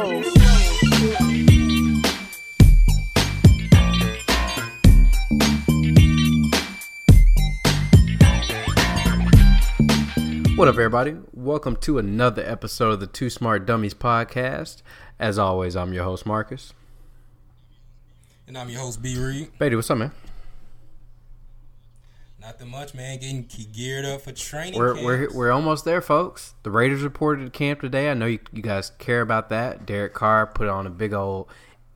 What 0.00 0.08
up, 10.68 10.74
everybody? 10.74 11.16
Welcome 11.34 11.76
to 11.82 11.98
another 11.98 12.42
episode 12.42 12.92
of 12.92 13.00
the 13.00 13.06
Two 13.06 13.28
Smart 13.28 13.66
Dummies 13.66 13.92
podcast. 13.92 14.80
As 15.18 15.38
always, 15.38 15.76
I'm 15.76 15.92
your 15.92 16.04
host, 16.04 16.24
Marcus. 16.24 16.72
And 18.46 18.56
I'm 18.56 18.70
your 18.70 18.80
host, 18.80 19.02
B 19.02 19.18
Reed. 19.18 19.50
Baby, 19.58 19.76
what's 19.76 19.90
up, 19.90 19.98
man? 19.98 20.12
Nothing 22.40 22.70
much, 22.70 22.94
man. 22.94 23.18
Getting 23.18 23.46
geared 23.72 24.06
up 24.06 24.22
for 24.22 24.32
training. 24.32 24.78
We're, 24.78 24.94
camps. 24.94 25.04
we're, 25.04 25.28
we're 25.34 25.50
almost 25.50 25.84
there, 25.84 26.00
folks. 26.00 26.54
The 26.62 26.70
Raiders 26.70 27.02
reported 27.02 27.44
to 27.44 27.50
camp 27.50 27.80
today. 27.82 28.10
I 28.10 28.14
know 28.14 28.26
you, 28.26 28.38
you 28.52 28.62
guys 28.62 28.90
care 28.98 29.20
about 29.20 29.50
that. 29.50 29.84
Derek 29.84 30.14
Carr 30.14 30.46
put 30.46 30.66
on 30.68 30.86
a 30.86 30.90
big 30.90 31.12
old 31.12 31.48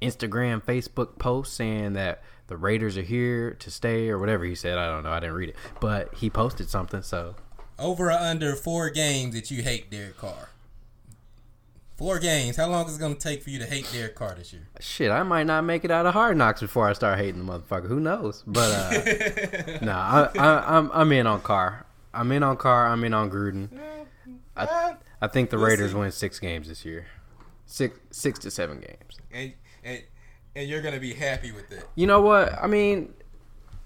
Instagram, 0.03 0.63
Facebook 0.63 1.19
post 1.19 1.55
saying 1.55 1.95
that 1.95 2.23
the 2.49 2.59
Raiders 2.59 2.99
are 2.99 3.03
here 3.03 3.53
to 3.55 3.71
stay 3.71 4.11
or 4.11 4.19
whatever 4.19 4.45
he 4.45 4.55
said. 4.55 4.77
I 4.77 4.87
don't 4.89 5.03
know. 5.03 5.13
I 5.13 5.21
didn't 5.21 5.35
read 5.37 5.49
it. 5.49 5.57
But 5.81 6.15
he 6.15 6.29
posted 6.29 6.69
something, 6.69 7.01
so 7.01 7.37
Over 7.79 8.09
or 8.09 8.13
under 8.13 8.55
four 8.55 8.91
games 8.91 9.35
that 9.35 9.51
you 9.51 9.63
hate 9.63 9.91
Derek 9.91 10.19
Carr. 10.19 10.51
Four 11.97 12.19
games. 12.19 12.57
How 12.57 12.69
long 12.69 12.87
is 12.89 12.97
it 12.97 12.99
going 12.99 13.15
to 13.15 13.21
take 13.21 13.43
for 13.43 13.51
you 13.51 13.59
to 13.61 13.67
hate 13.67 13.89
Derek 13.93 14.17
Carr 14.17 14.35
this 14.35 14.53
year? 14.53 14.67
Shit, 14.81 15.11
I 15.13 15.23
might 15.23 15.45
not 15.45 15.63
make 15.65 15.85
it 15.85 15.91
out 15.93 16.07
of 16.07 16.13
Hard 16.15 16.37
Knocks 16.37 16.61
before 16.61 16.89
I 16.89 16.93
start 16.93 17.19
hating 17.19 17.47
the 17.47 17.53
motherfucker. 17.53 17.87
Who 17.87 18.01
knows? 18.01 18.43
But 18.47 18.71
uh, 18.73 19.79
nah, 19.83 20.29
I, 20.35 20.39
I, 20.39 20.77
I'm 20.79 20.91
I'm 20.93 21.13
in 21.13 21.27
on 21.29 21.41
Carr. 21.43 21.87
I'm 22.13 22.33
in 22.33 22.43
on 22.43 22.57
Carr. 22.57 22.89
I'm 22.89 23.05
in 23.05 23.15
on 23.15 23.31
Gruden. 23.31 23.69
I, 24.57 24.95
I 25.21 25.29
think 25.29 25.51
the 25.51 25.57
We'll 25.57 25.67
Raiders 25.67 25.93
see. 25.93 25.97
win 25.99 26.11
six 26.13 26.39
games 26.41 26.69
this 26.69 26.85
year, 26.85 27.07
six 27.67 27.99
six 28.11 28.39
to 28.41 28.51
seven 28.51 28.81
games. 28.81 29.19
and, 29.33 29.53
and, 29.85 30.03
and 30.57 30.69
you're 30.69 30.83
going 30.83 30.95
to 30.95 31.01
be 31.01 31.13
happy 31.15 31.53
with 31.53 31.71
it. 31.73 31.85
You 31.95 32.07
know 32.09 32.21
what? 32.23 32.53
I 32.61 32.67
mean, 32.67 33.13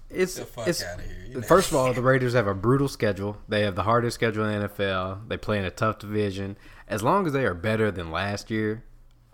it's 0.09 0.35
The 0.35 0.45
fuck 0.45 0.67
it's. 0.67 0.81
here, 0.81 0.97
know? 1.33 1.41
First 1.41 1.69
of 1.69 1.75
all, 1.75 1.91
the 1.93 2.01
Raiders 2.01 2.33
have 2.33 2.47
a 2.47 2.53
brutal 2.55 2.87
schedule. 2.87 3.37
They 3.47 3.61
have 3.61 3.75
the 3.75 3.83
hardest 3.83 4.15
schedule 4.15 4.45
in 4.45 4.61
the 4.61 4.67
NFL. 4.69 5.27
They 5.27 5.37
play 5.37 5.57
in 5.59 5.65
a 5.65 5.71
tough 5.71 5.99
division. 5.99 6.57
As 6.89 7.03
long 7.03 7.27
as 7.27 7.33
they 7.33 7.45
are 7.45 7.53
better 7.53 7.91
than 7.91 8.11
last 8.11 8.49
year, 8.49 8.83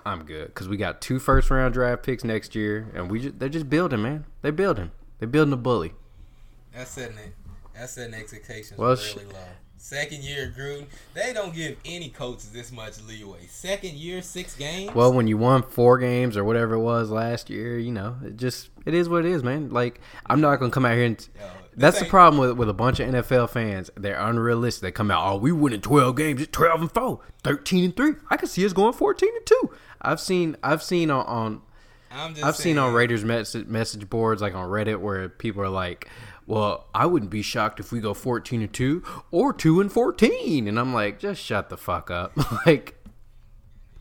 I'm 0.05 0.23
good 0.25 0.47
because 0.47 0.67
we 0.67 0.75
got 0.75 1.01
two 1.01 1.19
first 1.19 1.49
round 1.49 1.73
draft 1.73 2.03
picks 2.03 2.23
next 2.23 2.53
year, 2.53 2.91
and 2.93 3.09
we 3.09 3.21
just, 3.21 3.39
they're 3.39 3.49
just 3.49 3.69
building, 3.69 4.01
man. 4.01 4.25
They're 4.41 4.51
building. 4.51 4.91
They're 5.19 5.27
building 5.27 5.53
a 5.53 5.57
bully. 5.57 5.93
That's 6.73 6.91
setting 6.91 7.17
it. 7.17 7.33
That's 7.73 7.93
setting 7.93 8.13
expectations 8.13 8.77
Well, 8.77 8.95
really 8.95 9.25
low. 9.31 9.39
Second 9.77 10.23
year 10.23 10.51
Gruden, 10.57 10.87
they 11.13 11.31
don't 11.31 11.53
give 11.53 11.77
any 11.85 12.09
coaches 12.09 12.51
this 12.51 12.71
much 12.71 13.01
leeway. 13.03 13.45
Second 13.47 13.93
year, 13.93 14.21
six 14.21 14.55
games. 14.55 14.93
Well, 14.93 15.13
when 15.13 15.27
you 15.27 15.37
won 15.37 15.61
four 15.61 15.97
games 15.99 16.35
or 16.35 16.43
whatever 16.43 16.73
it 16.73 16.79
was 16.79 17.09
last 17.09 17.49
year, 17.49 17.77
you 17.77 17.91
know, 17.91 18.17
it 18.25 18.35
just 18.35 18.69
it 18.85 18.93
is 18.93 19.07
what 19.07 19.25
it 19.25 19.31
is, 19.31 19.43
man. 19.43 19.69
Like 19.69 20.01
I'm 20.25 20.41
not 20.41 20.57
gonna 20.57 20.71
come 20.71 20.85
out 20.85 20.95
here 20.95 21.05
and. 21.05 21.29
Yo, 21.39 21.47
That's 21.75 21.99
the 21.99 22.05
problem 22.05 22.39
with, 22.39 22.57
with 22.57 22.69
a 22.69 22.73
bunch 22.73 22.99
of 22.99 23.09
NFL 23.09 23.49
fans. 23.49 23.89
They're 23.95 24.19
unrealistic. 24.19 24.81
They 24.81 24.91
come 24.91 25.11
out, 25.11 25.25
oh, 25.25 25.37
we 25.37 25.51
winning 25.51 25.81
12 25.81 26.15
games. 26.15 26.41
It's 26.41 26.51
12 26.51 26.81
and 26.81 26.91
4, 26.91 27.19
13 27.43 27.83
and 27.85 27.95
3. 27.95 28.13
I 28.29 28.37
can 28.37 28.47
see 28.47 28.65
us 28.65 28.73
going 28.73 28.93
14 28.93 29.29
and 29.35 29.45
2. 29.45 29.71
I've 30.01 30.19
seen 30.19 30.55
I've 30.63 30.83
seen 30.83 31.09
on, 31.09 31.25
on 31.25 31.61
I'm 32.11 32.33
just 32.33 32.45
I've 32.45 32.55
seen 32.55 32.77
on 32.77 32.93
Raiders 32.93 33.25
message, 33.25 33.67
message 33.67 34.09
boards 34.09 34.41
like 34.41 34.53
on 34.53 34.69
Reddit 34.69 34.99
where 34.99 35.27
people 35.29 35.61
are 35.63 35.69
like, 35.69 36.09
"Well, 36.45 36.87
I 36.93 37.07
wouldn't 37.07 37.31
be 37.31 37.41
shocked 37.41 37.79
if 37.79 37.91
we 37.91 37.99
go 37.99 38.13
14 38.13 38.61
and 38.61 38.71
2 38.71 39.03
or 39.31 39.51
2 39.51 39.81
and 39.81 39.91
14." 39.91 40.67
And 40.67 40.79
I'm 40.79 40.93
like, 40.93 41.19
"Just 41.19 41.41
shut 41.41 41.69
the 41.69 41.77
fuck 41.77 42.11
up." 42.11 42.37
like 42.65 42.95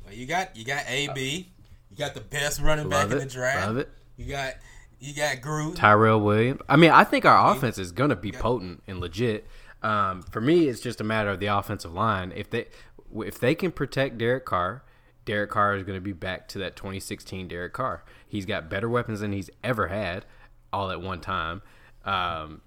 Well, 0.04 0.14
you 0.14 0.26
got 0.26 0.54
you 0.56 0.64
got 0.64 0.84
AB, 0.88 1.10
uh, 1.10 1.62
you 1.90 1.96
got 1.96 2.14
the 2.14 2.20
best 2.20 2.60
running 2.60 2.88
back 2.88 3.04
Love 3.04 3.12
in 3.12 3.18
the 3.18 3.26
draft. 3.26 3.66
love 3.66 3.76
it. 3.78 3.88
You 4.16 4.26
got 4.26 4.54
you 5.00 5.14
got 5.14 5.36
Gruden. 5.38 5.74
Tyrell 5.74 6.20
Williams. 6.20 6.60
I 6.68 6.76
mean, 6.76 6.90
I 6.90 7.04
think 7.04 7.24
our 7.24 7.52
offense 7.52 7.78
is 7.78 7.92
going 7.92 8.10
to 8.10 8.16
be 8.16 8.32
potent 8.32 8.82
and 8.86 9.00
legit. 9.00 9.46
Um, 9.82 10.22
for 10.22 10.40
me, 10.40 10.68
it's 10.68 10.80
just 10.80 11.00
a 11.00 11.04
matter 11.04 11.30
of 11.30 11.40
the 11.40 11.46
offensive 11.46 11.92
line. 11.92 12.32
If 12.34 12.50
they 12.50 12.66
if 13.14 13.38
they 13.38 13.54
can 13.54 13.70
protect 13.70 14.18
Derek 14.18 14.44
Carr, 14.44 14.82
Derek 15.24 15.50
Carr 15.50 15.76
is 15.76 15.82
going 15.82 15.96
to 15.96 16.02
be 16.02 16.12
back 16.12 16.48
to 16.48 16.58
that 16.58 16.76
2016 16.76 17.48
Derek 17.48 17.72
Carr. 17.72 18.02
He's 18.26 18.46
got 18.46 18.70
better 18.70 18.88
weapons 18.88 19.20
than 19.20 19.32
he's 19.32 19.50
ever 19.62 19.88
had, 19.88 20.24
all 20.72 20.90
at 20.90 21.00
one 21.00 21.20
time. 21.20 21.62
Um, 22.04 22.62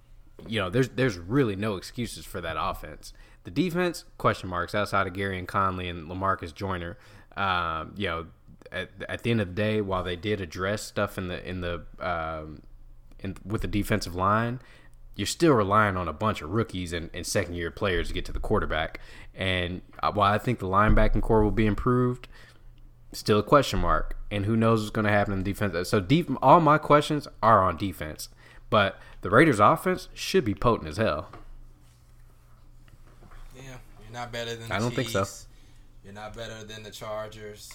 you 0.47 0.59
know, 0.59 0.69
there's 0.69 0.89
there's 0.89 1.17
really 1.17 1.55
no 1.55 1.75
excuses 1.75 2.25
for 2.25 2.41
that 2.41 2.55
offense. 2.59 3.13
The 3.43 3.51
defense, 3.51 4.03
question 4.17 4.49
marks 4.49 4.75
outside 4.75 5.07
of 5.07 5.13
Gary 5.13 5.39
and 5.39 5.47
Conley 5.47 5.87
and 5.87 6.09
Lamarcus 6.09 6.53
Joyner. 6.53 6.97
Um, 7.35 7.93
you 7.95 8.07
know, 8.07 8.27
at, 8.71 8.89
at 9.07 9.23
the 9.23 9.31
end 9.31 9.41
of 9.41 9.47
the 9.49 9.53
day, 9.53 9.81
while 9.81 10.03
they 10.03 10.15
did 10.15 10.41
address 10.41 10.83
stuff 10.83 11.17
in 11.17 11.27
the 11.27 11.47
in 11.47 11.61
the 11.61 11.83
um, 11.99 12.61
in, 13.19 13.35
with 13.45 13.61
the 13.61 13.67
defensive 13.67 14.15
line, 14.15 14.59
you're 15.15 15.25
still 15.25 15.53
relying 15.53 15.97
on 15.97 16.07
a 16.07 16.13
bunch 16.13 16.41
of 16.41 16.51
rookies 16.51 16.93
and, 16.93 17.09
and 17.13 17.25
second 17.25 17.55
year 17.55 17.71
players 17.71 18.07
to 18.07 18.13
get 18.13 18.25
to 18.25 18.31
the 18.31 18.39
quarterback. 18.39 18.99
And 19.33 19.81
uh, 20.01 20.11
while 20.11 20.31
I 20.31 20.37
think 20.37 20.59
the 20.59 20.67
linebacking 20.67 21.21
core 21.21 21.43
will 21.43 21.51
be 21.51 21.65
improved, 21.65 22.27
still 23.11 23.39
a 23.39 23.43
question 23.43 23.79
mark. 23.79 24.15
And 24.29 24.45
who 24.45 24.55
knows 24.55 24.81
what's 24.81 24.91
going 24.91 25.05
to 25.05 25.11
happen 25.11 25.33
in 25.33 25.43
defense. 25.43 25.89
So 25.89 25.99
deep, 25.99 26.29
all 26.41 26.59
my 26.59 26.77
questions 26.77 27.27
are 27.41 27.63
on 27.63 27.77
defense. 27.77 28.29
But 28.69 28.99
the 29.21 29.29
Raiders' 29.29 29.59
offense 29.59 30.09
should 30.13 30.43
be 30.43 30.53
potent 30.53 30.89
as 30.89 30.97
hell. 30.97 31.29
Yeah, 33.55 33.63
you're 34.03 34.13
not 34.13 34.31
better 34.31 34.55
than. 34.55 34.67
The 34.67 34.75
I 34.75 34.79
don't 34.79 34.93
think 34.93 35.09
so. 35.09 35.25
You're 36.03 36.13
not 36.13 36.35
better 36.35 36.63
than 36.63 36.83
the 36.83 36.91
Chargers. 36.91 37.71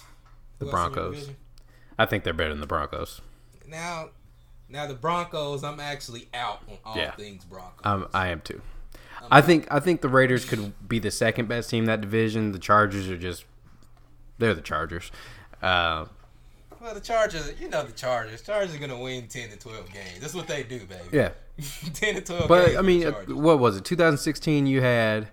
The 0.59 0.65
Who 0.65 0.71
else 0.71 0.87
in 0.87 0.93
your 0.93 1.03
Broncos. 1.11 1.29
I 1.99 2.05
think 2.05 2.23
they're 2.23 2.33
better 2.33 2.49
than 2.49 2.61
the 2.61 2.67
Broncos. 2.67 3.21
Now, 3.67 4.09
now 4.69 4.87
the 4.87 4.93
Broncos. 4.95 5.63
I'm 5.63 5.79
actually 5.79 6.27
out 6.33 6.61
on 6.69 6.77
all 6.85 6.97
Yeah. 6.97 7.11
things 7.11 7.45
Broncos. 7.45 7.81
Um, 7.85 8.07
I 8.13 8.27
am 8.29 8.41
too. 8.41 8.61
I 9.31 9.39
think 9.41 9.67
I 9.71 9.79
think 9.79 10.01
the 10.01 10.09
Raiders 10.09 10.43
could 10.43 10.73
be 10.87 10.99
the 10.99 11.09
second 11.11 11.47
best 11.47 11.69
team 11.69 11.83
in 11.83 11.87
that 11.87 12.01
division. 12.01 12.51
The 12.51 12.59
Chargers 12.59 13.07
are 13.07 13.17
just 13.17 13.45
they're 14.37 14.53
the 14.53 14.61
Chargers. 14.61 15.11
Uh, 15.61 16.05
well, 16.81 16.93
the 16.93 16.99
Chargers. 16.99 17.53
You 17.59 17.69
know 17.69 17.83
the 17.85 17.93
Chargers. 17.93 18.41
Chargers 18.41 18.75
are 18.75 18.79
gonna 18.79 18.99
win 18.99 19.27
ten 19.29 19.49
to 19.49 19.57
twelve 19.57 19.91
games. 19.93 20.19
That's 20.19 20.33
what 20.33 20.47
they 20.47 20.63
do, 20.63 20.79
baby. 20.79 21.03
yeah, 21.13 21.29
ten 21.93 22.15
to 22.15 22.21
twelve. 22.21 22.49
but 22.49 22.75
I 22.75 22.81
mean, 22.81 23.03
what 23.29 23.59
was 23.59 23.77
it? 23.77 23.85
2016. 23.85 24.65
You 24.67 24.81
had 24.81 25.29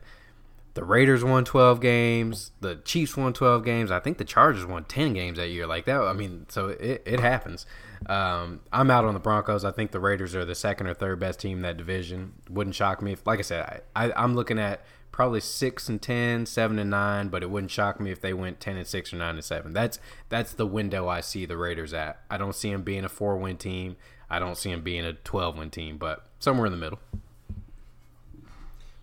the 0.80 0.86
Raiders 0.86 1.22
won 1.22 1.44
12 1.44 1.78
games. 1.82 2.52
The 2.60 2.76
Chiefs 2.76 3.14
won 3.14 3.34
12 3.34 3.62
games. 3.66 3.90
I 3.90 4.00
think 4.00 4.16
the 4.16 4.24
Chargers 4.24 4.64
won 4.64 4.84
10 4.84 5.12
games 5.12 5.36
that 5.36 5.50
year. 5.50 5.66
Like 5.66 5.84
that. 5.84 6.00
I 6.00 6.14
mean, 6.14 6.46
so 6.48 6.68
it, 6.68 7.02
it 7.04 7.20
happens. 7.20 7.66
Um, 8.06 8.60
I'm 8.72 8.90
out 8.90 9.04
on 9.04 9.12
the 9.12 9.20
Broncos. 9.20 9.62
I 9.62 9.72
think 9.72 9.90
the 9.90 10.00
Raiders 10.00 10.34
are 10.34 10.46
the 10.46 10.54
second 10.54 10.86
or 10.86 10.94
third 10.94 11.20
best 11.20 11.38
team 11.38 11.58
in 11.58 11.62
that 11.64 11.76
division. 11.76 12.32
Wouldn't 12.48 12.74
shock 12.74 13.02
me 13.02 13.12
if, 13.12 13.26
like 13.26 13.40
I 13.40 13.42
said, 13.42 13.82
I, 13.94 14.06
I, 14.06 14.12
I'm 14.16 14.34
looking 14.34 14.58
at 14.58 14.82
probably 15.12 15.40
six 15.40 15.90
and 15.90 16.00
10, 16.00 16.46
seven 16.46 16.78
and 16.78 16.88
nine, 16.88 17.28
but 17.28 17.42
it 17.42 17.50
wouldn't 17.50 17.70
shock 17.70 18.00
me 18.00 18.10
if 18.10 18.22
they 18.22 18.32
went 18.32 18.58
10 18.58 18.78
and 18.78 18.86
six 18.86 19.12
or 19.12 19.16
nine 19.16 19.34
and 19.34 19.44
seven. 19.44 19.74
That's 19.74 19.98
that's 20.30 20.54
the 20.54 20.66
window 20.66 21.08
I 21.08 21.20
see 21.20 21.44
the 21.44 21.58
Raiders 21.58 21.92
at. 21.92 22.22
I 22.30 22.38
don't 22.38 22.54
see 22.54 22.72
them 22.72 22.84
being 22.84 23.04
a 23.04 23.10
four 23.10 23.36
win 23.36 23.58
team. 23.58 23.96
I 24.30 24.38
don't 24.38 24.56
see 24.56 24.70
them 24.70 24.80
being 24.80 25.04
a 25.04 25.12
12 25.12 25.58
win 25.58 25.68
team, 25.68 25.98
but 25.98 26.24
somewhere 26.38 26.64
in 26.64 26.72
the 26.72 26.78
middle. 26.78 27.00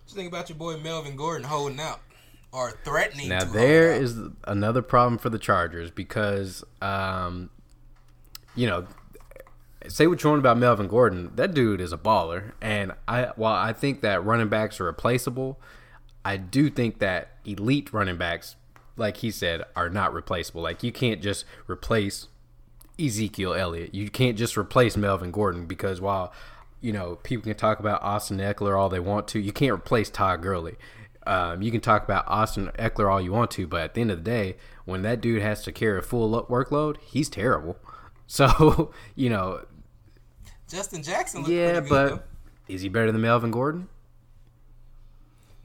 You 0.08 0.14
think 0.14 0.28
about 0.28 0.48
your 0.48 0.56
boy 0.56 0.78
Melvin 0.78 1.16
Gordon 1.16 1.46
holding 1.46 1.78
out 1.78 2.00
or 2.50 2.72
threatening? 2.82 3.28
Now 3.28 3.44
there 3.44 3.92
is 3.92 4.18
another 4.44 4.80
problem 4.80 5.18
for 5.18 5.28
the 5.28 5.38
Chargers 5.38 5.90
because, 5.90 6.64
um, 6.80 7.50
you 8.54 8.66
know, 8.66 8.86
say 9.86 10.06
what 10.06 10.22
you 10.22 10.30
want 10.30 10.40
about 10.40 10.56
Melvin 10.56 10.88
Gordon, 10.88 11.32
that 11.36 11.52
dude 11.52 11.82
is 11.82 11.92
a 11.92 11.98
baller, 11.98 12.52
and 12.62 12.92
I 13.06 13.32
while 13.36 13.54
I 13.54 13.74
think 13.74 14.00
that 14.00 14.24
running 14.24 14.48
backs 14.48 14.80
are 14.80 14.84
replaceable, 14.84 15.60
I 16.24 16.38
do 16.38 16.70
think 16.70 17.00
that 17.00 17.32
elite 17.44 17.92
running 17.92 18.16
backs, 18.16 18.56
like 18.96 19.18
he 19.18 19.30
said, 19.30 19.62
are 19.76 19.90
not 19.90 20.14
replaceable. 20.14 20.62
Like 20.62 20.82
you 20.82 20.90
can't 20.90 21.20
just 21.20 21.44
replace 21.68 22.28
Ezekiel 22.98 23.52
Elliott. 23.52 23.94
You 23.94 24.08
can't 24.10 24.38
just 24.38 24.56
replace 24.56 24.96
Melvin 24.96 25.30
Gordon 25.30 25.66
because 25.66 26.00
while 26.00 26.32
you 26.80 26.92
know 26.92 27.16
people 27.22 27.44
can 27.44 27.56
talk 27.56 27.80
about 27.80 28.02
Austin 28.02 28.38
Ekeler 28.38 28.78
all 28.78 28.88
they 28.88 29.00
want 29.00 29.28
to, 29.28 29.40
you 29.40 29.52
can't 29.52 29.72
replace 29.72 30.10
Todd 30.10 30.42
Gurley. 30.42 30.76
Um, 31.26 31.60
you 31.60 31.70
can 31.70 31.80
talk 31.80 32.04
about 32.04 32.26
Austin 32.26 32.70
Ekeler 32.78 33.10
all 33.10 33.20
you 33.20 33.32
want 33.32 33.50
to, 33.52 33.66
but 33.66 33.82
at 33.82 33.94
the 33.94 34.00
end 34.00 34.10
of 34.10 34.18
the 34.18 34.30
day, 34.30 34.56
when 34.86 35.02
that 35.02 35.20
dude 35.20 35.42
has 35.42 35.62
to 35.64 35.72
carry 35.72 35.98
a 35.98 36.02
full 36.02 36.30
lo- 36.30 36.46
workload, 36.48 36.96
he's 36.98 37.28
terrible. 37.28 37.76
So 38.30 38.92
you 39.14 39.30
know, 39.30 39.64
Justin 40.68 41.02
Jackson. 41.02 41.46
Yeah, 41.46 41.80
good, 41.80 41.88
but 41.88 42.28
is 42.68 42.82
he 42.82 42.90
better 42.90 43.10
than 43.10 43.22
Melvin 43.22 43.50
Gordon? 43.50 43.88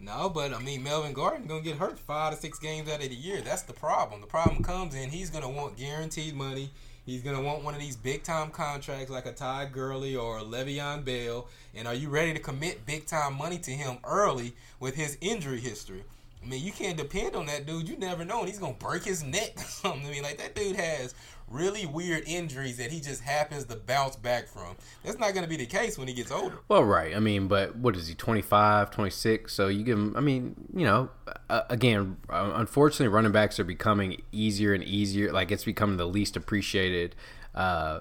no, 0.03 0.29
but 0.29 0.53
I 0.53 0.59
mean 0.59 0.83
Melvin 0.83 1.13
Gordon 1.13 1.47
gonna 1.47 1.61
get 1.61 1.77
hurt 1.77 1.97
five 1.97 2.33
to 2.33 2.39
six 2.39 2.59
games 2.59 2.89
out 2.89 3.03
of 3.03 3.09
the 3.09 3.15
year. 3.15 3.41
That's 3.41 3.63
the 3.63 3.73
problem. 3.73 4.21
The 4.21 4.27
problem 4.27 4.63
comes 4.63 4.95
in 4.95 5.09
he's 5.09 5.29
gonna 5.29 5.49
want 5.49 5.77
guaranteed 5.77 6.35
money. 6.35 6.71
He's 7.05 7.21
gonna 7.21 7.41
want 7.41 7.63
one 7.63 7.73
of 7.73 7.81
these 7.81 7.97
big 7.97 8.23
time 8.23 8.49
contracts 8.49 9.11
like 9.11 9.25
a 9.25 9.33
Ty 9.33 9.65
Gurley 9.65 10.15
or 10.15 10.37
a 10.37 10.43
Le'Veon 10.43 11.03
Bell. 11.03 11.47
And 11.75 11.85
are 11.85 11.93
you 11.93 12.09
ready 12.09 12.33
to 12.33 12.39
commit 12.39 12.85
big 12.85 13.05
time 13.05 13.37
money 13.37 13.57
to 13.59 13.71
him 13.71 13.97
early 14.05 14.55
with 14.79 14.95
his 14.95 15.17
injury 15.19 15.59
history? 15.59 16.03
I 16.41 16.45
mean, 16.45 16.63
you 16.63 16.71
can't 16.71 16.97
depend 16.97 17.35
on 17.35 17.45
that 17.47 17.65
dude. 17.65 17.89
You 17.89 17.97
never 17.97 18.23
know, 18.23 18.39
and 18.39 18.47
he's 18.47 18.59
gonna 18.59 18.73
break 18.73 19.03
his 19.03 19.21
neck 19.21 19.59
something. 19.59 20.07
I 20.07 20.11
mean, 20.11 20.23
like 20.23 20.37
that 20.37 20.55
dude 20.55 20.77
has 20.77 21.13
really 21.47 21.85
weird 21.85 22.23
injuries 22.25 22.77
that 22.77 22.91
he 22.91 22.99
just 22.99 23.21
happens 23.21 23.65
to 23.65 23.75
bounce 23.75 24.15
back 24.15 24.47
from. 24.47 24.75
That's 25.03 25.19
not 25.19 25.33
going 25.33 25.43
to 25.43 25.49
be 25.49 25.57
the 25.57 25.65
case 25.65 25.97
when 25.97 26.07
he 26.07 26.13
gets 26.13 26.31
older. 26.31 26.59
Well, 26.67 26.83
right. 26.83 27.15
I 27.15 27.19
mean, 27.19 27.47
but 27.47 27.75
what 27.75 27.95
is 27.95 28.07
he, 28.07 28.15
25, 28.15 28.91
26? 28.91 29.53
So 29.53 29.67
you 29.67 29.83
give 29.83 29.97
him, 29.97 30.15
I 30.17 30.19
mean, 30.21 30.55
you 30.75 30.85
know, 30.85 31.09
uh, 31.49 31.61
again, 31.69 32.17
uh, 32.29 32.53
unfortunately, 32.55 33.07
running 33.07 33.31
backs 33.31 33.59
are 33.59 33.63
becoming 33.63 34.21
easier 34.31 34.73
and 34.73 34.83
easier. 34.83 35.31
Like 35.31 35.51
it's 35.51 35.65
becoming 35.65 35.97
the 35.97 36.07
least 36.07 36.35
appreciated 36.35 37.15
uh, 37.55 37.99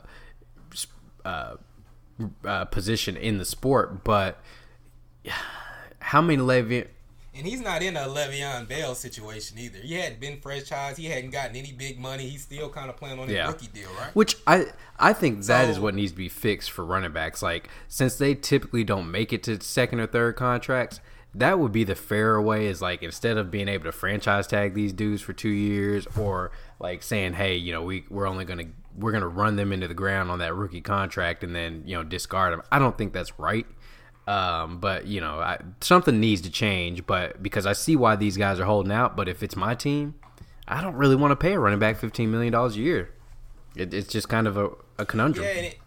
uh, 1.24 1.56
uh 2.44 2.64
position 2.66 3.16
in 3.16 3.38
the 3.38 3.44
sport. 3.44 4.04
But 4.04 4.40
how 5.98 6.20
many 6.20 6.42
Le'Veon 6.42 6.88
and 7.34 7.46
he's 7.46 7.60
not 7.60 7.82
in 7.82 7.96
a 7.96 8.00
Le'Veon 8.00 8.68
Bell 8.68 8.94
situation 8.94 9.58
either. 9.58 9.78
He 9.78 9.94
hadn't 9.94 10.20
been 10.20 10.38
franchised. 10.38 10.96
He 10.96 11.06
hadn't 11.06 11.30
gotten 11.30 11.56
any 11.56 11.72
big 11.72 11.98
money. 11.98 12.28
He's 12.28 12.42
still 12.42 12.68
kind 12.68 12.90
of 12.90 12.96
playing 12.96 13.18
on 13.18 13.28
his 13.28 13.36
yeah. 13.36 13.46
rookie 13.46 13.68
deal, 13.68 13.88
right? 13.98 14.14
Which 14.14 14.36
I 14.46 14.66
I 14.98 15.12
think 15.12 15.44
that 15.44 15.64
so, 15.64 15.70
is 15.70 15.80
what 15.80 15.94
needs 15.94 16.12
to 16.12 16.18
be 16.18 16.28
fixed 16.28 16.70
for 16.70 16.84
running 16.84 17.12
backs. 17.12 17.42
Like 17.42 17.68
since 17.88 18.16
they 18.16 18.34
typically 18.34 18.84
don't 18.84 19.10
make 19.10 19.32
it 19.32 19.42
to 19.44 19.60
second 19.60 20.00
or 20.00 20.06
third 20.06 20.36
contracts, 20.36 21.00
that 21.34 21.58
would 21.58 21.72
be 21.72 21.84
the 21.84 21.94
fairer 21.94 22.40
way. 22.40 22.66
Is 22.66 22.82
like 22.82 23.02
instead 23.02 23.38
of 23.38 23.50
being 23.50 23.68
able 23.68 23.84
to 23.84 23.92
franchise 23.92 24.46
tag 24.46 24.74
these 24.74 24.92
dudes 24.92 25.22
for 25.22 25.32
two 25.32 25.48
years, 25.48 26.06
or 26.18 26.52
like 26.78 27.02
saying, 27.02 27.34
hey, 27.34 27.56
you 27.56 27.72
know, 27.72 27.82
we 27.82 28.04
we're 28.10 28.26
only 28.26 28.44
gonna 28.44 28.66
we're 28.96 29.12
gonna 29.12 29.28
run 29.28 29.56
them 29.56 29.72
into 29.72 29.88
the 29.88 29.94
ground 29.94 30.30
on 30.30 30.38
that 30.40 30.54
rookie 30.54 30.82
contract 30.82 31.42
and 31.42 31.56
then 31.56 31.82
you 31.86 31.96
know 31.96 32.04
discard 32.04 32.52
them. 32.52 32.62
I 32.70 32.78
don't 32.78 32.98
think 32.98 33.14
that's 33.14 33.38
right. 33.38 33.66
Um, 34.26 34.78
but 34.78 35.06
you 35.06 35.20
know, 35.20 35.40
I, 35.40 35.58
something 35.80 36.20
needs 36.20 36.42
to 36.42 36.50
change. 36.50 37.06
But 37.06 37.42
because 37.42 37.66
I 37.66 37.72
see 37.72 37.96
why 37.96 38.16
these 38.16 38.36
guys 38.36 38.60
are 38.60 38.64
holding 38.64 38.92
out. 38.92 39.16
But 39.16 39.28
if 39.28 39.42
it's 39.42 39.56
my 39.56 39.74
team, 39.74 40.14
I 40.66 40.80
don't 40.80 40.94
really 40.94 41.16
want 41.16 41.32
to 41.32 41.36
pay 41.36 41.54
a 41.54 41.58
running 41.58 41.78
back 41.78 41.96
fifteen 41.96 42.30
million 42.30 42.52
dollars 42.52 42.76
a 42.76 42.80
year. 42.80 43.10
It, 43.74 43.92
it's 43.94 44.08
just 44.08 44.28
kind 44.28 44.46
of 44.46 44.56
a, 44.56 44.70
a 44.98 45.06
conundrum. 45.06 45.44
Yeah, 45.44 45.52
and, 45.52 45.66
it, 45.66 45.78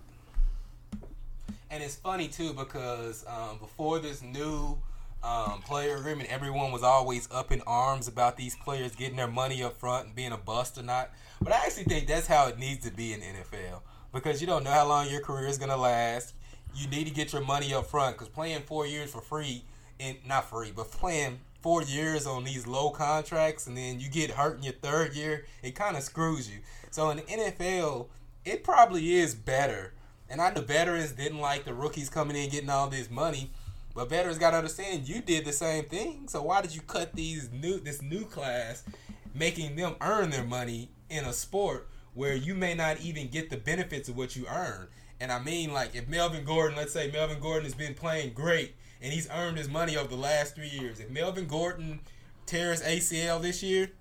and, 1.69 1.83
it's 1.83 1.95
funny 1.95 2.27
too 2.27 2.53
because 2.53 3.23
um, 3.27 3.59
before 3.59 3.99
this 3.99 4.23
new 4.23 4.79
um, 5.23 5.61
player 5.61 5.97
agreement, 5.97 6.29
everyone 6.29 6.71
was 6.71 6.83
always 6.83 7.29
up 7.31 7.51
in 7.51 7.61
arms 7.67 8.07
about 8.07 8.37
these 8.37 8.55
players 8.55 8.95
getting 8.95 9.17
their 9.17 9.27
money 9.27 9.63
up 9.63 9.79
front 9.79 10.07
and 10.07 10.15
being 10.15 10.31
a 10.31 10.37
bust 10.37 10.77
or 10.77 10.83
not. 10.83 11.11
But 11.41 11.53
I 11.53 11.57
actually 11.65 11.83
think 11.83 12.07
that's 12.07 12.27
how 12.27 12.47
it 12.47 12.57
needs 12.57 12.85
to 12.85 12.91
be 12.91 13.13
in 13.13 13.21
NFL 13.21 13.81
because 14.13 14.41
you 14.41 14.47
don't 14.47 14.63
know 14.63 14.71
how 14.71 14.87
long 14.87 15.09
your 15.09 15.21
career 15.21 15.47
is 15.47 15.57
going 15.57 15.69
to 15.69 15.77
last 15.77 16.33
you 16.75 16.87
need 16.87 17.07
to 17.07 17.13
get 17.13 17.33
your 17.33 17.43
money 17.43 17.73
up 17.73 17.87
front 17.87 18.15
because 18.15 18.29
playing 18.29 18.61
four 18.61 18.85
years 18.85 19.11
for 19.11 19.21
free 19.21 19.63
and 19.99 20.17
not 20.27 20.49
free, 20.49 20.71
but 20.75 20.91
playing 20.91 21.39
four 21.61 21.81
years 21.81 22.27
on 22.27 22.43
these 22.43 22.67
low 22.67 22.89
contracts 22.89 23.65
and 23.65 23.75
then 23.75 23.99
you 23.99 24.09
get 24.09 24.31
hurt 24.31 24.57
in 24.57 24.63
your 24.63 24.73
third 24.73 25.13
year, 25.15 25.45
it 25.63 25.73
kind 25.73 25.97
of 25.97 26.03
screws 26.03 26.49
you. 26.49 26.59
So 26.91 27.09
in 27.09 27.17
the 27.17 27.23
NFL, 27.23 28.07
it 28.45 28.63
probably 28.63 29.15
is 29.15 29.33
better. 29.33 29.93
And 30.29 30.41
I 30.41 30.53
know 30.53 30.61
veterans 30.61 31.11
didn't 31.13 31.39
like 31.39 31.65
the 31.65 31.73
rookies 31.73 32.09
coming 32.09 32.35
in 32.35 32.49
getting 32.49 32.69
all 32.69 32.87
this 32.87 33.09
money, 33.09 33.51
but 33.93 34.09
veterans 34.09 34.37
got 34.37 34.51
to 34.51 34.57
understand 34.57 35.07
you 35.07 35.21
did 35.21 35.45
the 35.45 35.53
same 35.53 35.85
thing. 35.85 36.27
So 36.27 36.41
why 36.41 36.61
did 36.61 36.75
you 36.75 36.81
cut 36.81 37.13
these 37.13 37.49
new 37.51 37.79
this 37.79 38.01
new 38.01 38.25
class, 38.25 38.83
making 39.33 39.75
them 39.75 39.95
earn 40.01 40.29
their 40.29 40.43
money 40.43 40.89
in 41.09 41.25
a 41.25 41.33
sport 41.33 41.87
where 42.13 42.35
you 42.35 42.55
may 42.55 42.73
not 42.73 43.01
even 43.01 43.27
get 43.27 43.49
the 43.49 43.57
benefits 43.57 44.09
of 44.09 44.17
what 44.17 44.35
you 44.35 44.45
earn? 44.47 44.87
And 45.19 45.31
I 45.31 45.39
mean, 45.39 45.71
like, 45.71 45.95
if 45.95 46.07
Melvin 46.07 46.43
Gordon, 46.43 46.77
let's 46.77 46.93
say 46.93 47.09
Melvin 47.11 47.39
Gordon 47.39 47.63
has 47.63 47.73
been 47.73 47.93
playing 47.93 48.33
great 48.33 48.75
and 49.01 49.13
he's 49.13 49.29
earned 49.29 49.57
his 49.57 49.69
money 49.69 49.95
over 49.97 50.07
the 50.07 50.15
last 50.15 50.55
three 50.55 50.67
years. 50.67 50.99
If 50.99 51.09
Melvin 51.09 51.47
Gordon 51.47 51.99
tears 52.45 52.81
ACL 52.81 53.41
this 53.41 53.63
year, 53.63 53.91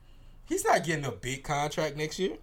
he's 0.46 0.64
not 0.64 0.84
getting 0.84 1.05
a 1.05 1.12
big 1.12 1.44
contract 1.44 1.96
next 1.96 2.19
year. 2.19 2.37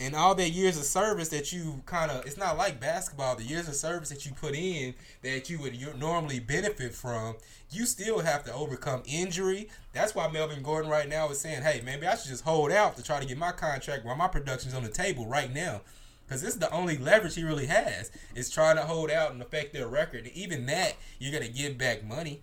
And 0.00 0.14
all 0.14 0.34
that 0.36 0.50
years 0.50 0.78
of 0.78 0.84
service 0.84 1.28
that 1.30 1.52
you 1.52 1.82
kind 1.84 2.12
of, 2.12 2.24
it's 2.24 2.36
not 2.36 2.56
like 2.56 2.78
basketball, 2.78 3.34
the 3.34 3.42
years 3.42 3.66
of 3.66 3.74
service 3.74 4.10
that 4.10 4.24
you 4.24 4.32
put 4.32 4.54
in 4.54 4.94
that 5.22 5.50
you 5.50 5.58
would 5.58 5.76
normally 5.98 6.38
benefit 6.38 6.94
from, 6.94 7.34
you 7.70 7.84
still 7.84 8.20
have 8.20 8.44
to 8.44 8.54
overcome 8.54 9.02
injury. 9.06 9.68
That's 9.92 10.14
why 10.14 10.28
Melvin 10.28 10.62
Gordon 10.62 10.88
right 10.88 11.08
now 11.08 11.28
is 11.30 11.40
saying, 11.40 11.62
hey, 11.62 11.82
maybe 11.84 12.06
I 12.06 12.14
should 12.14 12.30
just 12.30 12.44
hold 12.44 12.70
out 12.70 12.96
to 12.96 13.02
try 13.02 13.18
to 13.18 13.26
get 13.26 13.38
my 13.38 13.50
contract 13.50 14.04
while 14.04 14.14
my 14.14 14.28
production's 14.28 14.74
on 14.74 14.84
the 14.84 14.88
table 14.88 15.26
right 15.26 15.52
now 15.52 15.80
because 16.28 16.42
this 16.42 16.54
is 16.54 16.60
the 16.60 16.70
only 16.70 16.98
leverage 16.98 17.34
he 17.34 17.42
really 17.42 17.66
has 17.66 18.10
is 18.34 18.50
trying 18.50 18.76
to 18.76 18.82
hold 18.82 19.10
out 19.10 19.32
and 19.32 19.40
affect 19.40 19.72
their 19.72 19.88
record. 19.88 20.26
And 20.26 20.32
even 20.34 20.66
that, 20.66 20.96
you're 21.18 21.32
gonna 21.32 21.50
give 21.50 21.78
back 21.78 22.04
money. 22.04 22.42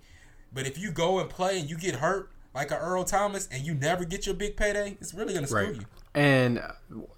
But 0.52 0.66
if 0.66 0.78
you 0.78 0.92
go 0.92 1.20
and 1.20 1.30
play 1.30 1.60
and 1.60 1.70
you 1.70 1.78
get 1.78 1.96
hurt 1.96 2.32
like 2.54 2.72
a 2.72 2.78
Earl 2.78 3.04
Thomas 3.04 3.48
and 3.52 3.64
you 3.64 3.76
never 3.76 4.04
get 4.04 4.26
your 4.26 4.34
big 4.34 4.58
payday, 4.58 4.98
it's 5.00 5.14
really 5.14 5.36
gonna 5.36 5.46
screw 5.46 5.68
right. 5.68 5.76
you. 5.76 5.86
And 6.16 6.64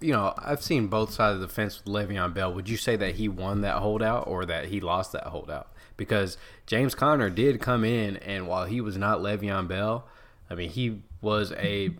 you 0.00 0.12
know, 0.12 0.34
I've 0.36 0.62
seen 0.62 0.88
both 0.88 1.12
sides 1.12 1.36
of 1.36 1.40
the 1.40 1.48
fence 1.48 1.82
with 1.82 1.92
Le'Veon 1.92 2.34
Bell. 2.34 2.52
Would 2.52 2.68
you 2.68 2.76
say 2.76 2.96
that 2.96 3.14
he 3.14 3.28
won 3.28 3.62
that 3.62 3.76
holdout 3.76 4.26
or 4.26 4.44
that 4.44 4.66
he 4.66 4.80
lost 4.80 5.12
that 5.12 5.24
holdout? 5.24 5.72
Because 5.96 6.36
James 6.66 6.94
Conner 6.94 7.30
did 7.30 7.60
come 7.60 7.84
in, 7.84 8.18
and 8.18 8.46
while 8.46 8.66
he 8.66 8.80
was 8.80 8.96
not 8.96 9.18
Le'Veon 9.18 9.66
Bell, 9.66 10.06
I 10.50 10.54
mean, 10.54 10.70
he 10.70 11.00
was 11.20 11.52
a 11.52 11.90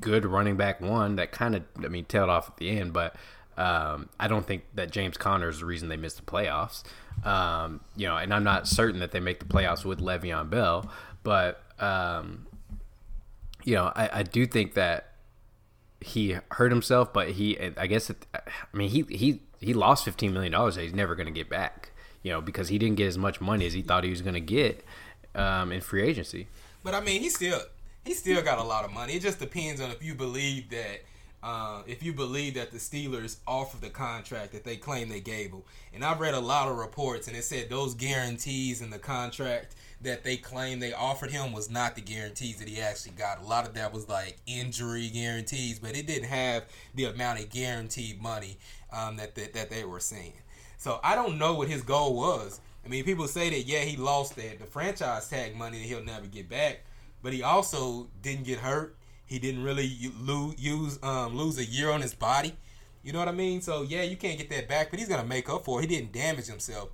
good 0.00 0.24
running 0.24 0.56
back 0.56 0.80
one 0.80 1.16
that 1.16 1.32
kind 1.32 1.56
of, 1.56 1.62
I 1.82 1.88
mean, 1.88 2.04
tailed 2.04 2.30
off 2.30 2.48
at 2.48 2.56
the 2.58 2.70
end, 2.70 2.92
but 2.92 3.16
um, 3.56 4.08
I 4.18 4.28
don't 4.28 4.46
think 4.46 4.64
that 4.74 4.90
James 4.90 5.16
Conner 5.16 5.48
is 5.48 5.60
the 5.60 5.66
reason 5.66 5.88
they 5.88 5.96
missed 5.96 6.16
the 6.16 6.22
playoffs. 6.22 6.82
Um, 7.24 7.80
you 7.96 8.06
know, 8.06 8.16
and 8.16 8.32
I'm 8.32 8.44
not 8.44 8.66
certain 8.66 9.00
that 9.00 9.12
they 9.12 9.20
make 9.20 9.40
the 9.40 9.44
playoffs 9.44 9.84
with 9.84 10.00
Le'Veon 10.00 10.48
Bell, 10.48 10.90
but 11.22 11.62
um, 11.78 12.46
you 13.64 13.74
know, 13.74 13.92
I, 13.94 14.20
I, 14.20 14.22
do 14.22 14.46
think 14.46 14.74
that 14.74 15.12
he 16.00 16.36
hurt 16.52 16.72
himself, 16.72 17.12
but 17.12 17.30
he, 17.30 17.58
I 17.76 17.86
guess, 17.86 18.10
it, 18.10 18.26
I 18.34 18.40
mean, 18.72 18.88
he 18.90 19.02
he 19.08 19.42
he 19.60 19.74
lost 19.74 20.04
15 20.04 20.32
million 20.32 20.52
dollars 20.52 20.76
that 20.76 20.82
he's 20.82 20.94
never 20.94 21.14
going 21.14 21.26
to 21.26 21.32
get 21.32 21.48
back. 21.48 21.90
You 22.22 22.32
know, 22.32 22.40
because 22.42 22.68
he 22.68 22.78
didn't 22.78 22.96
get 22.96 23.06
as 23.06 23.16
much 23.16 23.40
money 23.40 23.66
as 23.66 23.72
he 23.72 23.80
thought 23.80 24.04
he 24.04 24.10
was 24.10 24.20
going 24.20 24.34
to 24.34 24.40
get 24.40 24.84
um, 25.34 25.72
in 25.72 25.80
free 25.80 26.02
agency. 26.02 26.48
But 26.82 26.94
I 26.94 27.00
mean, 27.00 27.22
he 27.22 27.30
still 27.30 27.60
he 28.04 28.14
still 28.14 28.42
got 28.42 28.58
a 28.58 28.62
lot 28.62 28.84
of 28.84 28.92
money. 28.92 29.14
It 29.14 29.22
just 29.22 29.38
depends 29.38 29.80
on 29.80 29.90
if 29.90 30.02
you 30.02 30.14
believe 30.14 30.70
that 30.70 31.02
uh, 31.42 31.82
if 31.86 32.02
you 32.02 32.12
believe 32.12 32.54
that 32.54 32.70
the 32.70 32.78
Steelers 32.78 33.38
offered 33.46 33.80
the 33.80 33.90
contract 33.90 34.52
that 34.52 34.64
they 34.64 34.76
claim 34.76 35.08
they 35.08 35.20
gave 35.20 35.50
him. 35.52 35.62
And 35.94 36.04
I've 36.04 36.20
read 36.20 36.34
a 36.34 36.40
lot 36.40 36.68
of 36.68 36.76
reports, 36.76 37.28
and 37.28 37.36
it 37.36 37.44
said 37.44 37.70
those 37.70 37.94
guarantees 37.94 38.82
in 38.82 38.90
the 38.90 38.98
contract 38.98 39.74
that 40.02 40.24
they 40.24 40.36
claim 40.36 40.80
they 40.80 40.92
offered 40.92 41.30
him 41.30 41.52
was 41.52 41.70
not 41.70 41.94
the 41.94 42.00
guarantees 42.00 42.58
that 42.58 42.68
he 42.68 42.80
actually 42.80 43.12
got. 43.12 43.40
A 43.40 43.46
lot 43.46 43.66
of 43.66 43.74
that 43.74 43.92
was 43.92 44.08
like 44.08 44.38
injury 44.46 45.08
guarantees, 45.08 45.78
but 45.78 45.96
it 45.96 46.06
didn't 46.06 46.28
have 46.28 46.64
the 46.94 47.04
amount 47.04 47.40
of 47.40 47.50
guaranteed 47.50 48.20
money 48.20 48.58
um, 48.92 49.16
that, 49.16 49.34
that 49.34 49.52
that 49.54 49.70
they 49.70 49.84
were 49.84 50.00
saying. 50.00 50.34
So 50.78 51.00
I 51.04 51.14
don't 51.14 51.38
know 51.38 51.54
what 51.54 51.68
his 51.68 51.82
goal 51.82 52.16
was. 52.16 52.60
I 52.84 52.88
mean, 52.88 53.04
people 53.04 53.28
say 53.28 53.50
that 53.50 53.66
yeah, 53.66 53.80
he 53.80 53.96
lost 53.96 54.36
that 54.36 54.58
the 54.58 54.64
franchise 54.64 55.28
tag 55.28 55.54
money 55.54 55.78
that 55.78 55.86
he'll 55.86 56.04
never 56.04 56.26
get 56.26 56.48
back, 56.48 56.80
but 57.22 57.32
he 57.32 57.42
also 57.42 58.08
didn't 58.22 58.44
get 58.44 58.58
hurt 58.58 58.96
he 59.30 59.38
didn't 59.38 59.62
really 59.62 60.10
lose 60.20 60.98
um, 61.04 61.36
lose 61.36 61.56
a 61.56 61.64
year 61.64 61.92
on 61.92 62.00
his 62.02 62.14
body. 62.14 62.52
You 63.04 63.12
know 63.12 63.20
what 63.20 63.28
I 63.28 63.32
mean? 63.32 63.60
So 63.60 63.82
yeah, 63.82 64.02
you 64.02 64.16
can't 64.16 64.36
get 64.36 64.50
that 64.50 64.68
back, 64.68 64.90
but 64.90 64.98
he's 64.98 65.08
gonna 65.08 65.24
make 65.24 65.48
up 65.48 65.64
for 65.64 65.78
it. 65.78 65.88
He 65.88 65.96
didn't 65.96 66.12
damage 66.12 66.46
himself. 66.46 66.88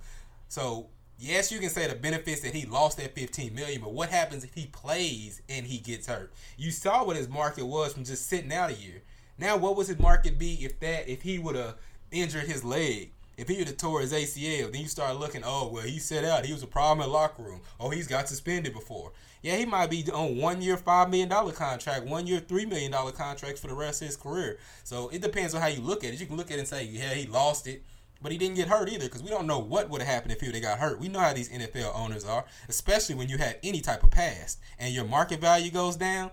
So 0.47 0.85
yes, 1.17 1.51
you 1.51 1.57
can 1.57 1.69
say 1.69 1.87
the 1.87 1.95
benefits 1.95 2.41
that 2.41 2.53
he 2.53 2.67
lost 2.67 2.97
that 2.99 3.15
15 3.15 3.55
million, 3.55 3.81
but 3.81 3.91
what 3.91 4.09
happens 4.09 4.43
if 4.43 4.53
he 4.53 4.67
plays 4.67 5.41
and 5.49 5.65
he 5.65 5.79
gets 5.79 6.05
hurt? 6.05 6.31
You 6.57 6.69
saw 6.69 7.03
what 7.03 7.15
his 7.15 7.27
market 7.27 7.65
was 7.65 7.93
from 7.93 8.03
just 8.03 8.27
sitting 8.27 8.53
out 8.53 8.69
a 8.69 8.75
year. 8.75 9.01
Now, 9.39 9.57
what 9.57 9.75
would 9.75 9.87
his 9.87 9.97
market 9.97 10.37
be 10.37 10.63
if 10.63 10.79
that 10.81 11.09
if 11.11 11.23
he 11.23 11.39
would 11.39 11.55
have 11.55 11.75
injured 12.11 12.45
his 12.45 12.63
leg? 12.63 13.13
If 13.37 13.47
he 13.47 13.57
would 13.57 13.67
have 13.67 13.77
tore 13.77 14.01
his 14.01 14.13
ACL, 14.13 14.71
then 14.71 14.81
you 14.81 14.87
start 14.87 15.17
looking, 15.17 15.43
oh 15.45 15.69
well, 15.71 15.83
he 15.83 15.99
set 15.99 16.25
out. 16.25 16.45
He 16.45 16.53
was 16.53 16.63
a 16.63 16.67
problem 16.67 16.99
in 16.99 17.07
the 17.07 17.13
locker 17.13 17.43
room. 17.43 17.61
Oh, 17.79 17.89
he's 17.89 18.07
got 18.07 18.27
suspended 18.27 18.73
before 18.73 19.13
yeah, 19.41 19.55
he 19.55 19.65
might 19.65 19.89
be 19.89 20.03
on 20.11 20.37
one 20.37 20.61
year 20.61 20.77
five 20.77 21.09
million 21.09 21.29
dollar 21.29 21.51
contract, 21.51 22.05
one 22.05 22.27
year 22.27 22.39
three 22.39 22.65
million 22.65 22.91
dollar 22.91 23.11
contract 23.11 23.59
for 23.59 23.67
the 23.67 23.73
rest 23.73 24.01
of 24.01 24.07
his 24.07 24.17
career. 24.17 24.57
So 24.83 25.09
it 25.09 25.21
depends 25.21 25.53
on 25.53 25.61
how 25.61 25.67
you 25.67 25.81
look 25.81 26.03
at 26.03 26.13
it. 26.13 26.19
You 26.19 26.25
can 26.25 26.37
look 26.37 26.51
at 26.51 26.57
it 26.57 26.59
and 26.59 26.67
say, 26.67 26.83
yeah, 26.83 27.13
he 27.13 27.27
lost 27.27 27.67
it. 27.67 27.83
But 28.21 28.31
he 28.31 28.39
didn't 28.39 28.55
get 28.55 28.67
hurt 28.67 28.89
either 28.89 29.05
because 29.05 29.21
we 29.21 29.29
don't 29.29 29.45
know 29.45 29.59
what 29.59 29.89
would 29.89 30.01
have 30.01 30.09
happened 30.09 30.31
if 30.31 30.41
he 30.41 30.47
would 30.47 30.55
have 30.55 30.63
got 30.63 30.79
hurt. 30.79 30.99
We 30.99 31.07
know 31.07 31.19
how 31.19 31.33
these 31.33 31.49
NFL 31.49 31.95
owners 31.95 32.25
are, 32.25 32.45
especially 32.67 33.13
when 33.13 33.29
you 33.29 33.37
have 33.37 33.57
any 33.61 33.79
type 33.79 34.03
of 34.03 34.09
past 34.09 34.59
and 34.79 34.91
your 34.91 35.05
market 35.05 35.39
value 35.39 35.69
goes 35.69 35.95
down. 35.95 36.31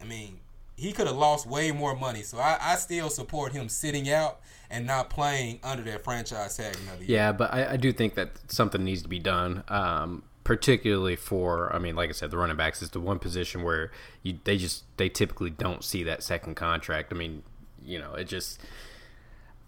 I 0.00 0.04
mean, 0.04 0.40
he 0.80 0.92
could 0.92 1.06
have 1.06 1.16
lost 1.16 1.46
way 1.46 1.72
more 1.72 1.94
money. 1.94 2.22
So 2.22 2.38
I, 2.38 2.56
I, 2.58 2.76
still 2.76 3.10
support 3.10 3.52
him 3.52 3.68
sitting 3.68 4.08
out 4.08 4.40
and 4.70 4.86
not 4.86 5.10
playing 5.10 5.60
under 5.62 5.82
that 5.82 6.02
franchise 6.02 6.56
tag 6.56 6.74
another 6.82 7.04
year. 7.04 7.18
Yeah, 7.18 7.32
but 7.32 7.52
I, 7.52 7.72
I 7.72 7.76
do 7.76 7.92
think 7.92 8.14
that 8.14 8.30
something 8.50 8.82
needs 8.82 9.02
to 9.02 9.08
be 9.08 9.18
done. 9.18 9.62
Um, 9.68 10.22
particularly 10.42 11.16
for 11.16 11.70
I 11.74 11.78
mean, 11.78 11.96
like 11.96 12.08
I 12.08 12.12
said, 12.12 12.30
the 12.30 12.38
running 12.38 12.56
backs 12.56 12.80
is 12.80 12.88
the 12.88 12.98
one 12.98 13.18
position 13.18 13.62
where 13.62 13.90
you 14.22 14.38
they 14.44 14.56
just 14.56 14.84
they 14.96 15.10
typically 15.10 15.50
don't 15.50 15.84
see 15.84 16.02
that 16.04 16.22
second 16.22 16.54
contract. 16.54 17.12
I 17.12 17.16
mean, 17.16 17.42
you 17.84 17.98
know, 17.98 18.14
it 18.14 18.24
just 18.24 18.58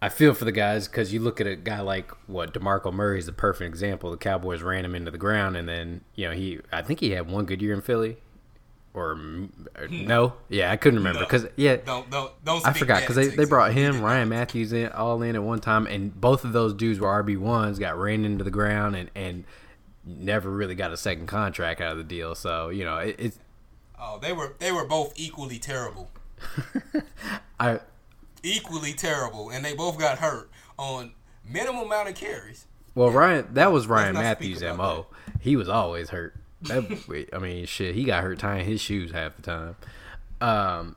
I 0.01 0.09
feel 0.09 0.33
for 0.33 0.47
the 0.47 0.53
guys 0.53 0.89
because 0.89 1.13
you 1.13 1.21
look 1.21 1.43
at 1.43 1.47
a 1.47 1.57
guy 1.57 1.81
like 1.81 2.11
what 2.27 2.55
Demarco 2.55 2.91
Murray 2.91 3.19
is 3.19 3.27
the 3.27 3.35
perfect 3.35 3.69
example. 3.69 4.11
The 4.11 4.17
Cowboys 4.17 4.63
ran 4.63 4.87
him 4.87 4.95
into 4.95 5.11
the 5.11 5.19
ground, 5.19 5.59
and 5.59 5.69
then 5.69 6.01
you 6.15 6.27
know 6.27 6.33
he 6.33 6.61
I 6.73 6.81
think 6.81 7.01
he 7.01 7.11
had 7.11 7.31
one 7.31 7.45
good 7.45 7.61
year 7.61 7.75
in 7.75 7.83
Philly. 7.83 8.17
Or, 8.95 9.13
or 9.13 9.87
hmm. 9.87 10.07
no, 10.07 10.35
yeah, 10.51 10.71
I 10.71 10.77
couldn't 10.77 10.99
remember 10.99 11.21
because 11.21 11.47
yeah, 11.57 11.77
Don't 11.77 12.11
don't 12.11 12.33
don't. 12.45 12.67
I 12.67 12.75
forgot 12.75 13.01
because 13.01 13.17
they, 13.17 13.29
they 13.29 13.47
brought 13.47 13.73
him 13.73 14.03
Ryan 14.03 14.29
Mathews 14.29 14.75
in 14.75 14.93
all 14.93 15.23
in 15.23 15.35
at 15.35 15.43
one 15.43 15.61
time, 15.61 15.87
and 15.87 16.19
both 16.21 16.45
of 16.45 16.53
those 16.53 16.75
dudes 16.75 17.01
were 17.01 17.09
RB 17.09 17.39
ones, 17.39 17.79
got 17.79 17.97
ran 17.97 18.27
into 18.27 18.45
the 18.45 18.51
ground, 18.51 18.95
and 18.95 19.11
and 19.15 19.45
never 20.05 20.51
really 20.51 20.75
got 20.75 20.93
a 20.93 20.99
second 20.99 21.27
contract 21.27 21.81
out 21.81 21.93
of 21.93 21.99
the 21.99 22.05
deal. 22.05 22.35
So 22.35 22.69
you 22.69 22.85
know 22.85 22.99
it, 22.99 23.17
it's 23.19 23.39
Oh, 24.05 24.19
they 24.21 24.33
were 24.33 24.57
they 24.59 24.73
were 24.73 24.85
both 24.85 25.13
equally 25.15 25.61
terrible, 25.61 26.11
I 27.61 27.79
equally 28.43 28.95
terrible, 28.95 29.49
and 29.49 29.65
they 29.65 29.75
both 29.75 29.97
got 29.97 30.19
hurt 30.19 30.51
on 30.77 31.13
minimum 31.49 31.87
amount 31.87 32.09
of 32.09 32.17
carries. 32.17 32.67
well 32.97 33.11
Ryan 33.11 33.47
that 33.55 33.71
was 33.71 33.87
Ryan 33.87 34.15
Mathews 34.15 34.61
mo. 34.61 35.07
He 35.39 35.55
was 35.55 35.69
always 35.69 36.11
hurt. 36.11 36.35
That, 36.65 37.29
I 37.33 37.39
mean 37.39 37.67
shit, 37.67 37.95
he 37.95 38.05
got 38.05 38.23
hurt 38.23 38.39
tying 38.39 38.65
his 38.65 38.81
shoes 38.81 39.13
half 39.13 39.37
the 39.37 39.43
time. 39.43 39.77
Um, 40.41 40.97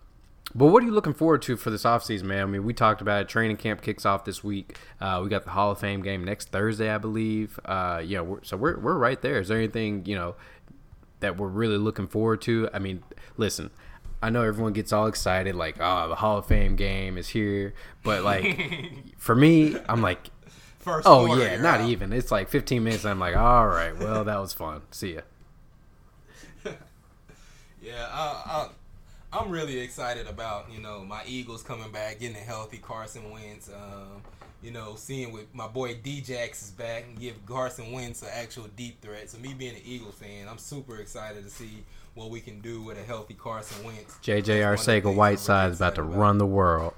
but 0.54 0.68
what 0.68 0.84
are 0.84 0.86
you 0.86 0.92
looking 0.92 1.14
forward 1.14 1.42
to 1.44 1.58
for 1.58 1.70
this 1.70 1.84
offseason, 1.84 2.24
man? 2.24 2.44
I 2.44 2.46
mean, 2.46 2.64
we 2.64 2.74
talked 2.74 3.02
about 3.02 3.22
it. 3.22 3.30
Training 3.30 3.58
camp 3.58 3.82
kicks 3.82 4.06
off 4.06 4.26
this 4.26 4.44
week. 4.44 4.78
Uh, 5.02 5.20
we 5.24 5.30
got 5.30 5.44
the 5.44 5.52
Hall 5.52 5.72
of 5.72 5.80
Fame 5.80 6.02
game 6.02 6.24
next 6.24 6.50
Thursday, 6.50 6.90
I 6.90 6.98
believe. 6.98 7.60
Uh, 7.66 8.02
you 8.04 8.18
know, 8.18 8.24
we're, 8.24 8.44
so 8.44 8.56
we're 8.58 8.80
we're 8.80 8.98
right 8.98 9.22
there. 9.22 9.40
Is 9.40 9.50
there 9.50 9.58
anything 9.58 10.06
you 10.06 10.16
know 10.16 10.36
that 11.20 11.38
we're 11.38 11.48
really 11.48 11.78
looking 11.78 12.08
forward 12.08 12.42
to? 12.44 12.70
I 12.74 12.80
mean, 12.80 13.04
listen, 13.38 13.70
I 14.22 14.30
know 14.30 14.44
everyone 14.44 14.74
gets 14.74 14.94
all 14.94 15.08
excited, 15.08 15.56
like, 15.56 15.78
oh, 15.80 16.10
the 16.10 16.16
Hall 16.16 16.38
of 16.38 16.46
Fame 16.46 16.76
game 16.76 17.18
is 17.18 17.30
here, 17.30 17.74
but 18.04 18.24
like 18.24 18.60
for 19.18 19.36
me, 19.36 19.78
I'm 19.90 20.02
like, 20.02 20.30
First 20.80 21.08
oh 21.08 21.36
yeah, 21.36 21.58
not 21.58 21.82
out. 21.82 21.90
even. 21.90 22.14
It's 22.14 22.32
like 22.32 22.48
15 22.48 22.84
minutes. 22.84 23.04
And 23.06 23.12
I'm 23.12 23.20
like, 23.20 23.36
all 23.36 23.68
right, 23.68 23.98
well, 23.98 24.24
that 24.24 24.40
was 24.40 24.54
fun. 24.54 24.84
See 24.92 25.16
ya. 25.16 25.22
Yeah, 27.86 28.08
I, 28.12 28.70
I, 29.32 29.40
I'm 29.40 29.52
really 29.52 29.80
excited 29.80 30.28
about 30.28 30.72
you 30.72 30.82
know 30.82 31.06
my 31.06 31.22
Eagles 31.28 31.62
coming 31.62 31.92
back, 31.92 32.20
getting 32.20 32.36
a 32.36 32.40
healthy 32.40 32.78
Carson 32.78 33.30
Wentz. 33.30 33.70
Um, 33.70 34.24
you 34.64 34.72
know, 34.72 34.96
seeing 34.96 35.32
with 35.32 35.54
my 35.54 35.68
boy 35.68 35.94
Djax 35.94 36.64
is 36.64 36.72
back 36.72 37.04
and 37.08 37.20
give 37.20 37.46
Carson 37.46 37.92
Wentz 37.92 38.24
an 38.24 38.30
actual 38.34 38.68
deep 38.76 39.00
threat. 39.02 39.30
So 39.30 39.38
me 39.38 39.54
being 39.54 39.76
an 39.76 39.82
Eagles 39.86 40.16
fan, 40.16 40.48
I'm 40.50 40.58
super 40.58 40.98
excited 40.98 41.44
to 41.44 41.50
see 41.52 41.84
what 42.16 42.32
we 42.32 42.40
can 42.40 42.60
do 42.62 42.82
with 42.82 42.98
a 42.98 43.04
healthy 43.04 43.36
Carson 43.36 43.86
Wentz. 43.86 44.16
JJ 44.24 44.46
That's 44.46 44.48
one 44.48 44.50
of 44.50 45.04
the 45.04 45.10
Arcega 45.12 45.16
Whiteside 45.16 45.72
is 45.72 45.78
about 45.78 45.96
to 45.96 46.02
excited 46.02 46.18
run 46.18 46.38
the 46.40 46.48
world. 46.48 46.96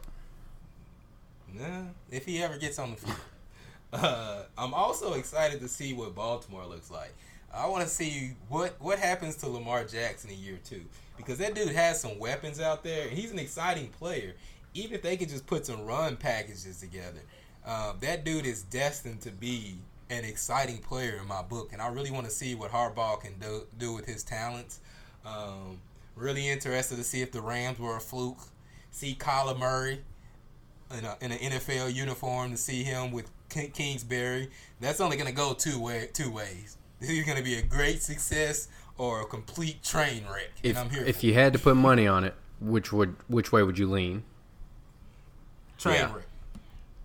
Nah, 1.53 1.81
if 2.09 2.25
he 2.25 2.41
ever 2.41 2.57
gets 2.57 2.79
on 2.79 2.91
the 2.91 2.97
field. 2.97 3.17
Uh, 3.93 4.43
I'm 4.57 4.73
also 4.73 5.13
excited 5.13 5.61
to 5.61 5.69
see 5.69 5.93
what 5.93 6.13
Baltimore 6.13 6.65
looks 6.65 6.91
like. 6.91 7.13
I 7.57 7.65
want 7.67 7.83
to 7.83 7.89
see 7.89 8.31
what 8.49 8.79
what 8.79 8.99
happens 8.99 9.35
to 9.37 9.49
Lamar 9.49 9.83
Jackson 9.83 10.29
in 10.29 10.39
year 10.39 10.59
two 10.63 10.83
because 11.17 11.39
that 11.39 11.55
dude 11.55 11.69
has 11.69 11.99
some 11.99 12.19
weapons 12.19 12.59
out 12.61 12.83
there 12.83 13.07
and 13.07 13.17
he's 13.17 13.31
an 13.31 13.39
exciting 13.39 13.87
player. 13.89 14.33
Even 14.73 14.93
if 14.93 15.01
they 15.01 15.17
could 15.17 15.29
just 15.29 15.47
put 15.47 15.65
some 15.65 15.85
run 15.85 16.17
packages 16.17 16.79
together, 16.79 17.21
uh, 17.65 17.93
that 17.99 18.23
dude 18.23 18.45
is 18.45 18.61
destined 18.61 19.21
to 19.21 19.31
be 19.31 19.75
an 20.09 20.23
exciting 20.23 20.77
player 20.77 21.17
in 21.19 21.27
my 21.27 21.41
book. 21.41 21.73
And 21.73 21.81
I 21.81 21.87
really 21.87 22.11
want 22.11 22.25
to 22.25 22.31
see 22.31 22.53
what 22.53 22.71
Harbaugh 22.71 23.19
can 23.19 23.33
do 23.39 23.63
do 23.77 23.93
with 23.93 24.05
his 24.05 24.23
talents. 24.23 24.79
Um, 25.25 25.79
really 26.15 26.47
interested 26.47 26.97
to 26.97 27.03
see 27.03 27.21
if 27.21 27.31
the 27.31 27.41
Rams 27.41 27.79
were 27.79 27.97
a 27.97 27.99
fluke. 27.99 28.39
See 28.91 29.15
Kyler 29.19 29.57
Murray 29.57 30.01
in, 30.97 31.05
a, 31.05 31.17
in 31.21 31.31
an 31.31 31.37
NFL 31.39 31.93
uniform 31.93 32.51
to 32.51 32.57
see 32.57 32.83
him 32.83 33.11
with 33.11 33.29
Kingsbury. 33.49 34.49
That's 34.79 35.01
only 35.01 35.17
going 35.17 35.29
to 35.29 35.35
go 35.35 35.53
two 35.53 35.81
way 35.81 36.09
two 36.13 36.31
ways. 36.31 36.77
This 36.99 37.09
is 37.09 37.25
going 37.25 37.37
to 37.37 37.43
be 37.43 37.55
a 37.55 37.61
great 37.61 38.01
success 38.01 38.67
or 38.97 39.21
a 39.21 39.25
complete 39.25 39.83
train 39.83 40.23
wreck. 40.31 40.51
If 40.63 40.71
and 40.71 40.79
I'm 40.79 40.89
here 40.89 41.05
if 41.05 41.23
you 41.23 41.33
had 41.33 41.53
to 41.53 41.59
put 41.59 41.75
money 41.75 42.07
on 42.07 42.23
it, 42.23 42.33
which 42.59 42.91
would 42.91 43.15
which 43.27 43.51
way 43.51 43.63
would 43.63 43.77
you 43.77 43.89
lean? 43.89 44.23
train 45.77 45.95
yeah. 45.95 46.13
wreck. 46.13 46.23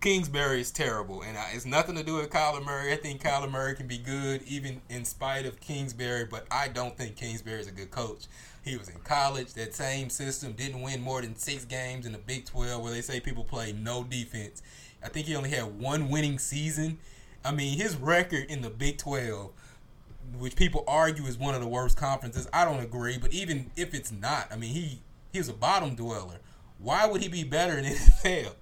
Kingsbury 0.01 0.59
is 0.59 0.69
terrible, 0.69 1.21
and 1.21 1.37
it's 1.53 1.65
nothing 1.65 1.95
to 1.95 2.03
do 2.03 2.15
with 2.15 2.29
Kyler 2.29 2.61
Murray. 2.61 2.91
I 2.91 2.97
think 2.97 3.23
Kyler 3.23 3.49
Murray 3.49 3.73
can 3.73 3.87
be 3.87 3.97
good 3.97 4.41
even 4.43 4.81
in 4.89 5.05
spite 5.05 5.45
of 5.45 5.61
Kingsbury, 5.61 6.25
but 6.25 6.45
I 6.51 6.67
don't 6.67 6.97
think 6.97 7.15
Kingsbury 7.15 7.61
is 7.61 7.67
a 7.67 7.71
good 7.71 7.89
coach. 7.89 8.25
He 8.65 8.75
was 8.75 8.89
in 8.89 8.99
college, 9.05 9.53
that 9.53 9.73
same 9.73 10.09
system, 10.09 10.53
didn't 10.53 10.81
win 10.81 11.01
more 11.01 11.21
than 11.21 11.37
six 11.37 11.63
games 11.63 12.05
in 12.05 12.11
the 12.11 12.17
Big 12.17 12.45
12 12.45 12.83
where 12.83 12.91
they 12.91 12.99
say 12.99 13.21
people 13.21 13.45
play 13.45 13.71
no 13.71 14.03
defense. 14.03 14.61
I 15.01 15.07
think 15.07 15.27
he 15.27 15.37
only 15.37 15.51
had 15.51 15.79
one 15.79 16.09
winning 16.09 16.37
season. 16.37 16.99
I 17.45 17.53
mean, 17.53 17.77
his 17.77 17.95
record 17.95 18.47
in 18.49 18.61
the 18.61 18.69
Big 18.69 18.97
12, 18.97 19.51
which 20.37 20.55
people 20.55 20.83
argue 20.87 21.25
is 21.25 21.37
one 21.37 21.55
of 21.55 21.61
the 21.61 21.67
worst 21.67 21.97
conferences, 21.97 22.47
I 22.51 22.65
don't 22.65 22.79
agree, 22.79 23.17
but 23.17 23.33
even 23.33 23.71
if 23.75 23.93
it's 23.93 24.11
not, 24.11 24.47
I 24.51 24.55
mean, 24.55 24.73
he, 24.73 24.99
he 25.31 25.39
was 25.39 25.49
a 25.49 25.53
bottom 25.53 25.95
dweller. 25.95 26.39
Why 26.79 27.05
would 27.05 27.21
he 27.21 27.29
be 27.29 27.43
better 27.43 27.77
in 27.77 27.85
NFL? 27.85 28.53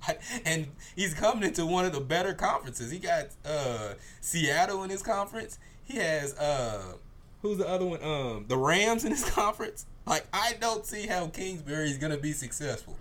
And 0.46 0.68
he's 0.96 1.14
coming 1.14 1.44
into 1.44 1.66
one 1.66 1.86
of 1.86 1.94
the 1.94 2.00
better 2.00 2.34
conferences. 2.34 2.92
He 2.92 3.00
got 3.00 3.28
uh, 3.46 3.94
Seattle 4.20 4.84
in 4.84 4.90
his 4.90 5.02
conference. 5.02 5.58
He 5.84 5.98
has 5.98 6.38
uh, 6.38 6.98
who's 7.42 7.58
the 7.58 7.68
other 7.68 7.86
one? 7.86 8.04
Um, 8.04 8.46
the 8.48 8.58
Rams 8.58 9.06
in 9.06 9.12
his 9.12 9.26
conference. 9.30 9.88
Like 10.06 10.28
I 10.32 10.54
don't 10.60 10.86
see 10.86 11.08
how 11.08 11.28
Kingsbury 11.28 11.90
is 11.90 11.98
gonna 11.98 12.18
be 12.18 12.32
successful 12.32 12.96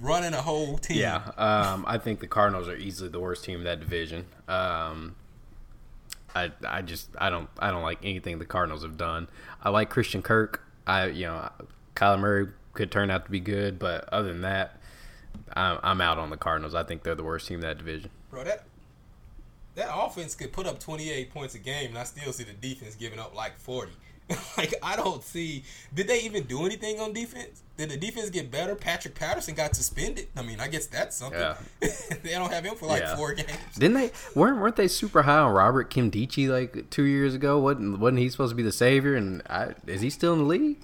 running 0.00 0.34
a 0.34 0.42
whole 0.42 0.78
team. 0.78 0.98
Yeah, 0.98 1.22
um, 1.36 1.84
I 1.86 1.98
think 1.98 2.20
the 2.20 2.26
Cardinals 2.26 2.68
are 2.68 2.76
easily 2.76 3.10
the 3.10 3.20
worst 3.20 3.44
team 3.44 3.58
in 3.58 3.64
that 3.64 3.80
division. 3.80 4.26
Um, 4.48 5.16
I 6.34 6.52
I 6.66 6.82
just 6.82 7.08
I 7.18 7.30
don't 7.30 7.48
I 7.58 7.70
don't 7.70 7.82
like 7.82 7.98
anything 8.02 8.38
the 8.38 8.44
Cardinals 8.46 8.82
have 8.82 8.96
done. 8.96 9.28
I 9.62 9.70
like 9.70 9.90
Christian 9.90 10.22
Kirk. 10.22 10.62
I 10.86 11.06
you 11.06 11.26
know 11.26 11.50
Kyler 11.94 12.18
Murray 12.18 12.48
could 12.74 12.90
turn 12.90 13.10
out 13.10 13.24
to 13.26 13.30
be 13.30 13.40
good, 13.40 13.78
but 13.78 14.08
other 14.12 14.28
than 14.32 14.42
that, 14.42 14.80
I'm, 15.54 15.78
I'm 15.82 16.00
out 16.00 16.18
on 16.18 16.30
the 16.30 16.36
Cardinals. 16.36 16.74
I 16.74 16.82
think 16.84 17.02
they're 17.02 17.14
the 17.14 17.24
worst 17.24 17.48
team 17.48 17.56
in 17.56 17.62
that 17.62 17.78
division. 17.78 18.10
bro. 18.30 18.44
That 18.44 18.64
that 19.74 19.88
offense 19.94 20.34
could 20.34 20.52
put 20.52 20.66
up 20.66 20.78
28 20.78 21.30
points 21.32 21.54
a 21.54 21.58
game, 21.58 21.90
and 21.90 21.98
I 21.98 22.04
still 22.04 22.32
see 22.32 22.44
the 22.44 22.52
defense 22.52 22.94
giving 22.94 23.18
up 23.18 23.34
like 23.34 23.58
40. 23.58 23.92
like 24.56 24.74
I 24.82 24.96
don't 24.96 25.22
see. 25.22 25.64
Did 25.94 26.08
they 26.08 26.20
even 26.22 26.44
do 26.44 26.64
anything 26.66 27.00
on 27.00 27.12
defense? 27.12 27.62
Did 27.76 27.90
the 27.90 27.96
defense 27.96 28.30
get 28.30 28.50
better? 28.50 28.74
Patrick 28.74 29.14
Peterson 29.14 29.54
got 29.54 29.74
suspended. 29.74 30.28
I 30.36 30.42
mean, 30.42 30.60
I 30.60 30.68
guess 30.68 30.86
that's 30.86 31.16
something. 31.16 31.40
Yeah. 31.40 31.56
they 32.22 32.30
don't 32.30 32.52
have 32.52 32.64
him 32.64 32.74
for 32.76 32.86
like 32.86 33.02
Yeah. 33.02 33.16
four 33.16 33.34
games. 33.34 33.50
Didn't 33.76 33.94
they 33.94 34.10
weren't 34.34 34.58
weren't 34.58 34.76
they 34.76 34.88
super 34.88 35.22
high 35.22 35.38
on 35.38 35.52
Robert 35.52 35.90
Nkemdiche 35.90 36.48
like 36.48 36.90
two 36.90 37.04
years 37.04 37.34
ago? 37.34 37.58
wasn't 37.58 37.98
wasn't 37.98 38.18
he 38.18 38.28
supposed 38.28 38.50
to 38.50 38.56
be 38.56 38.62
the 38.62 38.72
savior? 38.72 39.14
And 39.16 39.42
I, 39.48 39.74
is 39.86 40.00
he 40.00 40.10
still 40.10 40.32
in 40.34 40.40
the 40.40 40.44
league? 40.44 40.76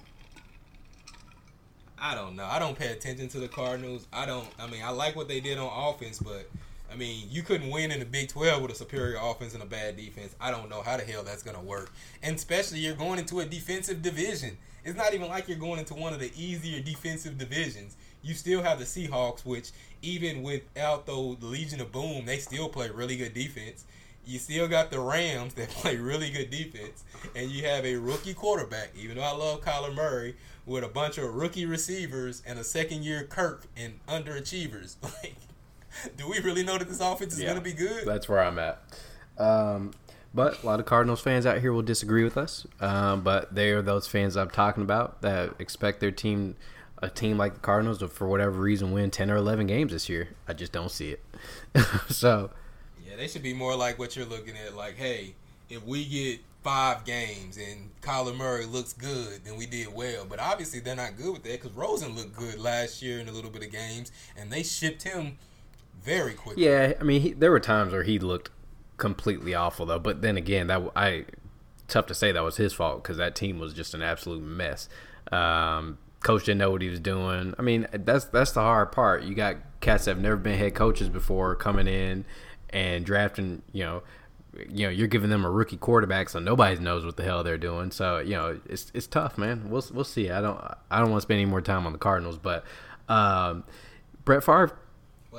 I 2.01 2.15
don't 2.15 2.35
know. 2.35 2.45
I 2.45 2.59
don't 2.59 2.77
pay 2.77 2.91
attention 2.93 3.27
to 3.29 3.39
the 3.39 3.47
Cardinals. 3.47 4.07
I 4.13 4.25
don't. 4.25 4.47
I 4.57 4.67
mean, 4.67 4.81
I 4.83 4.89
like 4.89 5.15
what 5.15 5.27
they 5.27 5.39
did 5.41 5.57
on 5.57 5.69
offense, 5.93 6.19
but 6.19 6.49
I 6.91 6.95
mean, 6.95 7.27
you 7.29 7.43
couldn't 7.43 7.69
win 7.69 7.91
in 7.91 7.99
the 7.99 8.05
Big 8.05 8.29
12 8.29 8.61
with 8.61 8.71
a 8.71 8.75
superior 8.75 9.17
offense 9.21 9.53
and 9.53 9.63
a 9.63 9.65
bad 9.65 9.97
defense. 9.97 10.35
I 10.39 10.51
don't 10.51 10.69
know 10.69 10.81
how 10.81 10.97
the 10.97 11.03
hell 11.03 11.23
that's 11.23 11.43
gonna 11.43 11.61
work. 11.61 11.91
And 12.23 12.35
especially 12.35 12.79
you're 12.79 12.95
going 12.95 13.19
into 13.19 13.39
a 13.39 13.45
defensive 13.45 14.01
division. 14.01 14.57
It's 14.83 14.97
not 14.97 15.13
even 15.13 15.27
like 15.27 15.47
you're 15.47 15.57
going 15.57 15.79
into 15.79 15.93
one 15.93 16.13
of 16.13 16.19
the 16.19 16.31
easier 16.35 16.81
defensive 16.81 17.37
divisions. 17.37 17.95
You 18.21 18.33
still 18.33 18.63
have 18.63 18.79
the 18.79 18.85
Seahawks, 18.85 19.45
which 19.45 19.71
even 20.01 20.41
without 20.41 21.05
the 21.05 21.13
Legion 21.13 21.81
of 21.81 21.91
Boom, 21.91 22.25
they 22.25 22.37
still 22.37 22.69
play 22.69 22.89
really 22.89 23.17
good 23.17 23.33
defense. 23.33 23.85
You 24.25 24.39
still 24.39 24.67
got 24.67 24.91
the 24.91 24.99
Rams 24.99 25.53
that 25.55 25.69
play 25.69 25.97
really 25.97 26.29
good 26.29 26.49
defense, 26.49 27.03
and 27.35 27.49
you 27.49 27.65
have 27.65 27.85
a 27.85 27.95
rookie 27.95 28.33
quarterback. 28.33 28.91
Even 28.97 29.17
though 29.17 29.23
I 29.23 29.31
love 29.31 29.61
Kyler 29.61 29.93
Murray, 29.93 30.35
with 30.69 30.83
a 30.83 30.87
bunch 30.87 31.17
of 31.17 31.33
rookie 31.33 31.65
receivers 31.65 32.43
and 32.45 32.59
a 32.59 32.63
second 32.63 33.03
year 33.03 33.23
Kirk 33.23 33.65
and 33.75 33.99
underachievers. 34.07 34.95
Like, 35.23 35.35
do 36.17 36.29
we 36.29 36.39
really 36.39 36.63
know 36.63 36.77
that 36.77 36.87
this 36.87 36.99
offense 37.01 37.33
is 37.33 37.39
Yeah. 37.39 37.47
going 37.53 37.57
to 37.59 37.63
be 37.63 37.73
good? 37.73 38.05
That's 38.05 38.27
where 38.29 38.39
I'm 38.39 38.59
at. 38.59 38.81
Um, 39.37 39.91
but 40.33 40.61
a 40.61 40.65
lot 40.65 40.79
of 40.79 40.85
Cardinals 40.85 41.21
fans 41.21 41.45
out 41.45 41.59
here 41.59 41.73
will 41.73 41.81
disagree 41.81 42.23
with 42.23 42.37
us. 42.37 42.67
Um, 42.79 43.21
but 43.21 43.53
they 43.55 43.71
are 43.71 43.81
those 43.81 44.07
fans 44.07 44.37
I'm 44.37 44.49
talking 44.49 44.83
about 44.83 45.21
that 45.21 45.55
expect 45.59 45.99
their 46.01 46.11
team, 46.11 46.55
a 47.01 47.09
team 47.09 47.37
like 47.37 47.55
the 47.55 47.59
Cardinals, 47.59 47.99
to 47.99 48.07
for 48.07 48.27
whatever 48.27 48.51
reason 48.59 48.91
win 48.91 49.09
ten 49.11 49.31
or 49.31 49.37
eleven 49.37 49.65
games 49.67 49.91
this 49.91 50.07
year. 50.09 50.29
I 50.47 50.53
just 50.53 50.71
don't 50.71 50.91
see 50.91 51.09
it. 51.11 51.23
so 52.09 52.51
Yeah, 53.07 53.15
they 53.15 53.27
should 53.27 53.43
be 53.43 53.53
more 53.53 53.75
like 53.75 53.97
what 53.97 54.15
you're 54.15 54.25
looking 54.25 54.55
at. 54.57 54.75
Like, 54.75 54.97
hey, 54.97 55.33
if 55.69 55.83
we 55.85 56.05
get 56.05 56.41
five 56.63 57.05
games 57.05 57.57
and 57.57 57.89
Kyler 58.01 58.35
Murray 58.35 58.65
looks 58.65 58.91
good, 58.93 59.45
then 59.45 59.55
we 59.55 59.65
did 59.65 59.87
well. 59.93 60.25
But 60.29 60.39
obviously, 60.39 60.79
they're 60.81 60.95
not 60.95 61.17
good 61.17 61.31
with 61.33 61.43
that 61.43 61.61
because 61.61 61.71
Rosen 61.71 62.15
looked 62.15 62.35
good 62.35 62.59
last 62.59 63.01
year 63.01 63.19
in 63.19 63.29
a 63.29 63.31
little 63.31 63.49
bit 63.49 63.63
of 63.63 63.71
games, 63.71 64.11
and 64.37 64.51
they 64.51 64.61
shipped 64.61 65.03
him 65.03 65.37
very 66.03 66.33
quickly. 66.33 66.65
yeah, 66.65 66.93
I 66.99 67.03
mean, 67.03 67.21
he, 67.21 67.33
there 67.33 67.51
were 67.51 67.59
times 67.59 67.91
where 67.91 68.03
he 68.03 68.19
looked 68.19 68.49
completely 68.97 69.55
awful 69.55 69.85
though. 69.85 69.99
But 69.99 70.21
then 70.21 70.37
again, 70.37 70.67
that 70.67 70.81
I 70.95 71.25
tough 71.87 72.05
to 72.07 72.13
say 72.13 72.31
that 72.31 72.43
was 72.43 72.57
his 72.57 72.73
fault 72.73 73.01
because 73.03 73.17
that 73.17 73.35
team 73.35 73.59
was 73.59 73.73
just 73.73 73.93
an 73.93 74.03
absolute 74.03 74.43
mess. 74.43 74.87
Um, 75.31 75.97
coach 76.21 76.45
didn't 76.45 76.59
know 76.59 76.71
what 76.71 76.81
he 76.81 76.89
was 76.89 76.99
doing. 76.99 77.55
I 77.57 77.61
mean, 77.61 77.87
that's 77.91 78.25
that's 78.25 78.51
the 78.51 78.61
hard 78.61 78.91
part. 78.91 79.23
You 79.23 79.33
got 79.33 79.57
cats 79.81 80.05
that 80.05 80.11
have 80.11 80.21
never 80.21 80.37
been 80.37 80.57
head 80.57 80.75
coaches 80.75 81.09
before 81.09 81.55
coming 81.55 81.87
in 81.87 82.25
and 82.69 83.05
drafting, 83.05 83.63
you 83.71 83.83
know, 83.83 84.03
you 84.69 84.85
know, 84.85 84.89
you're 84.89 85.07
giving 85.07 85.29
them 85.29 85.45
a 85.45 85.49
rookie 85.49 85.77
quarterback, 85.77 86.29
so 86.29 86.39
nobody 86.39 86.79
knows 86.79 87.05
what 87.05 87.17
the 87.17 87.23
hell 87.23 87.43
they're 87.43 87.57
doing. 87.57 87.91
So 87.91 88.19
you 88.19 88.31
know, 88.31 88.59
it's 88.67 88.91
it's 88.93 89.07
tough, 89.07 89.37
man. 89.37 89.69
We'll 89.69 89.83
we'll 89.93 90.03
see. 90.03 90.29
I 90.29 90.41
don't 90.41 90.59
I 90.91 90.99
don't 90.99 91.11
want 91.11 91.21
to 91.21 91.25
spend 91.25 91.39
any 91.39 91.49
more 91.49 91.61
time 91.61 91.85
on 91.85 91.93
the 91.93 91.99
Cardinals, 91.99 92.37
but 92.37 92.63
um, 93.07 93.63
Brett 94.25 94.43
Favre. 94.43 94.77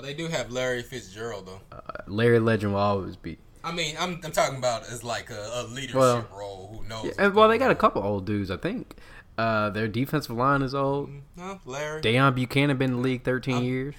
Well, 0.00 0.06
they 0.06 0.14
do 0.14 0.28
have 0.28 0.50
Larry 0.50 0.82
Fitzgerald 0.82 1.46
though. 1.46 1.60
Uh, 1.70 1.80
Larry 2.06 2.38
Legend 2.38 2.72
will 2.72 2.80
always 2.80 3.16
be. 3.16 3.36
I 3.62 3.70
mean, 3.70 3.96
I'm, 4.00 4.18
I'm 4.24 4.32
talking 4.32 4.56
about 4.56 4.84
as 4.84 5.04
like 5.04 5.28
a, 5.28 5.50
a 5.52 5.64
leadership 5.64 5.94
well, 5.94 6.26
role. 6.34 6.80
Who 6.80 6.88
knows? 6.88 7.12
Yeah, 7.18 7.28
well, 7.28 7.50
they 7.50 7.58
got 7.58 7.70
a 7.70 7.74
couple 7.74 8.02
old 8.02 8.24
dudes, 8.24 8.50
I 8.50 8.56
think. 8.56 8.94
Uh, 9.36 9.68
their 9.68 9.88
defensive 9.88 10.34
line 10.34 10.62
is 10.62 10.74
old. 10.74 11.10
Mm, 11.10 11.20
no, 11.36 11.60
Larry. 11.66 12.00
Deone 12.00 12.34
Bucannon 12.34 12.78
been 12.78 12.92
in 12.92 12.96
the 12.96 13.02
league 13.02 13.24
13 13.24 13.56
I'm, 13.56 13.62
years. 13.62 13.94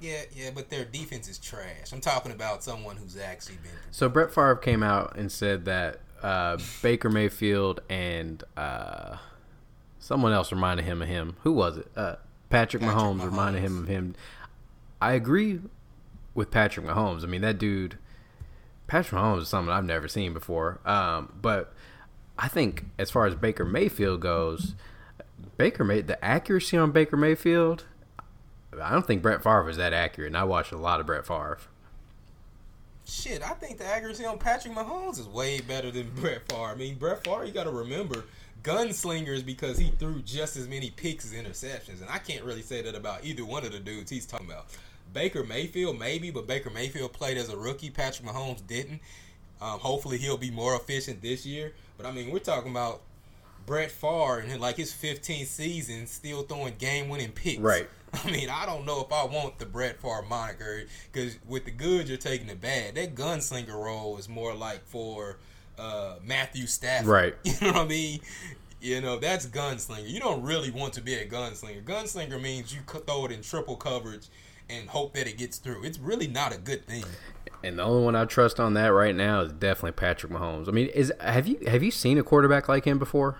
Yeah, 0.00 0.22
yeah, 0.32 0.50
but 0.54 0.70
their 0.70 0.84
defense 0.84 1.26
is 1.28 1.38
trash. 1.38 1.92
I'm 1.92 2.00
talking 2.00 2.30
about 2.30 2.62
someone 2.62 2.96
who's 2.96 3.16
actually 3.16 3.56
been. 3.56 3.72
So 3.90 4.08
Brett 4.08 4.30
Favre 4.30 4.54
came 4.54 4.84
out 4.84 5.16
and 5.16 5.32
said 5.32 5.64
that 5.64 5.98
uh, 6.22 6.58
Baker 6.80 7.10
Mayfield 7.10 7.80
and 7.88 8.44
uh, 8.56 9.16
someone 9.98 10.32
else 10.32 10.52
reminded 10.52 10.86
him 10.86 11.02
of 11.02 11.08
him. 11.08 11.34
Who 11.42 11.50
was 11.54 11.78
it? 11.78 11.88
Uh, 11.96 12.16
Patrick, 12.50 12.82
Patrick 12.82 12.82
Mahomes, 12.82 13.18
Mahomes 13.18 13.24
reminded 13.24 13.62
him 13.62 13.78
of 13.78 13.88
him. 13.88 14.14
I 15.04 15.12
agree 15.12 15.60
with 16.34 16.50
Patrick 16.50 16.86
Mahomes. 16.86 17.22
I 17.22 17.26
mean, 17.26 17.42
that 17.42 17.58
dude, 17.58 17.98
Patrick 18.86 19.20
Mahomes 19.20 19.42
is 19.42 19.48
something 19.48 19.72
I've 19.72 19.84
never 19.84 20.08
seen 20.08 20.32
before. 20.32 20.80
Um, 20.84 21.32
but 21.40 21.72
I 22.38 22.48
think 22.48 22.84
as 22.98 23.10
far 23.10 23.26
as 23.26 23.34
Baker 23.34 23.64
Mayfield 23.64 24.20
goes, 24.20 24.74
Baker 25.56 25.84
made 25.84 26.06
the 26.06 26.22
accuracy 26.24 26.76
on 26.76 26.90
Baker 26.92 27.16
Mayfield 27.16 27.84
I 28.80 28.92
don't 28.92 29.06
think 29.06 29.22
Brett 29.22 29.42
Favre 29.42 29.68
is 29.68 29.76
that 29.76 29.92
accurate, 29.92 30.28
and 30.28 30.36
I 30.36 30.44
watched 30.44 30.72
a 30.72 30.76
lot 30.76 31.00
of 31.00 31.06
Brett 31.06 31.26
Favre. 31.26 31.58
Shit, 33.06 33.42
I 33.42 33.50
think 33.50 33.78
the 33.78 33.86
accuracy 33.86 34.24
on 34.24 34.38
Patrick 34.38 34.74
Mahomes 34.74 35.18
is 35.18 35.28
way 35.28 35.60
better 35.60 35.90
than 35.90 36.10
Brett 36.14 36.48
Favre. 36.48 36.72
I 36.72 36.74
mean, 36.74 36.96
Brett 36.96 37.24
Favre, 37.24 37.44
you 37.44 37.52
got 37.52 37.64
to 37.64 37.70
remember, 37.70 38.24
gunslingers 38.62 39.44
because 39.44 39.78
he 39.78 39.90
threw 39.98 40.22
just 40.22 40.56
as 40.56 40.68
many 40.68 40.90
picks 40.90 41.24
as 41.24 41.32
interceptions, 41.32 42.00
and 42.00 42.10
I 42.10 42.18
can't 42.18 42.44
really 42.44 42.62
say 42.62 42.82
that 42.82 42.94
about 42.94 43.24
either 43.24 43.44
one 43.44 43.64
of 43.64 43.72
the 43.72 43.80
dudes 43.80 44.10
he's 44.10 44.26
talking 44.26 44.46
about. 44.46 44.66
Baker 45.12 45.44
Mayfield, 45.44 45.98
maybe, 45.98 46.30
but 46.30 46.46
Baker 46.46 46.70
Mayfield 46.70 47.12
played 47.12 47.36
as 47.36 47.48
a 47.48 47.56
rookie. 47.56 47.90
Patrick 47.90 48.28
Mahomes 48.28 48.66
didn't. 48.66 49.00
Um, 49.60 49.78
hopefully, 49.78 50.18
he'll 50.18 50.36
be 50.36 50.50
more 50.50 50.74
efficient 50.74 51.22
this 51.22 51.46
year. 51.46 51.72
But 51.96 52.06
I 52.06 52.12
mean, 52.12 52.30
we're 52.30 52.40
talking 52.40 52.70
about 52.70 53.02
Brett 53.66 53.90
Favre 53.90 54.38
and 54.38 54.60
like 54.60 54.76
his 54.76 54.92
15th 54.92 55.46
season, 55.46 56.06
still 56.06 56.42
throwing 56.42 56.74
game-winning 56.78 57.32
picks. 57.32 57.60
Right. 57.60 57.88
I 58.24 58.30
mean, 58.30 58.48
I 58.48 58.66
don't 58.66 58.84
know 58.84 59.00
if 59.00 59.12
I 59.12 59.24
want 59.24 59.58
the 59.58 59.66
Brett 59.66 60.00
Favre 60.00 60.24
moniker 60.28 60.84
because 61.12 61.36
with 61.46 61.64
the 61.64 61.70
good, 61.70 62.08
you're 62.08 62.18
taking 62.18 62.46
the 62.46 62.54
bad. 62.54 62.94
That 62.94 63.14
gunslinger 63.14 63.74
role 63.74 64.18
is 64.18 64.28
more 64.28 64.54
like 64.54 64.84
for 64.84 65.38
uh, 65.78 66.16
Matthew 66.24 66.66
Stafford. 66.66 67.08
Right. 67.08 67.34
You 67.44 67.54
know 67.60 67.72
what 67.72 67.82
I 67.82 67.88
mean? 67.88 68.20
You 68.80 69.00
know, 69.00 69.18
that's 69.18 69.46
gunslinger. 69.46 70.08
You 70.08 70.20
don't 70.20 70.42
really 70.42 70.70
want 70.70 70.92
to 70.94 71.00
be 71.00 71.14
a 71.14 71.26
gunslinger. 71.26 71.82
Gunslinger 71.84 72.40
means 72.40 72.74
you 72.74 72.80
throw 72.86 73.24
it 73.24 73.32
in 73.32 73.40
triple 73.42 73.76
coverage 73.76 74.28
and 74.68 74.88
hope 74.88 75.14
that 75.14 75.26
it 75.26 75.38
gets 75.38 75.58
through. 75.58 75.84
It's 75.84 75.98
really 75.98 76.26
not 76.26 76.54
a 76.54 76.58
good 76.58 76.86
thing. 76.86 77.04
And 77.62 77.78
the 77.78 77.82
only 77.82 78.04
one 78.04 78.14
I 78.14 78.24
trust 78.26 78.60
on 78.60 78.74
that 78.74 78.88
right 78.88 79.14
now 79.14 79.40
is 79.40 79.52
definitely 79.52 79.92
Patrick 79.92 80.30
Mahomes. 80.30 80.68
I 80.68 80.72
mean, 80.72 80.88
is 80.88 81.12
have 81.20 81.46
you 81.46 81.58
have 81.66 81.82
you 81.82 81.90
seen 81.90 82.18
a 82.18 82.22
quarterback 82.22 82.68
like 82.68 82.84
him 82.84 82.98
before? 82.98 83.38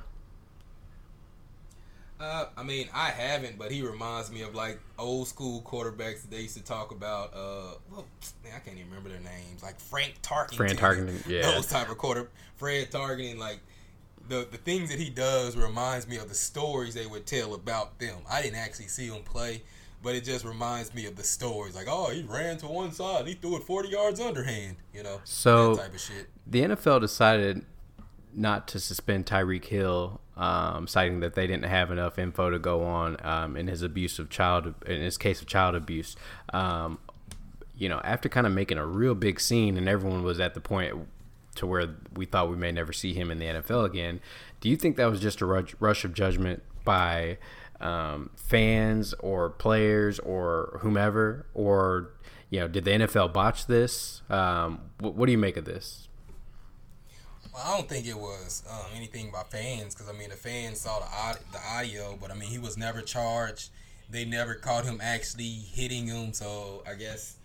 Uh, 2.18 2.46
I 2.56 2.62
mean, 2.62 2.88
I 2.94 3.10
haven't, 3.10 3.58
but 3.58 3.70
he 3.70 3.82
reminds 3.82 4.30
me 4.30 4.42
of 4.42 4.54
like 4.54 4.80
old 4.98 5.28
school 5.28 5.60
quarterbacks 5.60 6.22
that 6.22 6.30
they 6.30 6.40
used 6.42 6.56
to 6.56 6.64
talk 6.64 6.90
about. 6.90 7.34
Uh, 7.34 7.74
well, 7.90 8.06
man, 8.42 8.54
I 8.56 8.60
can't 8.60 8.78
even 8.78 8.88
remember 8.88 9.10
their 9.10 9.20
names. 9.20 9.62
Like 9.62 9.78
Fran 9.78 10.10
Tarkenton. 10.22 10.54
Fran 10.54 10.76
Tarkenton, 10.76 11.26
yeah. 11.28 11.42
Those 11.42 11.66
type 11.66 11.90
of 11.90 11.98
quarter. 11.98 12.30
Fred 12.56 12.90
Tarkenton, 12.90 13.36
like 13.38 13.60
the 14.28 14.46
the 14.50 14.56
things 14.56 14.88
that 14.90 14.98
he 14.98 15.10
does 15.10 15.56
reminds 15.56 16.08
me 16.08 16.16
of 16.16 16.28
the 16.28 16.34
stories 16.34 16.94
they 16.94 17.06
would 17.06 17.26
tell 17.26 17.52
about 17.54 17.98
them. 17.98 18.16
I 18.30 18.40
didn't 18.40 18.58
actually 18.58 18.88
see 18.88 19.08
him 19.08 19.22
play, 19.22 19.62
but 20.04 20.14
it 20.14 20.22
just 20.22 20.44
reminds 20.44 20.94
me 20.94 21.06
of 21.06 21.16
the 21.16 21.24
stories. 21.24 21.74
Like, 21.74 21.86
oh, 21.88 22.10
he 22.10 22.22
ran 22.22 22.58
to 22.58 22.66
one 22.66 22.92
side, 22.92 23.20
and 23.20 23.28
he 23.28 23.34
threw 23.34 23.56
it 23.56 23.64
forty 23.64 23.88
yards 23.88 24.20
underhand. 24.20 24.76
You 24.92 25.02
know, 25.02 25.20
so 25.24 25.74
type 25.76 25.94
of 25.94 26.00
shit. 26.00 26.28
The 26.46 26.60
NFL 26.60 27.00
decided 27.00 27.64
not 28.34 28.68
to 28.68 28.78
suspend 28.78 29.26
Tyreek 29.26 29.64
Hill, 29.64 30.20
um, 30.36 30.86
citing 30.86 31.20
that 31.20 31.34
they 31.34 31.46
didn't 31.46 31.64
have 31.64 31.90
enough 31.90 32.18
info 32.18 32.50
to 32.50 32.58
go 32.58 32.84
on 32.84 33.16
um, 33.22 33.56
in 33.56 33.66
his 33.66 33.82
abuse 33.82 34.18
of 34.18 34.28
child, 34.28 34.74
in 34.86 35.00
his 35.00 35.16
case 35.16 35.40
of 35.40 35.46
child 35.46 35.74
abuse. 35.74 36.16
Um, 36.52 36.98
you 37.76 37.88
know, 37.88 38.00
after 38.04 38.28
kind 38.28 38.46
of 38.46 38.52
making 38.52 38.78
a 38.78 38.86
real 38.86 39.14
big 39.14 39.40
scene, 39.40 39.76
and 39.76 39.88
everyone 39.88 40.22
was 40.22 40.38
at 40.38 40.54
the 40.54 40.60
point 40.60 41.08
to 41.56 41.66
where 41.66 41.88
we 42.14 42.26
thought 42.26 42.50
we 42.50 42.56
may 42.56 42.72
never 42.72 42.92
see 42.92 43.14
him 43.14 43.30
in 43.30 43.38
the 43.38 43.46
NFL 43.46 43.84
again. 43.84 44.20
Do 44.60 44.68
you 44.68 44.76
think 44.76 44.96
that 44.96 45.06
was 45.06 45.20
just 45.20 45.40
a 45.40 45.46
rush 45.46 46.04
of 46.04 46.14
judgment 46.14 46.62
by 46.84 47.38
um, 47.80 48.30
fans 48.36 49.14
or 49.20 49.50
players 49.50 50.18
or 50.20 50.78
whomever, 50.82 51.46
or 51.54 52.10
you 52.50 52.60
know, 52.60 52.68
did 52.68 52.84
the 52.84 52.90
NFL 52.92 53.32
botch 53.32 53.66
this? 53.66 54.22
Um, 54.30 54.80
what, 54.98 55.14
what 55.14 55.26
do 55.26 55.32
you 55.32 55.38
make 55.38 55.56
of 55.56 55.64
this? 55.64 56.08
Well, 57.52 57.62
I 57.64 57.76
don't 57.76 57.88
think 57.88 58.06
it 58.06 58.18
was 58.18 58.64
um, 58.68 58.86
anything 58.96 59.30
by 59.30 59.42
fans 59.44 59.94
because 59.94 60.08
I 60.08 60.12
mean 60.18 60.30
the 60.30 60.36
fans 60.36 60.80
saw 60.80 60.98
the 60.98 61.38
the 61.52 61.60
audio, 61.72 62.18
but 62.20 62.30
I 62.30 62.34
mean 62.34 62.50
he 62.50 62.58
was 62.58 62.76
never 62.76 63.00
charged. 63.00 63.70
They 64.10 64.24
never 64.24 64.54
caught 64.54 64.84
him 64.84 65.00
actually 65.02 65.50
hitting 65.72 66.06
him, 66.06 66.32
so 66.32 66.82
I 66.86 66.94
guess 66.94 67.36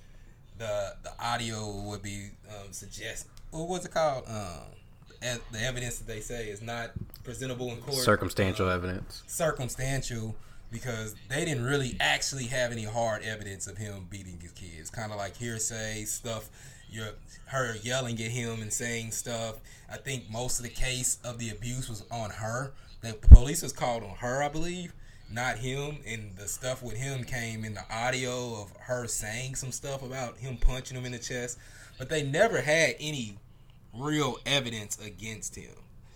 the 0.57 0.95
the 1.03 1.11
audio 1.19 1.83
would 1.87 2.01
be 2.01 2.31
um, 2.49 2.71
suggest 2.71 3.27
what 3.51 3.67
was 3.67 3.85
it 3.85 3.91
called? 3.91 4.25
Um, 4.27 4.78
the 5.21 5.61
evidence 5.61 5.99
that 5.99 6.07
they 6.07 6.19
say 6.19 6.47
is 6.47 6.61
not 6.61 6.91
presentable 7.23 7.71
in 7.71 7.77
court. 7.77 7.97
Circumstantial 7.97 8.69
uh, 8.69 8.75
evidence. 8.75 9.23
Circumstantial 9.27 10.35
because 10.71 11.15
they 11.29 11.45
didn't 11.45 11.63
really 11.63 11.97
actually 11.99 12.45
have 12.45 12.71
any 12.71 12.83
hard 12.83 13.23
evidence 13.23 13.65
of 13.67 13.77
him 13.77 14.05
beating 14.09 14.39
his 14.39 14.51
kids. 14.51 14.89
Kind 14.89 15.11
of 15.11 15.17
like 15.17 15.35
hearsay 15.35 16.03
stuff 16.05 16.49
you're 16.91 17.13
her 17.45 17.75
yelling 17.81 18.15
at 18.15 18.31
him 18.31 18.61
and 18.61 18.71
saying 18.71 19.11
stuff. 19.11 19.55
I 19.91 19.97
think 19.97 20.29
most 20.29 20.59
of 20.59 20.63
the 20.63 20.69
case 20.69 21.17
of 21.23 21.39
the 21.39 21.49
abuse 21.49 21.89
was 21.89 22.03
on 22.11 22.29
her. 22.31 22.73
The 23.01 23.13
police 23.13 23.61
was 23.61 23.73
called 23.73 24.03
on 24.03 24.15
her, 24.17 24.43
I 24.43 24.49
believe, 24.49 24.93
not 25.31 25.57
him. 25.57 25.99
And 26.05 26.35
the 26.35 26.47
stuff 26.47 26.83
with 26.83 26.95
him 26.95 27.23
came 27.23 27.63
in 27.63 27.73
the 27.73 27.85
audio 27.91 28.61
of 28.61 28.73
her 28.81 29.07
saying 29.07 29.55
some 29.55 29.71
stuff 29.71 30.03
about 30.03 30.37
him 30.37 30.57
punching 30.57 30.97
him 30.97 31.05
in 31.05 31.11
the 31.11 31.19
chest. 31.19 31.57
But 31.97 32.09
they 32.09 32.23
never 32.23 32.61
had 32.61 32.95
any 32.99 33.37
real 33.93 34.37
evidence 34.45 34.97
against 35.03 35.55
him. 35.55 35.71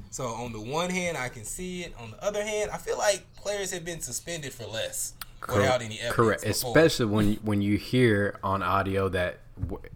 So 0.09 0.25
on 0.25 0.51
the 0.53 0.59
one 0.59 0.89
hand, 0.89 1.17
I 1.17 1.29
can 1.29 1.43
see 1.43 1.81
it. 1.83 1.93
On 1.99 2.11
the 2.11 2.23
other 2.23 2.43
hand, 2.43 2.69
I 2.71 2.77
feel 2.77 2.97
like 2.97 3.25
players 3.35 3.71
have 3.71 3.83
been 3.83 3.99
suspended 3.99 4.53
for 4.53 4.65
less 4.65 5.13
without 5.47 5.81
any 5.81 5.95
evidence. 5.95 6.13
Correct, 6.13 6.43
before. 6.43 6.69
especially 6.69 7.05
when 7.07 7.33
when 7.43 7.61
you 7.61 7.77
hear 7.77 8.39
on 8.43 8.61
audio 8.61 9.09
that 9.09 9.39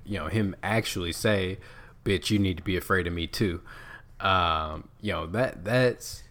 you 0.05 0.17
know 0.17 0.27
him 0.27 0.55
actually 0.63 1.11
say, 1.11 1.59
"Bitch, 2.03 2.31
you 2.31 2.39
need 2.39 2.57
to 2.57 2.63
be 2.63 2.77
afraid 2.77 3.05
of 3.05 3.13
me 3.13 3.27
too." 3.27 3.61
Um, 4.19 4.89
you 5.01 5.11
know 5.11 5.27
that 5.27 5.63
that's 5.63 6.23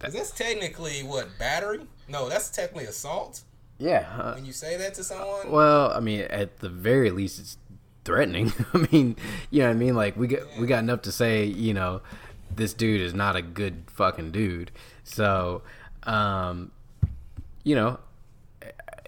that, 0.00 0.12
that's 0.12 0.30
technically 0.30 1.02
what 1.02 1.28
battery? 1.38 1.80
No, 2.08 2.28
that's 2.28 2.50
technically 2.50 2.84
assault. 2.84 3.42
Yeah. 3.78 4.06
Uh, 4.18 4.34
when 4.34 4.44
you 4.44 4.52
say 4.52 4.76
that 4.76 4.94
to 4.94 5.04
someone. 5.04 5.50
Well, 5.50 5.90
I 5.92 6.00
mean, 6.00 6.20
at 6.22 6.58
the 6.58 6.68
very 6.68 7.10
least, 7.10 7.38
it's 7.38 7.56
threatening. 8.10 8.52
I 8.74 8.88
mean, 8.90 9.16
you 9.50 9.60
know 9.60 9.68
what 9.68 9.70
I 9.70 9.74
mean? 9.74 9.94
Like 9.94 10.16
we 10.16 10.26
got 10.26 10.42
we 10.58 10.66
got 10.66 10.80
enough 10.80 11.02
to 11.02 11.12
say, 11.12 11.44
you 11.44 11.72
know, 11.72 12.02
this 12.54 12.74
dude 12.74 13.00
is 13.00 13.14
not 13.14 13.36
a 13.36 13.42
good 13.42 13.84
fucking 13.86 14.32
dude. 14.32 14.72
So, 15.04 15.62
um, 16.02 16.72
you 17.62 17.76
know, 17.76 18.00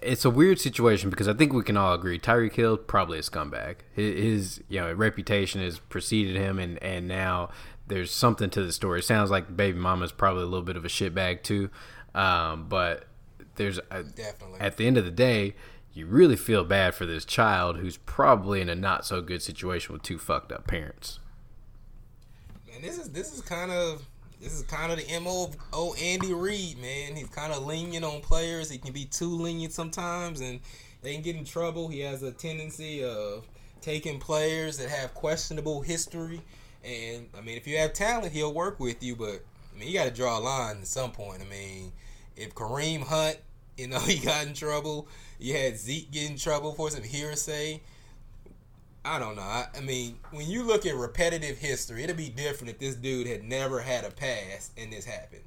it's 0.01 0.23
a 0.23 0.29
weird 0.29 0.59
situation 0.59 1.09
because 1.09 1.27
I 1.27 1.33
think 1.33 1.51
we 1.51 1.63
can 1.63 1.75
all 1.75 1.93
agree 1.93 2.17
Tyreek 2.17 2.53
Hill 2.53 2.77
probably 2.77 3.19
a 3.19 3.21
scumbag. 3.21 3.77
His, 3.93 4.61
you 4.69 4.79
know 4.79 4.93
reputation 4.93 5.61
has 5.61 5.79
preceded 5.79 6.37
him, 6.37 6.59
and 6.59 6.81
and 6.81 7.07
now 7.07 7.49
there's 7.87 8.11
something 8.11 8.49
to 8.51 8.63
the 8.63 8.71
story. 8.71 8.99
It 8.99 9.05
sounds 9.05 9.29
like 9.29 9.55
baby 9.55 9.79
mama's 9.79 10.13
probably 10.13 10.43
a 10.43 10.47
little 10.47 10.65
bit 10.65 10.77
of 10.77 10.85
a 10.85 10.89
shitbag 10.89 11.43
too, 11.43 11.69
um, 12.15 12.67
but 12.69 13.05
there's 13.55 13.79
a, 13.91 14.03
definitely 14.03 14.61
at 14.61 14.77
the 14.77 14.87
end 14.87 14.97
of 14.97 15.03
the 15.03 15.11
day, 15.11 15.55
you 15.93 16.05
really 16.07 16.35
feel 16.35 16.63
bad 16.63 16.95
for 16.95 17.05
this 17.05 17.23
child 17.25 17.77
who's 17.77 17.97
probably 17.97 18.61
in 18.61 18.69
a 18.69 18.75
not 18.75 19.05
so 19.05 19.21
good 19.21 19.41
situation 19.41 19.93
with 19.93 20.01
two 20.01 20.17
fucked 20.17 20.51
up 20.51 20.65
parents. 20.65 21.19
And 22.73 22.83
this 22.83 22.97
is 22.97 23.09
this 23.11 23.33
is 23.33 23.41
kind 23.41 23.71
of 23.71 24.03
this 24.41 24.53
is 24.53 24.63
kind 24.63 24.91
of 24.91 24.97
the 24.97 25.19
mo 25.19 25.45
of 25.45 25.55
old 25.71 25.97
Andy 25.99 26.33
Reid, 26.33 26.79
man. 26.79 27.15
He's 27.15 27.29
kind 27.29 27.53
of 27.53 27.65
lenient 27.65 28.03
on 28.03 28.21
players. 28.21 28.69
He 28.69 28.77
can 28.77 28.91
be 28.91 29.05
too 29.05 29.29
lenient 29.29 29.71
sometimes, 29.71 30.41
and 30.41 30.59
they 31.01 31.13
can 31.13 31.21
get 31.21 31.35
in 31.35 31.45
trouble. 31.45 31.87
He 31.87 31.99
has 31.99 32.23
a 32.23 32.31
tendency 32.31 33.03
of 33.03 33.45
taking 33.81 34.19
players 34.19 34.77
that 34.77 34.89
have 34.89 35.13
questionable 35.13 35.81
history. 35.81 36.41
And 36.83 37.27
I 37.37 37.41
mean, 37.41 37.55
if 37.55 37.67
you 37.67 37.77
have 37.77 37.93
talent, 37.93 38.33
he'll 38.33 38.53
work 38.53 38.79
with 38.79 39.03
you. 39.03 39.15
But 39.15 39.43
I 39.73 39.79
mean, 39.79 39.89
you 39.89 39.93
got 39.93 40.05
to 40.05 40.11
draw 40.11 40.39
a 40.39 40.41
line 40.41 40.77
at 40.77 40.87
some 40.87 41.11
point. 41.11 41.41
I 41.41 41.45
mean, 41.45 41.91
if 42.35 42.55
Kareem 42.55 43.03
Hunt, 43.03 43.37
you 43.77 43.87
know, 43.87 43.99
he 44.07 44.17
got 44.17 44.47
in 44.47 44.53
trouble. 44.53 45.07
You 45.39 45.55
had 45.55 45.77
Zeke 45.77 46.11
get 46.11 46.29
in 46.29 46.37
trouble 46.37 46.73
for 46.73 46.89
some 46.89 47.03
hearsay. 47.03 47.81
I 49.05 49.19
don't 49.19 49.35
know. 49.35 49.41
I, 49.41 49.67
I, 49.75 49.81
mean, 49.81 50.17
when 50.31 50.47
you 50.47 50.63
look 50.63 50.85
at 50.85 50.95
repetitive 50.95 51.57
history, 51.57 52.03
it'd 52.03 52.15
be 52.15 52.29
different 52.29 52.71
if 52.71 52.79
this 52.79 52.95
dude 52.95 53.27
had 53.27 53.43
never 53.43 53.81
had 53.81 54.05
a 54.05 54.11
pass 54.11 54.71
and 54.77 54.93
this 54.93 55.03
happened. 55.03 55.41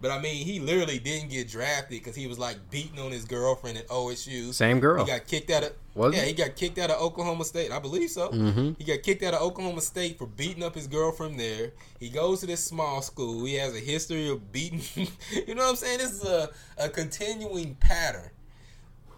But 0.00 0.10
I 0.10 0.20
mean, 0.20 0.44
he 0.44 0.60
literally 0.60 0.98
didn't 0.98 1.30
get 1.30 1.48
drafted 1.48 1.98
because 1.98 2.14
he 2.14 2.26
was 2.26 2.38
like 2.38 2.70
beating 2.70 2.98
on 2.98 3.12
his 3.12 3.24
girlfriend 3.24 3.78
at 3.78 3.88
OSU. 3.88 4.52
Same 4.52 4.78
girl. 4.78 5.04
He 5.04 5.10
got 5.10 5.26
kicked 5.26 5.50
out 5.50 5.64
of. 5.64 5.72
Was 5.94 6.14
yeah, 6.14 6.22
he? 6.22 6.28
he 6.28 6.32
got 6.34 6.54
kicked 6.54 6.78
out 6.78 6.90
of 6.90 7.00
Oklahoma 7.00 7.44
State. 7.44 7.72
I 7.72 7.78
believe 7.78 8.10
so. 8.10 8.28
Mm-hmm. 8.28 8.72
He 8.76 8.84
got 8.84 9.02
kicked 9.02 9.22
out 9.22 9.32
of 9.32 9.40
Oklahoma 9.40 9.80
State 9.80 10.18
for 10.18 10.26
beating 10.26 10.62
up 10.62 10.74
his 10.74 10.86
girlfriend 10.86 11.40
there. 11.40 11.72
He 11.98 12.10
goes 12.10 12.40
to 12.40 12.46
this 12.46 12.62
small 12.62 13.00
school. 13.00 13.46
He 13.46 13.54
has 13.54 13.74
a 13.74 13.80
history 13.80 14.28
of 14.28 14.52
beating. 14.52 14.82
you 14.96 15.54
know 15.54 15.62
what 15.62 15.70
I'm 15.70 15.76
saying? 15.76 15.98
This 15.98 16.12
is 16.12 16.24
a, 16.24 16.50
a 16.76 16.90
continuing 16.90 17.76
pattern. 17.76 18.30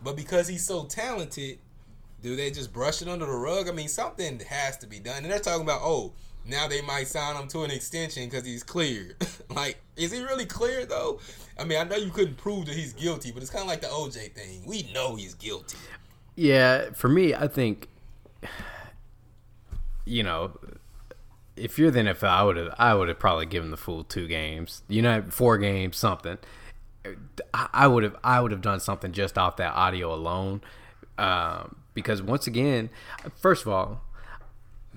But 0.02 0.14
because 0.14 0.46
he's 0.46 0.64
so 0.64 0.84
talented, 0.84 1.58
do 2.22 2.36
they 2.36 2.52
just 2.52 2.72
brush 2.72 3.02
it 3.02 3.08
under 3.08 3.26
the 3.26 3.32
rug? 3.32 3.68
I 3.68 3.72
mean, 3.72 3.88
something 3.88 4.38
has 4.48 4.76
to 4.78 4.86
be 4.86 5.00
done. 5.00 5.24
And 5.24 5.32
they're 5.32 5.40
talking 5.40 5.62
about, 5.62 5.80
oh, 5.82 6.12
now 6.48 6.66
they 6.66 6.80
might 6.82 7.06
sign 7.06 7.36
him 7.36 7.48
to 7.48 7.62
an 7.62 7.70
extension 7.70 8.24
because 8.24 8.44
he's 8.44 8.62
cleared. 8.62 9.16
like, 9.54 9.78
is 9.96 10.12
he 10.12 10.22
really 10.22 10.46
cleared 10.46 10.88
though? 10.88 11.20
I 11.58 11.64
mean, 11.64 11.78
I 11.78 11.84
know 11.84 11.96
you 11.96 12.10
couldn't 12.10 12.36
prove 12.36 12.66
that 12.66 12.74
he's 12.74 12.92
guilty, 12.92 13.32
but 13.32 13.42
it's 13.42 13.50
kind 13.50 13.62
of 13.62 13.68
like 13.68 13.80
the 13.80 13.88
OJ 13.88 14.32
thing. 14.32 14.62
We 14.64 14.90
know 14.94 15.16
he's 15.16 15.34
guilty. 15.34 15.76
Yeah, 16.36 16.90
for 16.92 17.08
me, 17.08 17.34
I 17.34 17.48
think, 17.48 17.88
you 20.04 20.22
know, 20.22 20.52
if 21.56 21.78
you're 21.78 21.90
the 21.90 22.00
NFL, 22.00 22.28
I 22.28 22.44
would 22.44 22.56
have, 22.56 22.74
I 22.78 22.94
would 22.94 23.08
have 23.08 23.18
probably 23.18 23.46
given 23.46 23.72
the 23.72 23.76
full 23.76 24.04
two 24.04 24.28
games. 24.28 24.82
You 24.88 25.02
know, 25.02 25.24
four 25.30 25.58
games, 25.58 25.96
something. 25.96 26.38
I 27.54 27.86
would 27.86 28.04
have, 28.04 28.16
I 28.22 28.40
would 28.40 28.52
have 28.52 28.60
done 28.60 28.80
something 28.80 29.12
just 29.12 29.38
off 29.38 29.56
that 29.56 29.72
audio 29.74 30.12
alone, 30.12 30.60
um, 31.16 31.76
because 31.94 32.22
once 32.22 32.46
again, 32.46 32.90
first 33.36 33.62
of 33.62 33.72
all, 33.72 34.02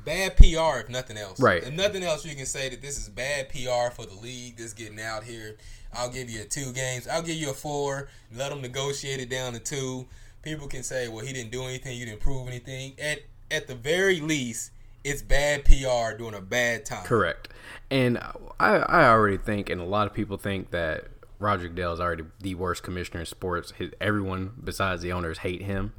bad 0.03 0.37
PR 0.37 0.79
if 0.79 0.89
nothing 0.89 1.17
else. 1.17 1.39
Right. 1.39 1.63
If 1.63 1.73
nothing 1.73 2.03
else, 2.03 2.25
you 2.25 2.35
can 2.35 2.45
say 2.45 2.69
that 2.69 2.81
this 2.81 2.97
is 2.97 3.09
bad 3.09 3.49
PR 3.49 3.93
for 3.93 4.05
the 4.05 4.17
league. 4.21 4.57
This 4.57 4.73
getting 4.73 4.99
out 4.99 5.23
here. 5.23 5.57
I'll 5.93 6.09
give 6.09 6.29
you 6.29 6.41
a 6.41 6.45
two 6.45 6.71
games. 6.71 7.07
I'll 7.07 7.21
give 7.21 7.35
you 7.35 7.49
a 7.51 7.53
four. 7.53 8.07
Let 8.33 8.49
them 8.49 8.61
negotiate 8.61 9.19
it 9.19 9.29
down 9.29 9.53
to 9.53 9.59
two. 9.59 10.07
People 10.41 10.67
can 10.67 10.83
say, 10.83 11.07
well, 11.07 11.25
he 11.25 11.33
didn't 11.33 11.51
do 11.51 11.63
anything. 11.63 11.97
You 11.97 12.05
didn't 12.05 12.21
prove 12.21 12.47
anything. 12.47 12.93
At 12.99 13.19
at 13.49 13.67
the 13.67 13.75
very 13.75 14.21
least, 14.21 14.71
it's 15.03 15.21
bad 15.21 15.65
PR 15.65 16.17
during 16.17 16.33
a 16.33 16.41
bad 16.41 16.85
time. 16.85 17.05
Correct. 17.05 17.49
And 17.89 18.17
I 18.59 18.77
I 18.77 19.05
already 19.07 19.37
think, 19.37 19.69
and 19.69 19.81
a 19.81 19.85
lot 19.85 20.07
of 20.07 20.13
people 20.13 20.37
think 20.37 20.71
that 20.71 21.07
Roger 21.39 21.67
Goodell 21.67 21.93
is 21.93 21.99
already 21.99 22.23
the 22.39 22.55
worst 22.55 22.83
commissioner 22.83 23.21
in 23.21 23.25
sports. 23.25 23.71
His, 23.71 23.91
everyone 23.99 24.53
besides 24.63 25.01
the 25.01 25.11
owners 25.11 25.39
hate 25.39 25.61
him. 25.61 25.93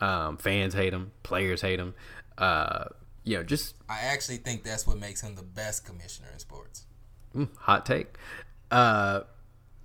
Um, 0.00 0.36
fans 0.36 0.74
hate 0.74 0.92
him. 0.92 1.12
Players 1.22 1.62
hate 1.62 1.80
him. 1.80 1.94
Uh, 2.36 2.86
you 3.28 3.36
know, 3.36 3.42
just 3.42 3.74
I 3.88 4.00
actually 4.00 4.38
think 4.38 4.64
that's 4.64 4.86
what 4.86 4.98
makes 4.98 5.20
him 5.20 5.34
the 5.34 5.42
best 5.42 5.84
commissioner 5.84 6.28
in 6.32 6.38
sports. 6.38 6.86
Mm, 7.36 7.48
hot 7.58 7.84
take. 7.84 8.14
Uh, 8.70 9.20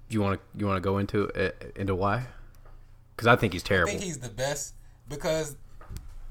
you 0.08 0.22
want 0.22 0.40
to 0.40 0.60
you 0.60 0.66
want 0.66 0.78
to 0.78 0.82
go 0.82 0.98
into 0.98 1.30
uh, 1.32 1.52
into 1.76 1.94
why? 1.94 2.28
Because 3.16 3.28
I 3.28 3.36
think 3.36 3.52
he's 3.52 3.64
terrible. 3.64 3.90
I 3.90 3.92
think 3.92 4.04
he's 4.04 4.20
the 4.20 4.30
best 4.30 4.76
because 5.10 5.58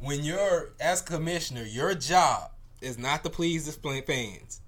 when 0.01 0.25
you're 0.25 0.72
as 0.81 1.03
commissioner, 1.03 1.64
your 1.64 1.94
job 1.94 2.51
is 2.81 2.96
not 2.98 3.22
to 3.25 3.31
please 3.31 3.66
the 3.66 4.03
fans. 4.07 4.62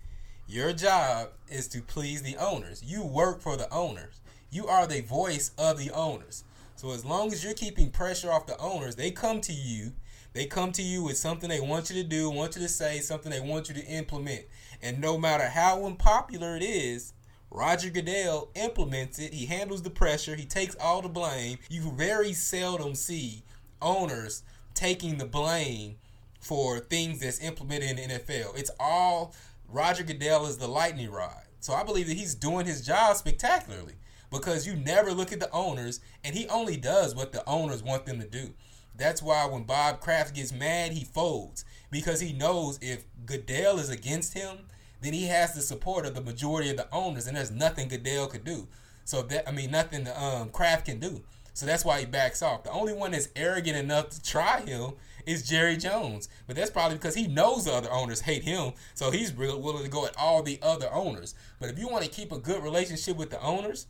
Your 0.46 0.74
job 0.74 1.30
is 1.48 1.66
to 1.68 1.80
please 1.80 2.22
the 2.22 2.36
owners. 2.36 2.82
You 2.84 3.02
work 3.02 3.40
for 3.40 3.56
the 3.56 3.72
owners. 3.72 4.20
You 4.50 4.66
are 4.66 4.86
the 4.86 5.00
voice 5.00 5.52
of 5.56 5.78
the 5.78 5.90
owners. 5.90 6.44
So 6.76 6.90
as 6.90 7.06
long 7.06 7.32
as 7.32 7.42
you're 7.42 7.54
keeping 7.54 7.90
pressure 7.90 8.30
off 8.30 8.46
the 8.46 8.58
owners, 8.58 8.96
they 8.96 9.10
come 9.10 9.40
to 9.40 9.52
you 9.52 9.94
they 10.34 10.46
come 10.46 10.72
to 10.72 10.82
you 10.82 11.02
with 11.02 11.16
something 11.16 11.48
they 11.48 11.60
want 11.60 11.88
you 11.88 12.02
to 12.02 12.08
do, 12.08 12.28
want 12.28 12.56
you 12.56 12.62
to 12.62 12.68
say, 12.68 12.98
something 12.98 13.30
they 13.30 13.40
want 13.40 13.68
you 13.68 13.74
to 13.74 13.86
implement. 13.86 14.44
And 14.82 15.00
no 15.00 15.16
matter 15.16 15.44
how 15.44 15.86
unpopular 15.86 16.56
it 16.56 16.62
is, 16.62 17.14
Roger 17.50 17.88
Goodell 17.88 18.50
implements 18.56 19.20
it. 19.20 19.32
He 19.32 19.46
handles 19.46 19.82
the 19.82 19.90
pressure. 19.90 20.34
He 20.34 20.44
takes 20.44 20.74
all 20.74 21.00
the 21.00 21.08
blame. 21.08 21.58
You 21.70 21.92
very 21.92 22.32
seldom 22.32 22.96
see 22.96 23.44
owners 23.80 24.42
taking 24.74 25.18
the 25.18 25.24
blame 25.24 25.96
for 26.40 26.80
things 26.80 27.20
that's 27.20 27.40
implemented 27.40 27.96
in 27.96 28.08
the 28.08 28.14
NFL. 28.18 28.58
It's 28.58 28.72
all 28.80 29.34
Roger 29.68 30.02
Goodell 30.02 30.46
is 30.46 30.58
the 30.58 30.66
lightning 30.66 31.12
rod. 31.12 31.42
So 31.60 31.74
I 31.74 31.84
believe 31.84 32.08
that 32.08 32.16
he's 32.16 32.34
doing 32.34 32.66
his 32.66 32.84
job 32.84 33.16
spectacularly 33.16 33.94
because 34.32 34.66
you 34.66 34.74
never 34.74 35.12
look 35.12 35.32
at 35.32 35.38
the 35.38 35.50
owners 35.52 36.00
and 36.24 36.34
he 36.34 36.48
only 36.48 36.76
does 36.76 37.14
what 37.14 37.32
the 37.32 37.48
owners 37.48 37.84
want 37.84 38.04
them 38.04 38.20
to 38.20 38.26
do. 38.26 38.52
That's 38.96 39.22
why 39.22 39.44
when 39.46 39.64
Bob 39.64 40.00
Kraft 40.00 40.34
gets 40.34 40.52
mad, 40.52 40.92
he 40.92 41.04
folds 41.04 41.64
because 41.90 42.20
he 42.20 42.32
knows 42.32 42.78
if 42.80 43.04
Goodell 43.26 43.78
is 43.78 43.90
against 43.90 44.34
him, 44.34 44.58
then 45.00 45.12
he 45.12 45.26
has 45.26 45.52
the 45.52 45.60
support 45.60 46.06
of 46.06 46.14
the 46.14 46.20
majority 46.20 46.70
of 46.70 46.76
the 46.76 46.88
owners, 46.92 47.26
and 47.26 47.36
there's 47.36 47.50
nothing 47.50 47.88
Goodell 47.88 48.26
could 48.26 48.44
do. 48.44 48.68
So 49.04 49.22
that 49.22 49.48
I 49.48 49.52
mean, 49.52 49.70
nothing 49.70 50.08
um, 50.16 50.48
Kraft 50.50 50.86
can 50.86 50.98
do. 50.98 51.22
So 51.52 51.66
that's 51.66 51.84
why 51.84 52.00
he 52.00 52.06
backs 52.06 52.42
off. 52.42 52.64
The 52.64 52.70
only 52.70 52.92
one 52.92 53.12
that's 53.12 53.28
arrogant 53.36 53.76
enough 53.76 54.10
to 54.10 54.22
try 54.22 54.60
him 54.60 54.94
is 55.24 55.48
Jerry 55.48 55.76
Jones, 55.76 56.28
but 56.46 56.56
that's 56.56 56.70
probably 56.70 56.96
because 56.96 57.14
he 57.14 57.26
knows 57.26 57.64
the 57.64 57.72
other 57.72 57.90
owners 57.90 58.20
hate 58.20 58.42
him, 58.42 58.72
so 58.94 59.10
he's 59.10 59.32
willing 59.32 59.84
to 59.84 59.88
go 59.88 60.04
at 60.04 60.16
all 60.18 60.42
the 60.42 60.58
other 60.62 60.92
owners. 60.92 61.34
But 61.60 61.70
if 61.70 61.78
you 61.78 61.88
want 61.88 62.04
to 62.04 62.10
keep 62.10 62.32
a 62.32 62.38
good 62.38 62.62
relationship 62.62 63.16
with 63.16 63.30
the 63.30 63.40
owners, 63.40 63.86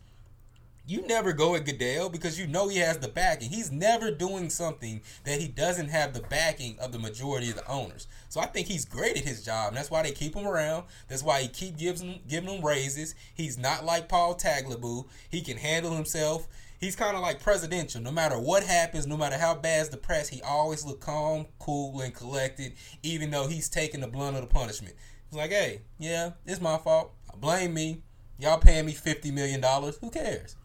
you 0.87 1.01
never 1.07 1.33
go 1.33 1.55
at 1.55 1.65
Goodell 1.65 2.09
because 2.09 2.39
you 2.39 2.45
know 2.45 2.67
he 2.67 2.77
has 2.77 2.99
the 2.99 3.07
backing. 3.07 3.49
He's 3.49 3.71
never 3.71 4.11
doing 4.11 4.49
something 4.49 5.01
that 5.23 5.41
he 5.41 5.47
doesn't 5.47 5.89
have 5.89 6.13
the 6.13 6.21
backing 6.21 6.77
of 6.79 6.91
the 6.91 6.99
majority 6.99 7.49
of 7.49 7.55
the 7.55 7.67
owners. 7.67 8.07
So 8.29 8.39
I 8.39 8.45
think 8.45 8.67
he's 8.67 8.85
great 8.85 9.17
at 9.17 9.23
his 9.23 9.43
job, 9.43 9.69
and 9.69 9.77
that's 9.77 9.89
why 9.89 10.03
they 10.03 10.11
keep 10.11 10.35
him 10.35 10.45
around. 10.45 10.85
That's 11.07 11.23
why 11.23 11.41
he 11.41 11.47
keep 11.47 11.77
giving 11.77 12.07
him, 12.07 12.19
giving 12.27 12.49
him 12.49 12.65
raises. 12.65 13.15
He's 13.33 13.57
not 13.57 13.83
like 13.83 14.07
Paul 14.07 14.35
Tagliabue. 14.35 15.07
He 15.29 15.41
can 15.41 15.57
handle 15.57 15.95
himself. 15.95 16.47
He's 16.79 16.95
kind 16.95 17.15
of 17.15 17.21
like 17.21 17.41
presidential. 17.41 18.01
No 18.01 18.11
matter 18.11 18.37
what 18.37 18.63
happens, 18.63 19.07
no 19.07 19.17
matter 19.17 19.37
how 19.37 19.55
bad's 19.55 19.89
the 19.89 19.97
press, 19.97 20.29
he 20.29 20.41
always 20.41 20.85
look 20.85 20.99
calm, 20.99 21.47
cool, 21.57 22.01
and 22.01 22.13
collected, 22.13 22.73
even 23.01 23.31
though 23.31 23.47
he's 23.47 23.69
taking 23.69 24.01
the 24.01 24.07
blunt 24.07 24.35
of 24.35 24.41
the 24.43 24.53
punishment. 24.53 24.95
He's 25.29 25.37
like, 25.37 25.51
hey, 25.51 25.81
yeah, 25.97 26.31
it's 26.45 26.61
my 26.61 26.77
fault. 26.77 27.13
Blame 27.37 27.73
me. 27.73 28.03
Y'all 28.37 28.59
paying 28.59 28.85
me 28.85 28.93
$50 28.93 29.33
million. 29.33 29.63
Who 30.01 30.11
cares? 30.11 30.57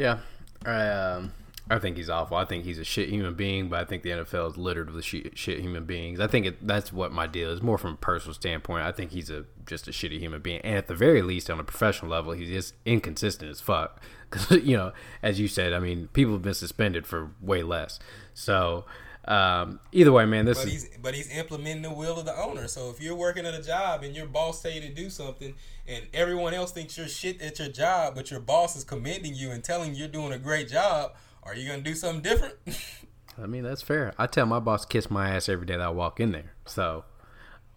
Yeah, 0.00 0.20
um, 0.64 1.34
I 1.68 1.78
think 1.78 1.98
he's 1.98 2.08
awful. 2.08 2.38
I 2.38 2.46
think 2.46 2.64
he's 2.64 2.78
a 2.78 2.84
shit 2.84 3.10
human 3.10 3.34
being, 3.34 3.68
but 3.68 3.80
I 3.80 3.84
think 3.84 4.02
the 4.02 4.08
NFL 4.08 4.52
is 4.52 4.56
littered 4.56 4.90
with 4.90 5.04
shit, 5.04 5.36
shit 5.36 5.60
human 5.60 5.84
beings. 5.84 6.20
I 6.20 6.26
think 6.26 6.46
it, 6.46 6.66
that's 6.66 6.90
what 6.90 7.12
my 7.12 7.26
deal 7.26 7.50
is. 7.50 7.60
More 7.60 7.76
from 7.76 7.92
a 7.92 7.96
personal 7.96 8.32
standpoint, 8.32 8.86
I 8.86 8.92
think 8.92 9.10
he's 9.10 9.28
a 9.28 9.44
just 9.66 9.88
a 9.88 9.90
shitty 9.90 10.18
human 10.18 10.40
being, 10.40 10.62
and 10.62 10.74
at 10.74 10.86
the 10.86 10.94
very 10.94 11.20
least, 11.20 11.50
on 11.50 11.60
a 11.60 11.64
professional 11.64 12.10
level, 12.10 12.32
he's 12.32 12.48
just 12.48 12.74
inconsistent 12.86 13.50
as 13.50 13.60
fuck. 13.60 14.00
Because 14.30 14.62
you 14.62 14.76
know, 14.76 14.92
as 15.24 15.40
you 15.40 15.48
said, 15.48 15.72
I 15.72 15.80
mean, 15.80 16.08
people 16.12 16.34
have 16.34 16.42
been 16.42 16.54
suspended 16.54 17.04
for 17.04 17.32
way 17.40 17.64
less. 17.64 17.98
So 18.32 18.84
um, 19.30 19.78
either 19.92 20.10
way, 20.10 20.26
man, 20.26 20.44
this 20.44 20.58
but 20.58 20.66
is. 20.66 20.72
He's, 20.82 20.98
but 21.00 21.14
he's 21.14 21.30
implementing 21.30 21.82
the 21.82 21.92
will 21.92 22.18
of 22.18 22.24
the 22.24 22.36
owner. 22.36 22.66
So 22.66 22.90
if 22.90 23.00
you're 23.00 23.14
working 23.14 23.46
at 23.46 23.54
a 23.54 23.62
job 23.62 24.02
and 24.02 24.14
your 24.14 24.26
boss 24.26 24.60
tell 24.60 24.72
you 24.72 24.80
to 24.80 24.92
do 24.92 25.08
something, 25.08 25.54
and 25.86 26.06
everyone 26.12 26.52
else 26.52 26.72
thinks 26.72 26.98
you're 26.98 27.06
shit 27.06 27.40
at 27.40 27.60
your 27.60 27.68
job, 27.68 28.16
but 28.16 28.32
your 28.32 28.40
boss 28.40 28.74
is 28.74 28.82
commending 28.82 29.36
you 29.36 29.52
and 29.52 29.62
telling 29.62 29.94
you 29.94 30.00
you're 30.00 30.08
doing 30.08 30.32
a 30.32 30.38
great 30.38 30.68
job, 30.68 31.14
are 31.44 31.54
you 31.54 31.68
gonna 31.68 31.80
do 31.80 31.94
something 31.94 32.22
different? 32.22 32.54
I 33.40 33.46
mean, 33.46 33.62
that's 33.62 33.82
fair. 33.82 34.12
I 34.18 34.26
tell 34.26 34.46
my 34.46 34.58
boss 34.58 34.84
kiss 34.84 35.10
my 35.10 35.30
ass 35.30 35.48
every 35.48 35.64
day 35.64 35.76
that 35.76 35.86
I 35.86 35.90
walk 35.90 36.18
in 36.18 36.32
there. 36.32 36.52
So 36.66 37.04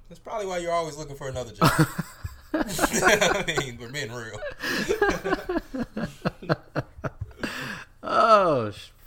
that's 0.10 0.20
probably 0.20 0.48
why 0.48 0.58
you're 0.58 0.72
always 0.72 0.98
looking 0.98 1.16
for 1.16 1.30
another 1.30 1.52
job. 1.52 1.72
I 2.56 3.44
mean, 3.48 3.78
we're 3.80 3.90
being 3.90 4.12
real. 4.12 4.40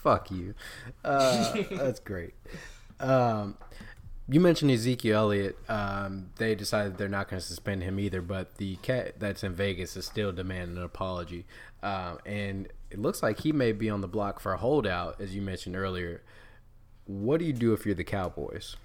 Fuck 0.06 0.30
you. 0.30 0.54
Uh, 1.04 1.62
that's 1.72 1.98
great. 1.98 2.34
Um, 3.00 3.56
you 4.28 4.38
mentioned 4.38 4.70
Ezekiel 4.70 5.16
Elliott. 5.16 5.58
Um, 5.68 6.30
they 6.36 6.54
decided 6.54 6.96
they're 6.96 7.08
not 7.08 7.28
going 7.28 7.40
to 7.40 7.46
suspend 7.46 7.82
him 7.82 7.98
either, 7.98 8.22
but 8.22 8.56
the 8.58 8.76
cat 8.76 9.18
that's 9.18 9.42
in 9.42 9.52
Vegas 9.54 9.96
is 9.96 10.06
still 10.06 10.30
demanding 10.30 10.76
an 10.76 10.84
apology. 10.84 11.44
Um, 11.82 12.18
and 12.24 12.68
it 12.90 13.00
looks 13.00 13.20
like 13.20 13.40
he 13.40 13.50
may 13.50 13.72
be 13.72 13.90
on 13.90 14.00
the 14.00 14.08
block 14.08 14.38
for 14.38 14.52
a 14.52 14.56
holdout, 14.58 15.20
as 15.20 15.34
you 15.34 15.42
mentioned 15.42 15.74
earlier. 15.74 16.22
What 17.06 17.40
do 17.40 17.44
you 17.44 17.52
do 17.52 17.72
if 17.72 17.84
you're 17.84 17.94
the 17.96 18.04
Cowboys? 18.04 18.76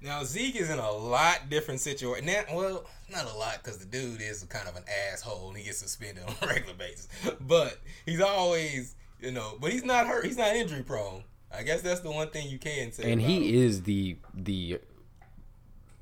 Now 0.00 0.24
Zeke 0.24 0.56
is 0.56 0.68
in 0.68 0.78
a 0.78 0.90
lot 0.90 1.48
different 1.48 1.80
situation. 1.80 2.26
Now, 2.26 2.42
well, 2.52 2.84
not 3.10 3.30
a 3.30 3.36
lot 3.36 3.58
because 3.62 3.78
the 3.78 3.84
dude 3.84 4.20
is 4.20 4.42
kind 4.44 4.66
of 4.66 4.76
an 4.76 4.82
asshole 5.12 5.48
and 5.48 5.58
he 5.58 5.64
gets 5.64 5.78
suspended 5.78 6.24
on 6.24 6.34
a 6.42 6.46
regular 6.52 6.74
basis. 6.74 7.08
But 7.40 7.78
he's 8.04 8.20
always, 8.20 8.96
you 9.22 9.32
know, 9.32 9.56
but 9.60 9.72
he's 9.72 9.84
not 9.84 10.06
hurt. 10.06 10.24
He's 10.24 10.36
not 10.36 10.54
injury 10.56 10.82
prone. 10.82 11.24
I 11.54 11.62
guess 11.62 11.82
that's 11.82 12.00
the 12.00 12.10
one 12.10 12.28
thing 12.30 12.48
you 12.48 12.58
can 12.58 12.92
say. 12.92 13.10
And 13.12 13.20
he 13.20 13.48
him. 13.48 13.66
is 13.66 13.82
the 13.82 14.16
the. 14.34 14.80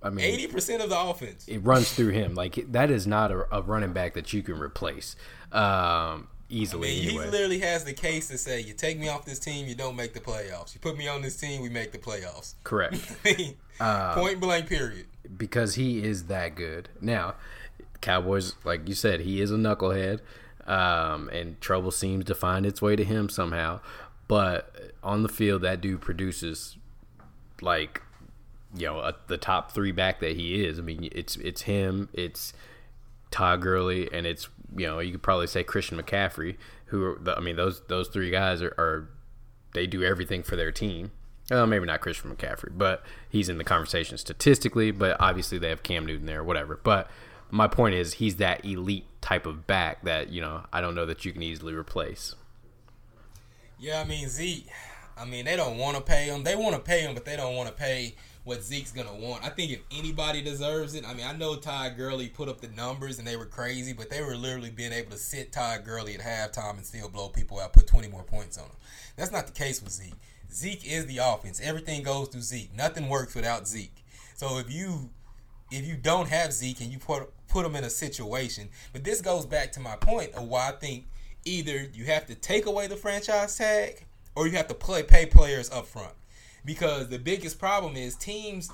I 0.02 0.08
mean, 0.10 0.24
eighty 0.24 0.46
percent 0.46 0.82
of 0.82 0.88
the 0.88 0.98
offense. 0.98 1.46
It 1.46 1.58
runs 1.58 1.92
through 1.92 2.10
him. 2.10 2.34
Like 2.34 2.54
that 2.72 2.90
is 2.90 3.06
not 3.06 3.30
a, 3.30 3.46
a 3.54 3.62
running 3.62 3.92
back 3.92 4.14
that 4.14 4.32
you 4.32 4.42
can 4.42 4.58
replace. 4.58 5.14
Um, 5.52 6.28
easily. 6.48 6.88
I 6.88 6.92
mean, 6.94 7.08
anyway. 7.08 7.24
he 7.26 7.30
literally 7.30 7.58
has 7.60 7.84
the 7.84 7.92
case 7.92 8.28
to 8.28 8.38
say, 8.38 8.60
"You 8.60 8.72
take 8.72 8.98
me 8.98 9.08
off 9.08 9.24
this 9.26 9.38
team, 9.38 9.66
you 9.66 9.74
don't 9.74 9.96
make 9.96 10.14
the 10.14 10.20
playoffs. 10.20 10.72
You 10.74 10.80
put 10.80 10.96
me 10.96 11.06
on 11.08 11.20
this 11.20 11.36
team, 11.36 11.60
we 11.60 11.68
make 11.68 11.92
the 11.92 11.98
playoffs." 11.98 12.54
Correct. 12.64 12.94
I 13.24 13.34
mean, 13.36 13.56
Uh, 13.78 14.14
point 14.14 14.40
blank. 14.40 14.68
Period. 14.68 15.06
because 15.36 15.74
he 15.74 16.02
is 16.02 16.24
that 16.24 16.54
good. 16.54 16.88
Now, 17.00 17.34
Cowboys, 18.00 18.54
like 18.64 18.88
you 18.88 18.94
said, 18.94 19.20
he 19.20 19.40
is 19.42 19.50
a 19.50 19.56
knucklehead, 19.56 20.20
um, 20.70 21.28
and 21.30 21.60
trouble 21.60 21.90
seems 21.90 22.24
to 22.26 22.34
find 22.34 22.64
its 22.64 22.80
way 22.80 22.94
to 22.94 23.04
him 23.04 23.28
somehow. 23.28 23.80
But 24.28 24.92
on 25.02 25.24
the 25.24 25.28
field, 25.28 25.62
that 25.62 25.80
dude 25.80 26.00
produces 26.00 26.76
like 27.60 28.00
you 28.74 28.86
know 28.86 29.00
a, 29.00 29.16
the 29.26 29.36
top 29.36 29.72
three 29.72 29.90
back 29.90 30.20
that 30.20 30.36
he 30.36 30.64
is. 30.64 30.78
I 30.78 30.82
mean, 30.82 31.08
it's 31.10 31.34
it's 31.36 31.62
him, 31.62 32.08
it's 32.12 32.52
Todd 33.32 33.62
Gurley, 33.62 34.08
and 34.12 34.26
it's 34.26 34.48
you 34.76 34.86
know 34.86 35.00
you 35.00 35.10
could 35.10 35.22
probably 35.22 35.48
say 35.48 35.64
Christian 35.64 36.00
McCaffrey. 36.00 36.56
Who 36.86 37.04
are 37.04 37.18
the, 37.20 37.36
I 37.36 37.40
mean 37.40 37.56
those 37.56 37.82
those 37.88 38.06
three 38.06 38.30
guys 38.30 38.62
are, 38.62 38.74
are 38.78 39.10
they 39.74 39.88
do 39.88 40.04
everything 40.04 40.44
for 40.44 40.54
their 40.54 40.70
team. 40.70 41.10
Well, 41.50 41.66
maybe 41.66 41.84
not 41.86 42.00
Christian 42.00 42.32
McCaffrey, 42.32 42.70
but 42.78 43.02
he's 43.28 43.48
in 43.48 43.58
the 43.58 43.64
conversation 43.64 44.18
statistically. 44.18 44.92
But 44.92 45.16
obviously 45.18 45.58
they 45.58 45.70
have 45.70 45.82
Cam 45.82 46.06
Newton 46.06 46.26
there, 46.26 46.44
whatever. 46.44 46.78
But 46.80 47.10
my 47.50 47.66
point 47.66 47.96
is 47.96 48.14
he's 48.14 48.36
that 48.36 48.64
elite 48.64 49.06
type 49.20 49.46
of 49.46 49.66
back 49.66 50.02
that 50.04 50.30
you 50.30 50.40
know 50.40 50.62
I 50.72 50.80
don't 50.80 50.94
know 50.94 51.06
that 51.06 51.24
you 51.24 51.32
can 51.32 51.42
easily 51.42 51.74
replace. 51.74 52.34
Yeah, 53.78 54.00
I 54.00 54.04
mean 54.04 54.28
Zeke. 54.28 54.68
I 55.16 55.24
mean 55.24 55.44
they 55.44 55.56
don't 55.56 55.78
want 55.78 55.96
to 55.96 56.02
pay 56.02 56.26
him. 56.26 56.44
They 56.44 56.56
want 56.56 56.74
to 56.74 56.80
pay 56.80 57.00
him, 57.00 57.14
but 57.14 57.24
they 57.24 57.36
don't 57.36 57.56
want 57.56 57.68
to 57.68 57.74
pay 57.74 58.14
what 58.44 58.62
Zeke's 58.62 58.90
gonna 58.90 59.14
want. 59.14 59.44
I 59.44 59.50
think 59.50 59.70
if 59.70 59.80
anybody 59.90 60.42
deserves 60.42 60.94
it, 60.94 61.06
I 61.06 61.14
mean 61.14 61.26
I 61.26 61.32
know 61.32 61.56
Ty 61.56 61.90
Gurley 61.90 62.28
put 62.28 62.48
up 62.48 62.60
the 62.60 62.68
numbers 62.68 63.18
and 63.18 63.26
they 63.26 63.36
were 63.36 63.46
crazy, 63.46 63.92
but 63.92 64.10
they 64.10 64.22
were 64.22 64.36
literally 64.36 64.70
being 64.70 64.92
able 64.92 65.10
to 65.10 65.18
sit 65.18 65.52
Ty 65.52 65.78
Gurley 65.78 66.14
at 66.14 66.20
halftime 66.20 66.76
and 66.76 66.86
still 66.86 67.08
blow 67.08 67.28
people 67.28 67.60
out, 67.60 67.72
put 67.72 67.86
20 67.86 68.08
more 68.08 68.24
points 68.24 68.58
on 68.58 68.64
him. 68.64 68.76
That's 69.16 69.32
not 69.32 69.46
the 69.46 69.52
case 69.52 69.82
with 69.82 69.92
Zeke. 69.92 70.14
Zeke 70.52 70.90
is 70.90 71.06
the 71.06 71.18
offense. 71.18 71.60
Everything 71.60 72.02
goes 72.02 72.28
through 72.28 72.40
Zeke. 72.40 72.74
Nothing 72.74 73.08
works 73.08 73.34
without 73.34 73.68
Zeke. 73.68 74.04
So 74.34 74.58
if 74.58 74.72
you 74.72 75.10
if 75.70 75.86
you 75.86 75.96
don't 75.96 76.28
have 76.28 76.52
Zeke 76.52 76.80
and 76.80 76.92
you 76.92 76.98
put 76.98 77.30
put 77.48 77.66
him 77.66 77.74
in 77.76 77.84
a 77.84 77.90
situation, 77.90 78.68
but 78.92 79.04
this 79.04 79.20
goes 79.20 79.46
back 79.46 79.72
to 79.72 79.80
my 79.80 79.96
point 79.96 80.34
of 80.34 80.44
why 80.44 80.68
I 80.68 80.72
think 80.72 81.06
either 81.44 81.88
you 81.92 82.04
have 82.04 82.26
to 82.26 82.34
take 82.34 82.66
away 82.66 82.86
the 82.86 82.96
franchise 82.96 83.56
tag 83.56 84.06
or 84.34 84.46
you 84.46 84.56
have 84.56 84.68
to 84.68 84.74
play 84.74 85.02
pay 85.02 85.26
players 85.26 85.70
up 85.70 85.86
front. 85.86 86.12
Because 86.64 87.08
the 87.08 87.18
biggest 87.18 87.58
problem 87.58 87.96
is 87.96 88.14
teams 88.16 88.70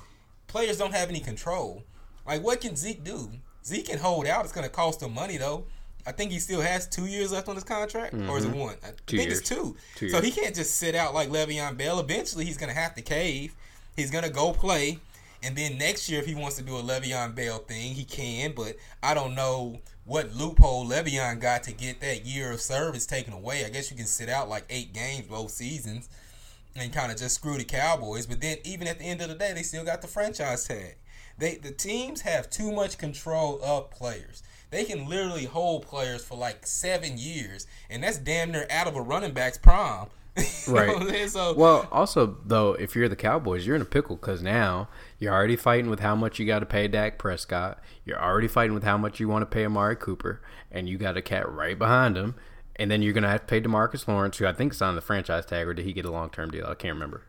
players 0.47 0.77
don't 0.77 0.93
have 0.93 1.09
any 1.09 1.19
control. 1.19 1.83
Like 2.25 2.43
what 2.43 2.61
can 2.61 2.75
Zeke 2.75 3.03
do? 3.03 3.31
Zeke 3.65 3.87
can 3.87 3.99
hold 3.99 4.27
out. 4.27 4.43
It's 4.43 4.53
gonna 4.53 4.69
cost 4.69 5.01
him 5.01 5.13
money 5.13 5.37
though. 5.37 5.65
I 6.07 6.13
think 6.13 6.31
he 6.31 6.39
still 6.39 6.61
has 6.61 6.87
two 6.87 7.05
years 7.05 7.33
left 7.33 7.49
on 7.49 7.55
his 7.55 7.65
contract, 7.65 8.13
or 8.13 8.37
is 8.37 8.45
it 8.45 8.51
mm-hmm. 8.51 8.59
one? 8.59 8.75
I 8.81 8.91
Two 9.05 9.17
think 9.17 9.29
years. 9.29 9.41
it's 9.41 9.49
two. 9.49 9.75
Two 9.97 10.07
so 10.07 10.21
years. 10.21 10.33
he 10.33 10.41
can't 10.41 10.55
just 10.55 10.75
sit 10.75 10.95
out 10.95 11.13
like 11.13 11.27
Le'Veon 11.27 11.77
Bell. 11.77 11.99
Eventually, 11.99 12.45
he's 12.45 12.55
gonna 12.55 12.73
have 12.73 12.95
to 12.95 13.01
cave. 13.01 13.53
He's 13.93 14.09
gonna 14.09 14.29
go 14.29 14.53
play, 14.53 14.99
and 15.43 15.55
then 15.55 15.77
next 15.77 16.09
year, 16.09 16.19
if 16.19 16.25
he 16.25 16.35
wants 16.35 16.55
to 16.57 16.63
do 16.63 16.77
a 16.77 16.81
Le'Veon 16.81 17.35
Bell 17.35 17.59
thing, 17.59 17.93
he 17.93 18.03
can. 18.03 18.53
But 18.55 18.75
I 19.03 19.13
don't 19.13 19.35
know 19.35 19.79
what 20.05 20.33
loophole 20.33 20.85
Le'Veon 20.85 21.39
got 21.39 21.63
to 21.63 21.73
get 21.73 21.99
that 22.01 22.25
year 22.25 22.51
of 22.51 22.61
service 22.61 23.05
taken 23.05 23.33
away. 23.33 23.65
I 23.65 23.69
guess 23.69 23.91
you 23.91 23.97
can 23.97 24.05
sit 24.05 24.29
out 24.29 24.49
like 24.49 24.65
eight 24.69 24.93
games 24.93 25.27
both 25.27 25.51
seasons 25.51 26.09
and 26.75 26.93
kind 26.93 27.11
of 27.11 27.17
just 27.17 27.35
screw 27.35 27.57
the 27.57 27.63
Cowboys. 27.63 28.25
But 28.25 28.41
then 28.41 28.57
even 28.63 28.87
at 28.87 28.99
the 28.99 29.05
end 29.05 29.21
of 29.21 29.29
the 29.29 29.35
day, 29.35 29.53
they 29.53 29.63
still 29.63 29.83
got 29.83 30.01
the 30.01 30.07
franchise 30.07 30.67
tag. 30.67 30.95
They 31.37 31.55
the 31.55 31.71
teams 31.71 32.21
have 32.21 32.49
too 32.49 32.71
much 32.71 32.97
control 32.97 33.59
of 33.63 33.91
players. 33.91 34.43
They 34.69 34.83
can 34.83 35.07
literally 35.07 35.45
hold 35.45 35.83
players 35.83 36.23
for 36.23 36.37
like 36.37 36.65
seven 36.65 37.17
years, 37.17 37.67
and 37.89 38.03
that's 38.03 38.17
damn 38.17 38.51
near 38.51 38.67
out 38.69 38.87
of 38.87 38.95
a 38.95 39.01
running 39.01 39.33
back's 39.33 39.57
prime. 39.57 40.07
Right. 40.67 40.89
what 40.89 41.01
I'm 41.01 41.09
saying? 41.09 41.29
So 41.29 41.53
Well, 41.53 41.87
also 41.91 42.37
though, 42.45 42.73
if 42.73 42.95
you're 42.95 43.09
the 43.09 43.15
Cowboys, 43.15 43.65
you're 43.65 43.75
in 43.75 43.81
a 43.81 43.85
pickle 43.85 44.17
because 44.17 44.41
now 44.41 44.89
you're 45.19 45.33
already 45.33 45.55
fighting 45.55 45.89
with 45.89 45.99
how 45.99 46.15
much 46.15 46.39
you 46.39 46.45
got 46.45 46.59
to 46.59 46.65
pay 46.65 46.87
Dak 46.87 47.17
Prescott. 47.17 47.79
You're 48.05 48.21
already 48.21 48.47
fighting 48.47 48.73
with 48.73 48.83
how 48.83 48.97
much 48.97 49.19
you 49.19 49.27
want 49.27 49.41
to 49.41 49.45
pay 49.47 49.65
Amari 49.65 49.95
Cooper, 49.95 50.41
and 50.71 50.87
you 50.87 50.97
got 50.97 51.17
a 51.17 51.21
cat 51.21 51.49
right 51.51 51.77
behind 51.77 52.17
him. 52.17 52.35
And 52.75 52.91
then 52.91 53.01
you're 53.01 53.13
gonna 53.13 53.29
have 53.29 53.41
to 53.41 53.47
pay 53.47 53.59
Demarcus 53.59 54.07
Lawrence, 54.07 54.37
who 54.37 54.45
I 54.45 54.53
think 54.53 54.73
signed 54.73 54.97
the 54.97 55.01
franchise 55.01 55.47
tag, 55.47 55.67
or 55.67 55.73
did 55.73 55.85
he 55.85 55.93
get 55.93 56.05
a 56.05 56.11
long 56.11 56.29
term 56.29 56.51
deal? 56.51 56.67
I 56.67 56.75
can't 56.75 56.93
remember. 56.93 57.23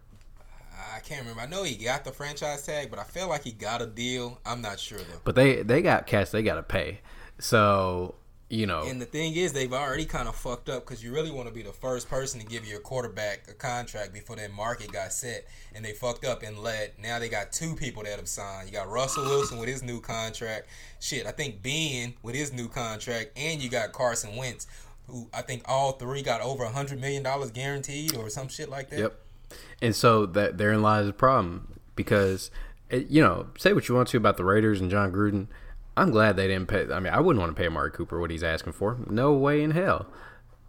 I 0.94 1.00
can't 1.00 1.20
remember. 1.22 1.40
I 1.40 1.46
know 1.46 1.62
he 1.62 1.76
got 1.76 2.04
the 2.04 2.12
franchise 2.12 2.66
tag, 2.66 2.90
but 2.90 2.98
I 2.98 3.04
feel 3.04 3.28
like 3.28 3.44
he 3.44 3.52
got 3.52 3.80
a 3.80 3.86
deal. 3.86 4.40
I'm 4.44 4.60
not 4.60 4.78
sure 4.78 4.98
though. 4.98 5.20
But 5.24 5.36
they 5.36 5.62
they 5.62 5.80
got 5.80 6.06
cats 6.06 6.32
they 6.32 6.42
got 6.42 6.56
to 6.56 6.62
pay. 6.62 7.00
So 7.38 8.16
you 8.50 8.66
know, 8.66 8.84
And 8.84 9.00
the 9.00 9.06
thing 9.06 9.34
is, 9.34 9.52
they've 9.52 9.72
already 9.72 10.06
kind 10.06 10.26
of 10.26 10.34
fucked 10.34 10.70
up 10.70 10.84
because 10.86 11.04
you 11.04 11.12
really 11.12 11.30
want 11.30 11.48
to 11.48 11.54
be 11.54 11.62
the 11.62 11.72
first 11.72 12.08
person 12.08 12.40
to 12.40 12.46
give 12.46 12.66
your 12.66 12.80
quarterback 12.80 13.44
a 13.48 13.52
contract 13.52 14.14
before 14.14 14.36
that 14.36 14.52
market 14.52 14.90
got 14.90 15.12
set. 15.12 15.46
And 15.74 15.84
they 15.84 15.92
fucked 15.92 16.24
up 16.24 16.42
and 16.42 16.58
let. 16.58 16.98
Now 16.98 17.18
they 17.18 17.28
got 17.28 17.52
two 17.52 17.74
people 17.74 18.04
that 18.04 18.16
have 18.18 18.28
signed. 18.28 18.68
You 18.68 18.72
got 18.72 18.88
Russell 18.88 19.24
Wilson 19.24 19.58
with 19.58 19.68
his 19.68 19.82
new 19.82 20.00
contract. 20.00 20.68
Shit, 20.98 21.26
I 21.26 21.32
think 21.32 21.62
Ben 21.62 22.14
with 22.22 22.34
his 22.34 22.50
new 22.52 22.68
contract, 22.68 23.32
and 23.36 23.62
you 23.62 23.68
got 23.68 23.92
Carson 23.92 24.34
Wentz, 24.34 24.66
who 25.08 25.28
I 25.34 25.42
think 25.42 25.62
all 25.66 25.92
three 25.92 26.22
got 26.22 26.40
over 26.40 26.64
a 26.64 26.70
hundred 26.70 27.00
million 27.02 27.22
dollars 27.22 27.50
guaranteed 27.50 28.16
or 28.16 28.30
some 28.30 28.48
shit 28.48 28.70
like 28.70 28.88
that. 28.90 28.98
Yep. 28.98 29.20
And 29.82 29.94
so 29.94 30.24
that 30.24 30.56
therein 30.56 30.80
lies 30.80 31.06
the 31.06 31.12
problem 31.12 31.80
because 31.96 32.50
it, 32.88 33.08
you 33.08 33.22
know, 33.22 33.48
say 33.58 33.74
what 33.74 33.88
you 33.88 33.94
want 33.94 34.08
to 34.08 34.16
about 34.16 34.38
the 34.38 34.44
Raiders 34.44 34.80
and 34.80 34.90
Jon 34.90 35.12
Gruden. 35.12 35.48
I'm 35.98 36.10
glad 36.10 36.36
they 36.36 36.46
didn't 36.46 36.68
pay. 36.68 36.86
I 36.92 37.00
mean, 37.00 37.12
I 37.12 37.20
wouldn't 37.20 37.40
want 37.40 37.54
to 37.54 37.60
pay 37.60 37.66
Amari 37.66 37.90
Cooper 37.90 38.20
what 38.20 38.30
he's 38.30 38.42
asking 38.44 38.72
for. 38.74 38.98
No 39.08 39.32
way 39.34 39.62
in 39.62 39.72
hell. 39.72 40.06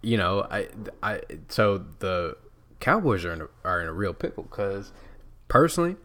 You 0.01 0.17
know, 0.17 0.47
I, 0.49 0.67
I. 1.03 1.21
So 1.49 1.85
the 1.99 2.37
Cowboys 2.79 3.25
are 3.25 3.33
in 3.33 3.41
a, 3.41 3.47
are 3.63 3.81
in 3.81 3.87
a 3.87 3.93
real 3.93 4.13
pickle 4.13 4.43
because 4.43 4.91
personally, 5.47 5.97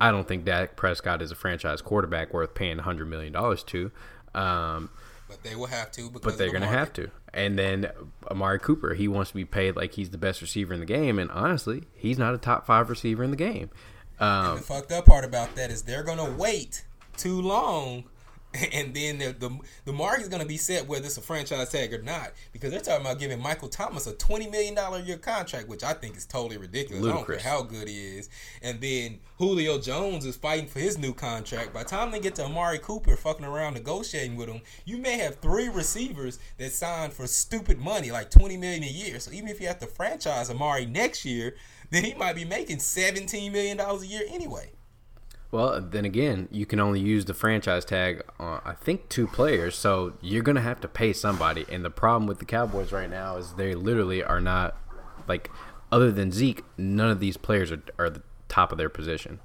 I 0.00 0.10
don't 0.10 0.26
think 0.26 0.44
Dak 0.44 0.76
Prescott 0.76 1.20
is 1.20 1.30
a 1.30 1.34
franchise 1.34 1.82
quarterback 1.82 2.32
worth 2.32 2.54
paying 2.54 2.78
hundred 2.78 3.06
million 3.06 3.32
dollars 3.32 3.62
to. 3.64 3.90
Um, 4.34 4.90
But 5.28 5.42
they 5.42 5.56
will 5.56 5.66
have 5.66 5.90
to 5.92 6.08
because 6.08 6.32
but 6.32 6.38
they're 6.38 6.46
the 6.48 6.52
going 6.52 6.62
to 6.62 6.68
have 6.68 6.92
to. 6.94 7.10
And 7.34 7.58
then 7.58 7.90
Amari 8.30 8.58
Cooper, 8.58 8.94
he 8.94 9.06
wants 9.08 9.30
to 9.30 9.36
be 9.36 9.44
paid 9.44 9.76
like 9.76 9.92
he's 9.94 10.10
the 10.10 10.18
best 10.18 10.40
receiver 10.40 10.72
in 10.72 10.80
the 10.80 10.86
game, 10.86 11.18
and 11.18 11.30
honestly, 11.30 11.84
he's 11.94 12.18
not 12.18 12.34
a 12.34 12.38
top 12.38 12.66
five 12.66 12.88
receiver 12.88 13.22
in 13.22 13.30
the 13.30 13.36
game. 13.36 13.70
Um, 14.18 14.56
The 14.56 14.62
fucked 14.62 14.92
up 14.92 15.06
part 15.06 15.24
about 15.24 15.54
that 15.56 15.70
is 15.70 15.82
they're 15.82 16.02
gonna 16.02 16.30
wait 16.30 16.84
too 17.16 17.40
long, 17.40 18.04
and 18.72 18.92
then 18.94 19.18
the 19.18 19.32
the, 19.32 19.58
the 19.84 19.92
market's 19.92 20.28
gonna 20.28 20.44
be 20.44 20.56
set 20.56 20.86
whether 20.88 21.04
it's 21.04 21.16
a 21.16 21.20
franchise 21.20 21.68
tag 21.68 21.94
or 21.94 22.02
not 22.02 22.32
because 22.52 22.72
they're 22.72 22.80
talking 22.80 23.06
about 23.06 23.20
giving 23.20 23.40
Michael 23.40 23.68
Thomas 23.68 24.06
a 24.08 24.12
twenty 24.14 24.48
million 24.48 24.74
dollar 24.74 24.98
a 24.98 25.02
year 25.02 25.18
contract, 25.18 25.68
which 25.68 25.84
I 25.84 25.92
think 25.92 26.16
is 26.16 26.26
totally 26.26 26.56
ridiculous. 26.56 27.02
Ludicrous. 27.02 27.44
I 27.44 27.50
don't 27.50 27.68
care 27.68 27.78
how 27.78 27.80
good 27.80 27.88
he 27.88 28.18
is. 28.18 28.28
And 28.62 28.80
then 28.80 29.20
Julio 29.38 29.78
Jones 29.78 30.26
is 30.26 30.36
fighting 30.36 30.66
for 30.66 30.80
his 30.80 30.98
new 30.98 31.14
contract. 31.14 31.72
By 31.72 31.84
the 31.84 31.88
time 31.88 32.10
they 32.10 32.18
get 32.18 32.34
to 32.36 32.44
Amari 32.44 32.78
Cooper 32.78 33.16
fucking 33.16 33.44
around 33.44 33.74
negotiating 33.74 34.36
with 34.36 34.48
him, 34.48 34.62
you 34.84 34.98
may 34.98 35.18
have 35.18 35.36
three 35.36 35.68
receivers 35.68 36.40
that 36.58 36.72
signed 36.72 37.12
for 37.12 37.28
stupid 37.28 37.78
money, 37.78 38.10
like 38.10 38.30
twenty 38.30 38.56
million 38.56 38.82
a 38.82 38.86
year. 38.86 39.20
So 39.20 39.30
even 39.30 39.48
if 39.48 39.60
you 39.60 39.68
have 39.68 39.78
to 39.78 39.86
franchise 39.86 40.50
Amari 40.50 40.86
next 40.86 41.24
year, 41.24 41.54
then 41.90 42.04
he 42.04 42.14
might 42.14 42.34
be 42.34 42.44
making 42.44 42.80
seventeen 42.80 43.52
million 43.52 43.76
dollars 43.76 44.02
a 44.02 44.06
year 44.06 44.22
anyway. 44.28 44.72
Well, 45.52 45.80
then 45.80 46.04
again, 46.04 46.48
you 46.52 46.64
can 46.64 46.78
only 46.78 47.00
use 47.00 47.24
the 47.24 47.34
franchise 47.34 47.84
tag 47.84 48.22
on 48.38 48.60
I 48.64 48.72
think 48.72 49.08
two 49.08 49.26
players, 49.26 49.76
so 49.76 50.14
you're 50.20 50.42
going 50.42 50.56
to 50.56 50.62
have 50.62 50.80
to 50.82 50.88
pay 50.88 51.12
somebody. 51.12 51.66
And 51.68 51.84
the 51.84 51.90
problem 51.90 52.26
with 52.26 52.38
the 52.38 52.44
Cowboys 52.44 52.92
right 52.92 53.10
now 53.10 53.36
is 53.36 53.54
they 53.54 53.74
literally 53.74 54.22
are 54.22 54.40
not 54.40 54.76
like 55.26 55.50
other 55.90 56.12
than 56.12 56.30
Zeke, 56.30 56.64
none 56.76 57.10
of 57.10 57.20
these 57.20 57.36
players 57.36 57.72
are 57.72 57.82
are 57.98 58.10
the 58.10 58.22
top 58.48 58.70
of 58.70 58.78
their 58.78 58.88
position. 58.88 59.40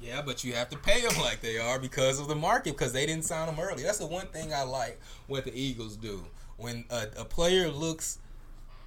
Yeah, 0.00 0.22
but 0.22 0.44
you 0.44 0.52
have 0.52 0.68
to 0.68 0.78
pay 0.78 1.00
them 1.00 1.20
like 1.20 1.40
they 1.40 1.58
are 1.58 1.78
because 1.80 2.20
of 2.20 2.28
the 2.28 2.36
market 2.36 2.74
because 2.74 2.92
they 2.92 3.04
didn't 3.04 3.24
sign 3.24 3.46
them 3.46 3.58
early. 3.58 3.82
That's 3.82 3.98
the 3.98 4.06
one 4.06 4.26
thing 4.28 4.54
I 4.54 4.62
like 4.62 5.00
what 5.26 5.44
the 5.44 5.52
Eagles 5.58 5.96
do. 5.96 6.24
When 6.56 6.84
a, 6.90 7.06
a 7.18 7.24
player 7.24 7.68
looks 7.68 8.18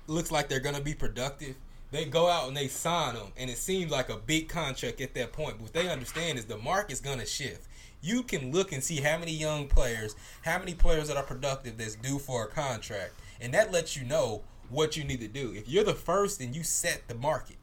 looks 0.07 0.31
like 0.31 0.47
they're 0.47 0.61
gonna 0.61 0.81
be 0.81 0.93
productive, 0.93 1.57
they 1.91 2.05
go 2.05 2.27
out 2.27 2.47
and 2.47 2.55
they 2.55 2.67
sign 2.67 3.15
them, 3.15 3.33
and 3.37 3.49
it 3.49 3.57
seems 3.57 3.91
like 3.91 4.09
a 4.09 4.17
big 4.17 4.47
contract 4.47 5.01
at 5.01 5.13
that 5.13 5.33
point. 5.33 5.57
But 5.57 5.63
what 5.63 5.73
they 5.73 5.89
understand 5.89 6.39
is 6.39 6.45
the 6.45 6.57
market's 6.57 7.01
gonna 7.01 7.25
shift. 7.25 7.67
You 8.01 8.23
can 8.23 8.51
look 8.51 8.71
and 8.71 8.83
see 8.83 9.01
how 9.01 9.17
many 9.17 9.33
young 9.33 9.67
players, 9.67 10.15
how 10.43 10.57
many 10.57 10.73
players 10.73 11.09
that 11.09 11.17
are 11.17 11.23
productive 11.23 11.77
that's 11.77 11.95
due 11.95 12.17
for 12.17 12.45
a 12.45 12.47
contract, 12.47 13.13
and 13.39 13.53
that 13.53 13.71
lets 13.71 13.95
you 13.95 14.05
know 14.05 14.41
what 14.69 14.95
you 14.95 15.03
need 15.03 15.19
to 15.19 15.27
do. 15.27 15.53
If 15.53 15.67
you're 15.67 15.83
the 15.83 15.93
first, 15.93 16.39
then 16.39 16.53
you 16.53 16.63
set 16.63 17.07
the 17.07 17.15
market. 17.15 17.57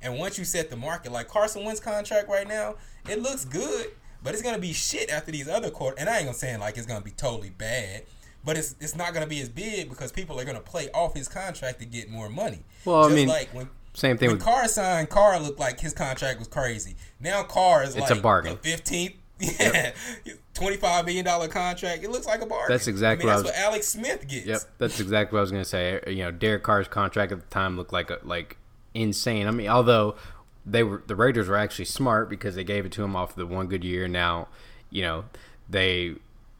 And 0.00 0.18
once 0.18 0.38
you 0.38 0.44
set 0.44 0.70
the 0.70 0.76
market, 0.76 1.12
like 1.12 1.28
Carson 1.28 1.64
Wentz 1.64 1.80
contract 1.80 2.28
right 2.28 2.46
now, 2.48 2.76
it 3.08 3.20
looks 3.20 3.44
good, 3.44 3.88
but 4.22 4.32
it's 4.32 4.42
gonna 4.42 4.58
be 4.58 4.72
shit 4.72 5.10
after 5.10 5.32
these 5.32 5.48
other 5.48 5.70
quarter. 5.70 5.96
And 5.98 6.08
I 6.08 6.18
ain't 6.18 6.26
gonna 6.26 6.38
say 6.38 6.56
like 6.56 6.78
it's 6.78 6.86
gonna 6.86 7.00
be 7.00 7.10
totally 7.10 7.50
bad, 7.50 8.04
but 8.44 8.56
it's 8.56 8.74
it's 8.80 8.94
not 8.96 9.14
gonna 9.14 9.26
be 9.26 9.40
as 9.40 9.48
big 9.48 9.88
because 9.88 10.12
people 10.12 10.38
are 10.38 10.44
gonna 10.44 10.60
play 10.60 10.88
off 10.92 11.14
his 11.14 11.28
contract 11.28 11.78
to 11.80 11.84
get 11.86 12.10
more 12.10 12.28
money. 12.28 12.60
Well, 12.84 13.04
I 13.04 13.08
mean, 13.14 13.28
like 13.28 13.48
when 13.54 13.68
Same 13.94 14.16
thing 14.18 14.28
when 14.28 14.36
with 14.38 14.44
Carr 14.44 14.68
signed, 14.68 15.08
Carr 15.10 15.38
looked 15.40 15.58
like 15.60 15.80
his 15.80 15.92
contract 15.92 16.38
was 16.38 16.48
crazy. 16.48 16.96
Now 17.20 17.42
Carr 17.42 17.82
is 17.84 17.94
It's 17.96 18.10
like 18.10 18.18
a 18.18 18.22
bargain. 18.22 18.56
fifteenth 18.58 19.14
Yeah, 19.40 19.92
twenty 20.54 20.76
five 20.76 21.04
million 21.04 21.24
dollar 21.24 21.48
contract. 21.48 22.04
It 22.04 22.10
looks 22.10 22.26
like 22.26 22.42
a 22.42 22.46
bargain. 22.46 22.72
That's 22.72 22.86
exactly 22.86 23.28
I 23.28 23.34
what 23.34 23.42
that's 23.44 23.48
I 23.48 23.52
was- 23.52 23.58
what 23.60 23.72
Alex 23.72 23.88
Smith 23.88 24.28
gets. 24.28 24.46
Yep, 24.46 24.60
that's 24.78 25.00
exactly 25.00 25.34
what 25.36 25.40
I 25.40 25.42
was 25.42 25.50
gonna 25.50 25.64
say. 25.64 26.00
You 26.06 26.24
know, 26.24 26.30
Derek 26.30 26.62
Carr's 26.62 26.86
contract 26.88 27.32
at 27.32 27.40
the 27.40 27.46
time 27.46 27.76
looked 27.76 27.92
like 27.92 28.10
a, 28.10 28.18
like 28.22 28.56
insane. 28.94 29.46
I 29.48 29.50
mean, 29.50 29.68
although 29.68 30.14
they 30.64 30.84
were 30.84 31.02
the 31.08 31.16
Raiders 31.16 31.48
were 31.48 31.56
actually 31.56 31.86
smart 31.86 32.30
because 32.30 32.54
they 32.54 32.62
gave 32.62 32.86
it 32.86 32.92
to 32.92 33.02
him 33.02 33.16
off 33.16 33.34
the 33.34 33.44
one 33.46 33.66
good 33.66 33.82
year. 33.82 34.06
Now, 34.06 34.46
you 34.90 35.02
know, 35.02 35.24
they 35.68 36.14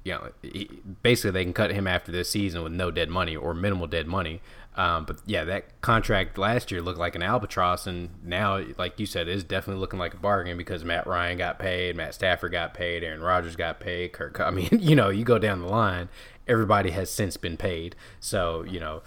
you 0.05 0.13
know 0.13 0.31
he, 0.43 0.69
basically 1.03 1.31
they 1.31 1.45
can 1.45 1.53
cut 1.53 1.71
him 1.71 1.87
after 1.87 2.13
this 2.13 2.31
season 2.31 2.63
with 2.63 2.73
no 2.73 2.91
dead 2.91 3.09
money 3.09 3.37
or 3.37 3.55
minimal 3.55 3.87
dead 3.87 4.07
money. 4.07 4.41
Um, 4.75 5.05
but 5.05 5.19
yeah, 5.27 5.45
that 5.45 5.83
contract 5.83 6.39
last 6.39 6.71
year 6.71 6.81
looked 6.81 6.99
like 6.99 7.15
an 7.15 7.23
albatross, 7.23 7.87
and 7.87 8.09
now, 8.25 8.65
like 8.79 8.99
you 8.99 9.05
said, 9.05 9.29
is 9.29 9.45
definitely 9.45 9.81
looking 9.81 9.99
like 9.99 10.15
a 10.15 10.19
bargain 10.19 10.57
because 10.57 10.83
Matt 10.83 11.07
Ryan 11.07 11.37
got 11.37 11.59
paid, 11.59 11.95
Matt 11.95 12.15
Stafford 12.15 12.53
got 12.53 12.73
paid, 12.73 13.05
Aaron 13.05 13.21
Rodgers 13.21 13.55
got 13.55 13.81
paid, 13.81 14.13
Kirk. 14.13 14.41
I 14.41 14.51
mean, 14.51 14.71
you 14.73 14.97
know, 14.97 15.11
you 15.11 15.25
go 15.25 15.39
down 15.39 15.61
the 15.61 15.67
line, 15.67 16.09
everybody 16.49 16.91
has 16.93 17.11
since 17.11 17.37
been 17.37 17.59
paid. 17.59 17.97
So 18.19 18.63
you 18.63 18.81
know, 18.81 19.03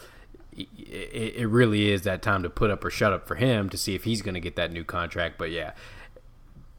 it, 0.56 1.34
it 1.36 1.48
really 1.48 1.92
is 1.92 2.04
that 2.04 2.22
time 2.22 2.44
to 2.44 2.50
put 2.50 2.70
up 2.70 2.84
or 2.86 2.92
shut 2.92 3.12
up 3.12 3.28
for 3.28 3.36
him 3.36 3.70
to 3.70 3.78
see 3.78 3.96
if 3.96 4.04
he's 4.04 4.22
going 4.22 4.36
to 4.36 4.40
get 4.40 4.56
that 4.58 4.72
new 4.72 4.84
contract. 4.84 5.38
But 5.38 5.50
yeah, 5.50 5.72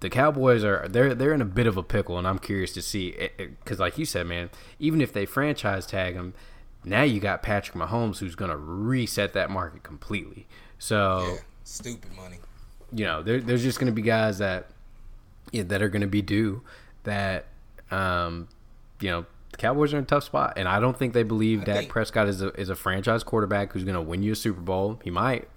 the 0.01 0.11
Cowboys 0.11 0.63
are 0.65 0.87
they're 0.89 1.15
they're 1.15 1.33
in 1.33 1.41
a 1.41 1.47
bit 1.47 1.67
of 1.67 1.77
a 1.77 1.83
pickle, 1.83 2.19
and 2.19 2.27
I'm 2.29 2.39
curious 2.39 2.73
to 2.75 2.83
see 2.83 3.29
because, 3.39 3.79
like 3.79 3.97
you 3.99 4.05
said, 4.05 4.27
man, 4.27 4.51
even 4.79 5.01
if 5.01 5.13
they 5.13 5.25
franchise 5.27 5.87
tag 5.87 6.15
him, 6.15 6.35
now 6.85 7.03
you 7.03 7.19
got 7.21 7.43
Patrick 7.43 7.77
Mahomes 7.77 8.19
who's 8.19 8.35
going 8.35 8.51
to 8.51 8.57
reset 8.57 9.33
that 9.33 9.51
market 9.51 9.83
completely. 9.83 10.47
So 10.79 11.27
Yeah, 11.35 11.41
stupid 11.65 12.13
money. 12.15 12.37
you 12.93 13.05
know, 13.07 13.23
there, 13.23 13.41
there's 13.41 13.63
just 13.63 13.79
going 13.81 13.87
to 13.87 13.93
be 13.95 14.03
guys 14.03 14.39
that 14.39 14.69
yeah, 15.53 15.63
that 15.65 15.81
are 15.83 15.89
going 15.89 16.03
to 16.03 16.07
be 16.07 16.23
due 16.23 16.63
that 17.05 17.47
um, 17.91 18.49
you 19.01 19.11
know 19.11 19.25
the 19.53 19.57
Cowboys 19.57 19.95
are 19.95 19.99
in 19.99 20.03
a 20.05 20.07
tough 20.07 20.25
spot, 20.25 20.55
and 20.59 20.69
I 20.69 20.79
don't 20.81 20.99
think 20.99 21.15
they 21.15 21.23
believe 21.23 21.65
Dak 21.65 21.77
think- 21.79 21.91
Prescott 21.91 22.29
is 22.29 22.43
a 22.43 22.49
is 22.61 22.69
a 22.69 22.77
franchise 22.77 23.23
quarterback 23.25 23.73
who's 23.73 23.85
going 23.85 23.95
to 23.95 24.03
win 24.03 24.23
you 24.23 24.33
a 24.33 24.37
Super 24.37 24.61
Bowl. 24.61 25.01
He 25.03 25.11
might, 25.11 25.49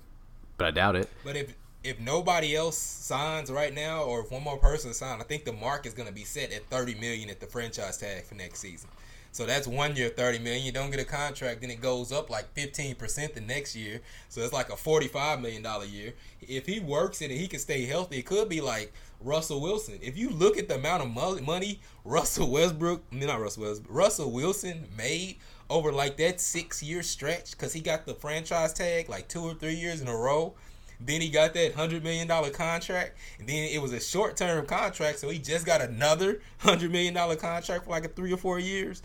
but 0.57 0.67
I 0.67 0.71
doubt 0.71 0.95
it. 0.95 1.09
But 1.25 1.35
if 1.35 1.55
if 1.83 1.99
nobody 1.99 2.55
else 2.55 2.77
signs 2.77 3.49
right 3.51 3.73
now, 3.73 4.03
or 4.03 4.21
if 4.21 4.31
one 4.31 4.43
more 4.43 4.57
person 4.57 4.93
signs, 4.93 5.21
I 5.21 5.25
think 5.25 5.45
the 5.45 5.53
mark 5.53 5.85
is 5.85 5.93
going 5.93 6.09
to 6.09 6.13
be 6.13 6.23
set 6.23 6.51
at 6.51 6.65
thirty 6.69 6.95
million 6.95 7.29
at 7.29 7.39
the 7.39 7.47
franchise 7.47 7.97
tag 7.97 8.25
for 8.25 8.35
next 8.35 8.59
season. 8.59 8.89
So 9.31 9.45
that's 9.45 9.67
one 9.67 9.95
year 9.95 10.09
thirty 10.09 10.39
million. 10.39 10.65
You 10.65 10.71
don't 10.71 10.91
get 10.91 10.99
a 10.99 11.05
contract, 11.05 11.61
then 11.61 11.69
it 11.69 11.81
goes 11.81 12.11
up 12.11 12.29
like 12.29 12.51
fifteen 12.53 12.95
percent 12.95 13.33
the 13.33 13.41
next 13.41 13.75
year. 13.75 14.01
So 14.27 14.41
it's 14.41 14.51
like 14.51 14.71
a 14.71 14.75
forty-five 14.75 15.39
million 15.39 15.61
dollar 15.61 15.85
year. 15.85 16.15
If 16.41 16.65
he 16.65 16.79
works 16.79 17.21
it 17.21 17.31
and 17.31 17.39
he 17.39 17.47
can 17.47 17.59
stay 17.59 17.85
healthy, 17.85 18.17
it 18.17 18.25
could 18.25 18.49
be 18.49 18.59
like 18.59 18.91
Russell 19.21 19.61
Wilson. 19.61 19.99
If 20.01 20.17
you 20.17 20.31
look 20.31 20.57
at 20.57 20.67
the 20.67 20.75
amount 20.75 21.03
of 21.03 21.45
money 21.45 21.79
Russell 22.03 22.49
Westbrook, 22.49 23.03
I 23.11 23.15
mean, 23.15 23.27
not 23.27 23.39
Russell 23.39 23.63
Westbrook, 23.63 23.95
Russell 23.95 24.31
Wilson 24.31 24.87
made 24.97 25.37
over 25.69 25.91
like 25.91 26.17
that 26.17 26.41
six-year 26.41 27.03
stretch, 27.03 27.51
because 27.51 27.71
he 27.73 27.79
got 27.79 28.05
the 28.07 28.15
franchise 28.15 28.73
tag 28.73 29.07
like 29.07 29.27
two 29.27 29.43
or 29.43 29.53
three 29.53 29.75
years 29.75 30.01
in 30.01 30.07
a 30.07 30.15
row. 30.15 30.55
Then 30.99 31.21
he 31.21 31.29
got 31.29 31.53
that 31.53 31.73
hundred 31.75 32.03
million 32.03 32.27
dollar 32.27 32.49
contract, 32.49 33.17
and 33.39 33.47
then 33.47 33.69
it 33.69 33.81
was 33.81 33.93
a 33.93 33.99
short 33.99 34.35
term 34.35 34.65
contract, 34.65 35.19
so 35.19 35.29
he 35.29 35.39
just 35.39 35.65
got 35.65 35.81
another 35.81 36.41
hundred 36.57 36.91
million 36.91 37.13
dollar 37.13 37.35
contract 37.35 37.85
for 37.85 37.91
like 37.91 38.05
a 38.05 38.09
three 38.09 38.33
or 38.33 38.37
four 38.37 38.59
years. 38.59 39.01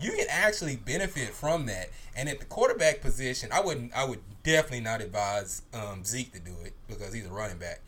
You 0.00 0.12
can 0.12 0.26
actually 0.28 0.76
benefit 0.76 1.30
from 1.30 1.66
that. 1.66 1.90
And 2.16 2.28
at 2.28 2.38
the 2.38 2.44
quarterback 2.44 3.00
position, 3.00 3.50
I 3.52 3.60
wouldn't, 3.60 3.96
I 3.96 4.04
would 4.04 4.20
definitely 4.44 4.80
not 4.80 5.00
advise 5.00 5.62
um, 5.74 6.04
Zeke 6.04 6.32
to 6.32 6.40
do 6.40 6.52
it 6.64 6.72
because 6.88 7.12
he's 7.12 7.26
a 7.26 7.30
running 7.30 7.58
back. 7.58 7.80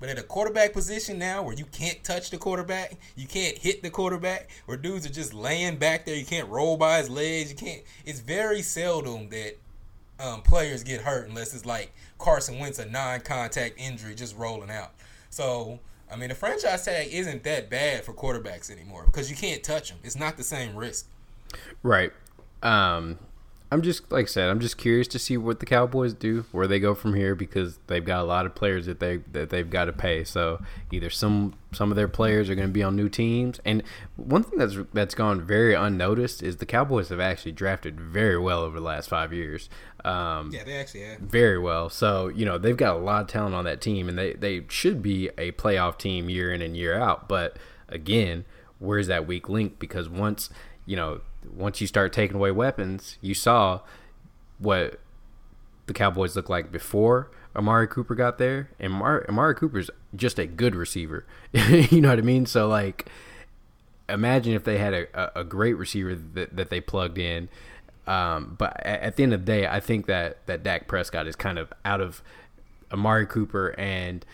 But 0.00 0.08
at 0.08 0.18
a 0.18 0.24
quarterback 0.24 0.72
position 0.72 1.18
now, 1.20 1.44
where 1.44 1.54
you 1.54 1.64
can't 1.66 2.02
touch 2.02 2.30
the 2.30 2.36
quarterback, 2.36 2.96
you 3.14 3.28
can't 3.28 3.56
hit 3.56 3.82
the 3.82 3.90
quarterback, 3.90 4.50
where 4.66 4.76
dudes 4.76 5.06
are 5.06 5.12
just 5.12 5.32
laying 5.32 5.76
back 5.76 6.04
there, 6.04 6.16
you 6.16 6.26
can't 6.26 6.48
roll 6.48 6.76
by 6.76 6.98
his 6.98 7.08
legs, 7.08 7.50
you 7.50 7.56
can't. 7.56 7.82
It's 8.04 8.18
very 8.18 8.62
seldom 8.62 9.28
that 9.28 9.58
um, 10.20 10.42
players 10.42 10.82
get 10.82 11.00
hurt 11.00 11.28
unless 11.28 11.54
it's 11.54 11.66
like 11.66 11.92
Carson 12.18 12.58
Wentz 12.58 12.78
a 12.78 12.86
non-contact 12.86 13.74
injury 13.78 14.14
just 14.14 14.36
rolling 14.36 14.70
out. 14.70 14.92
So 15.30 15.80
I 16.12 16.16
mean, 16.16 16.28
the 16.28 16.34
franchise 16.34 16.84
tag 16.84 17.08
isn't 17.10 17.42
that 17.44 17.70
bad 17.70 18.04
for 18.04 18.12
quarterbacks 18.12 18.70
anymore 18.70 19.04
because 19.06 19.30
you 19.30 19.36
can't 19.36 19.62
touch 19.62 19.88
them. 19.88 19.98
It's 20.04 20.18
not 20.18 20.36
the 20.36 20.44
same 20.44 20.76
risk. 20.76 21.06
Right. 21.82 22.12
Um, 22.62 23.18
I'm 23.72 23.80
just 23.80 24.12
like 24.12 24.24
I 24.24 24.28
said, 24.28 24.50
I'm 24.50 24.60
just 24.60 24.76
curious 24.76 25.08
to 25.08 25.18
see 25.18 25.38
what 25.38 25.58
the 25.58 25.64
Cowboys 25.64 26.12
do, 26.12 26.44
where 26.52 26.66
they 26.66 26.78
go 26.78 26.94
from 26.94 27.14
here, 27.14 27.34
because 27.34 27.78
they've 27.86 28.04
got 28.04 28.20
a 28.20 28.24
lot 28.24 28.44
of 28.44 28.54
players 28.54 28.84
that 28.84 29.00
they 29.00 29.20
that 29.32 29.48
they've 29.48 29.68
got 29.68 29.86
to 29.86 29.94
pay. 29.94 30.24
So 30.24 30.60
either 30.90 31.08
some 31.08 31.54
some 31.72 31.90
of 31.90 31.96
their 31.96 32.08
players 32.08 32.50
are 32.50 32.54
going 32.54 32.68
to 32.68 32.72
be 32.72 32.82
on 32.82 32.94
new 32.94 33.08
teams, 33.08 33.60
and 33.64 33.82
one 34.16 34.42
thing 34.42 34.58
that's 34.58 34.76
that's 34.92 35.14
gone 35.14 35.40
very 35.40 35.72
unnoticed 35.72 36.42
is 36.42 36.58
the 36.58 36.66
Cowboys 36.66 37.08
have 37.08 37.20
actually 37.20 37.52
drafted 37.52 37.98
very 37.98 38.38
well 38.38 38.60
over 38.60 38.78
the 38.78 38.84
last 38.84 39.08
five 39.08 39.32
years. 39.32 39.70
Um, 40.04 40.50
Yeah, 40.52 40.64
they 40.64 40.76
actually 40.76 41.02
have. 41.02 41.18
very 41.20 41.58
well. 41.58 41.88
So 41.88 42.28
you 42.28 42.44
know 42.44 42.58
they've 42.58 42.76
got 42.76 42.96
a 42.96 42.98
lot 42.98 43.22
of 43.22 43.28
talent 43.28 43.54
on 43.54 43.64
that 43.64 43.80
team, 43.80 44.08
and 44.08 44.18
they 44.18 44.34
they 44.34 44.64
should 44.68 45.02
be 45.02 45.28
a 45.38 45.52
playoff 45.52 45.98
team 45.98 46.28
year 46.28 46.52
in 46.52 46.62
and 46.62 46.76
year 46.76 46.98
out. 46.98 47.28
But 47.28 47.56
again, 47.88 48.44
where's 48.78 49.06
that 49.06 49.26
weak 49.26 49.48
link? 49.48 49.78
Because 49.78 50.08
once 50.08 50.50
you 50.86 50.96
know 50.96 51.20
once 51.54 51.80
you 51.80 51.86
start 51.86 52.12
taking 52.12 52.36
away 52.36 52.50
weapons, 52.50 53.18
you 53.20 53.34
saw 53.34 53.80
what 54.58 55.00
the 55.86 55.92
Cowboys 55.92 56.36
looked 56.36 56.50
like 56.50 56.70
before 56.70 57.30
Amari 57.54 57.86
Cooper 57.86 58.14
got 58.14 58.38
there, 58.38 58.70
and 58.78 58.94
Amari, 58.94 59.26
Amari 59.28 59.54
Cooper's 59.54 59.90
just 60.14 60.38
a 60.38 60.46
good 60.46 60.74
receiver. 60.74 61.26
you 61.52 62.00
know 62.00 62.08
what 62.08 62.18
I 62.18 62.22
mean? 62.22 62.46
So 62.46 62.66
like, 62.68 63.08
imagine 64.08 64.54
if 64.54 64.64
they 64.64 64.78
had 64.78 64.94
a, 64.94 65.06
a, 65.38 65.40
a 65.40 65.44
great 65.44 65.74
receiver 65.74 66.14
that, 66.14 66.56
that 66.56 66.70
they 66.70 66.80
plugged 66.80 67.18
in. 67.18 67.48
Um, 68.06 68.56
but 68.58 68.84
at, 68.84 69.00
at 69.00 69.16
the 69.16 69.22
end 69.22 69.32
of 69.32 69.44
the 69.44 69.52
day, 69.52 69.66
I 69.66 69.80
think 69.80 70.06
that 70.06 70.46
that 70.46 70.62
Dak 70.62 70.88
Prescott 70.88 71.26
is 71.26 71.36
kind 71.36 71.58
of 71.58 71.72
out 71.84 72.00
of 72.00 72.22
Amari 72.92 73.26
Cooper 73.26 73.74
and 73.78 74.24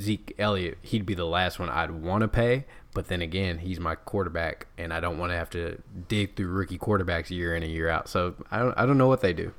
Zeke 0.00 0.34
Elliott. 0.38 0.78
He'd 0.82 1.06
be 1.06 1.14
the 1.14 1.26
last 1.26 1.58
one 1.58 1.68
I'd 1.68 1.90
want 1.90 2.22
to 2.22 2.28
pay. 2.28 2.64
But 2.94 3.08
then 3.08 3.20
again, 3.20 3.58
he's 3.58 3.78
my 3.78 3.94
quarterback, 3.94 4.66
and 4.76 4.92
I 4.92 4.98
don't 4.98 5.18
want 5.18 5.30
to 5.30 5.36
have 5.36 5.50
to 5.50 5.80
dig 6.08 6.34
through 6.34 6.48
rookie 6.48 6.78
quarterbacks 6.78 7.30
year 7.30 7.54
in 7.54 7.62
and 7.62 7.70
year 7.70 7.88
out. 7.88 8.08
So 8.08 8.34
I 8.50 8.58
don't, 8.58 8.76
I 8.78 8.86
don't 8.86 8.98
know 8.98 9.06
what 9.06 9.20
they 9.20 9.32
do. 9.32 9.52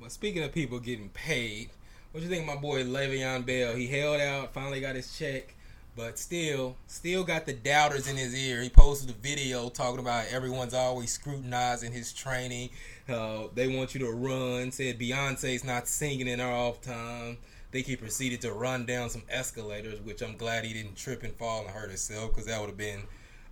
Well, 0.00 0.10
speaking 0.10 0.42
of 0.42 0.52
people 0.52 0.78
getting 0.80 1.08
paid, 1.10 1.70
what 2.10 2.20
do 2.20 2.26
you 2.26 2.32
think, 2.32 2.44
my 2.44 2.56
boy 2.56 2.84
Le'Veon 2.84 3.46
Bell? 3.46 3.74
He 3.76 3.86
held 3.86 4.20
out, 4.20 4.52
finally 4.52 4.80
got 4.80 4.96
his 4.96 5.16
check, 5.16 5.54
but 5.98 6.16
still, 6.16 6.76
still 6.86 7.24
got 7.24 7.44
the 7.44 7.52
doubters 7.52 8.08
in 8.08 8.16
his 8.16 8.32
ear. 8.32 8.62
He 8.62 8.70
posted 8.70 9.10
a 9.10 9.14
video 9.14 9.68
talking 9.68 9.98
about 9.98 10.26
everyone's 10.30 10.72
always 10.72 11.10
scrutinizing 11.10 11.90
his 11.90 12.12
training. 12.12 12.70
Uh, 13.08 13.48
they 13.52 13.66
want 13.66 13.94
you 13.94 14.00
to 14.06 14.12
run. 14.12 14.70
Said 14.70 15.00
Beyonce's 15.00 15.64
not 15.64 15.88
singing 15.88 16.28
in 16.28 16.38
her 16.38 16.46
off 16.46 16.80
time. 16.80 17.36
I 17.42 17.72
think 17.72 17.88
he 17.88 17.96
proceeded 17.96 18.40
to 18.42 18.52
run 18.52 18.86
down 18.86 19.10
some 19.10 19.24
escalators, 19.28 20.00
which 20.00 20.22
I'm 20.22 20.36
glad 20.36 20.64
he 20.64 20.72
didn't 20.72 20.94
trip 20.94 21.24
and 21.24 21.34
fall 21.34 21.62
and 21.62 21.70
hurt 21.70 21.88
himself 21.88 22.30
because 22.30 22.46
that 22.46 22.60
would 22.60 22.68
have 22.68 22.78
been 22.78 23.02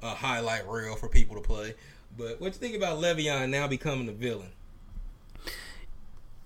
a 0.01 0.11
highlight 0.11 0.69
reel 0.69 0.95
for 0.95 1.09
people 1.09 1.35
to 1.35 1.43
play. 1.43 1.75
But 2.17 2.41
what 2.41 2.53
you 2.53 2.61
think 2.61 2.77
about 2.77 3.01
Le'Veon 3.01 3.51
now 3.51 3.67
becoming 3.67 4.07
the 4.07 4.13
villain? 4.13 4.53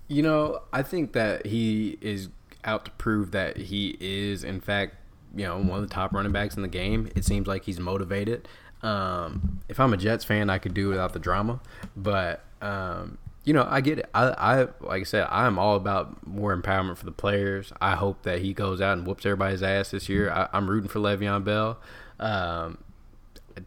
You 0.08 0.22
know, 0.22 0.62
I 0.72 0.82
think 0.82 1.12
that 1.12 1.44
he 1.44 1.98
is 2.00 2.30
out 2.64 2.86
to 2.86 2.90
prove 2.92 3.32
that 3.32 3.58
he 3.58 3.98
is, 4.00 4.44
in 4.44 4.60
fact, 4.60 4.96
you 5.34 5.44
know, 5.44 5.58
one 5.58 5.82
of 5.82 5.88
the 5.88 5.94
top 5.94 6.12
running 6.12 6.32
backs 6.32 6.56
in 6.56 6.62
the 6.62 6.68
game. 6.68 7.10
It 7.14 7.24
seems 7.24 7.46
like 7.46 7.64
he's 7.64 7.78
motivated. 7.80 8.48
Um, 8.82 9.60
if 9.68 9.78
I'm 9.78 9.92
a 9.92 9.96
Jets 9.96 10.24
fan, 10.24 10.50
I 10.50 10.58
could 10.58 10.74
do 10.74 10.88
without 10.88 11.12
the 11.12 11.18
drama, 11.18 11.60
but 11.96 12.44
um, 12.62 13.18
you 13.44 13.52
know, 13.52 13.66
I 13.68 13.80
get 13.80 13.98
it. 13.98 14.10
I, 14.14 14.28
I, 14.28 14.60
like 14.80 15.00
I 15.00 15.04
said, 15.04 15.26
I'm 15.30 15.58
all 15.58 15.76
about 15.76 16.26
more 16.26 16.56
empowerment 16.56 16.96
for 16.96 17.04
the 17.04 17.12
players. 17.12 17.72
I 17.80 17.96
hope 17.96 18.22
that 18.22 18.40
he 18.40 18.52
goes 18.52 18.80
out 18.80 18.98
and 18.98 19.06
whoops 19.06 19.24
everybody's 19.24 19.62
ass 19.62 19.90
this 19.90 20.08
year. 20.08 20.30
I, 20.30 20.48
I'm 20.52 20.68
rooting 20.68 20.88
for 20.88 20.98
Le'Veon 20.98 21.44
Bell. 21.44 21.78
Um, 22.18 22.78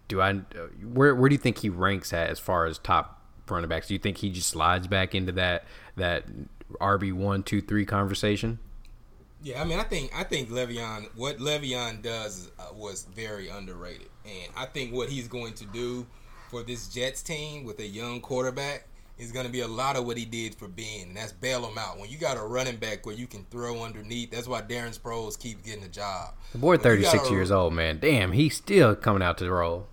do 0.07 0.21
I? 0.21 0.33
Where, 0.33 1.15
where 1.15 1.29
do 1.29 1.33
you 1.33 1.39
think 1.39 1.59
he 1.59 1.69
ranks 1.69 2.13
at 2.13 2.29
as 2.29 2.39
far 2.39 2.65
as 2.65 2.77
top 2.77 3.21
running 3.49 3.69
backs? 3.69 3.87
Do 3.87 3.93
you 3.93 3.99
think 3.99 4.17
he 4.17 4.29
just 4.29 4.47
slides 4.47 4.87
back 4.87 5.13
into 5.15 5.31
that 5.33 5.65
that 5.95 6.25
RB 6.79 7.13
one, 7.13 7.43
two, 7.43 7.61
three 7.61 7.85
conversation? 7.85 8.59
Yeah, 9.43 9.61
I 9.61 9.65
mean, 9.65 9.77
I 9.77 9.83
think 9.83 10.17
I 10.17 10.23
think 10.23 10.49
Le'Veon, 10.49 11.09
what 11.15 11.37
Le'Veon 11.39 12.01
does 12.01 12.49
uh, 12.57 12.73
was 12.73 13.05
very 13.13 13.49
underrated, 13.49 14.07
and 14.25 14.51
I 14.55 14.65
think 14.65 14.93
what 14.93 15.09
he's 15.09 15.27
going 15.27 15.53
to 15.55 15.65
do 15.65 16.07
for 16.49 16.63
this 16.63 16.87
Jets 16.87 17.21
team 17.21 17.65
with 17.65 17.77
a 17.79 17.85
young 17.85 18.21
quarterback 18.21 18.87
is 19.17 19.33
going 19.33 19.45
to 19.45 19.51
be 19.51 19.59
a 19.59 19.67
lot 19.67 19.97
of 19.97 20.05
what 20.05 20.17
he 20.17 20.23
did 20.23 20.55
for 20.55 20.69
Ben, 20.69 21.07
and 21.07 21.17
that's 21.17 21.33
bail 21.33 21.67
him 21.67 21.77
out. 21.77 21.99
When 21.99 22.09
you 22.09 22.17
got 22.17 22.37
a 22.37 22.41
running 22.41 22.77
back 22.77 23.05
where 23.05 23.15
you 23.15 23.27
can 23.27 23.45
throw 23.51 23.83
underneath, 23.83 24.31
that's 24.31 24.47
why 24.47 24.61
Darren 24.61 24.97
Sproles 24.97 25.37
keeps 25.37 25.61
getting 25.61 25.83
the 25.83 25.89
job. 25.89 26.35
The 26.53 26.59
boy, 26.59 26.77
thirty 26.77 27.03
six 27.03 27.29
years 27.29 27.51
old, 27.51 27.73
man. 27.73 27.99
Damn, 27.99 28.31
he's 28.31 28.55
still 28.55 28.95
coming 28.95 29.21
out 29.21 29.37
to 29.39 29.43
the 29.43 29.51
role. 29.51 29.87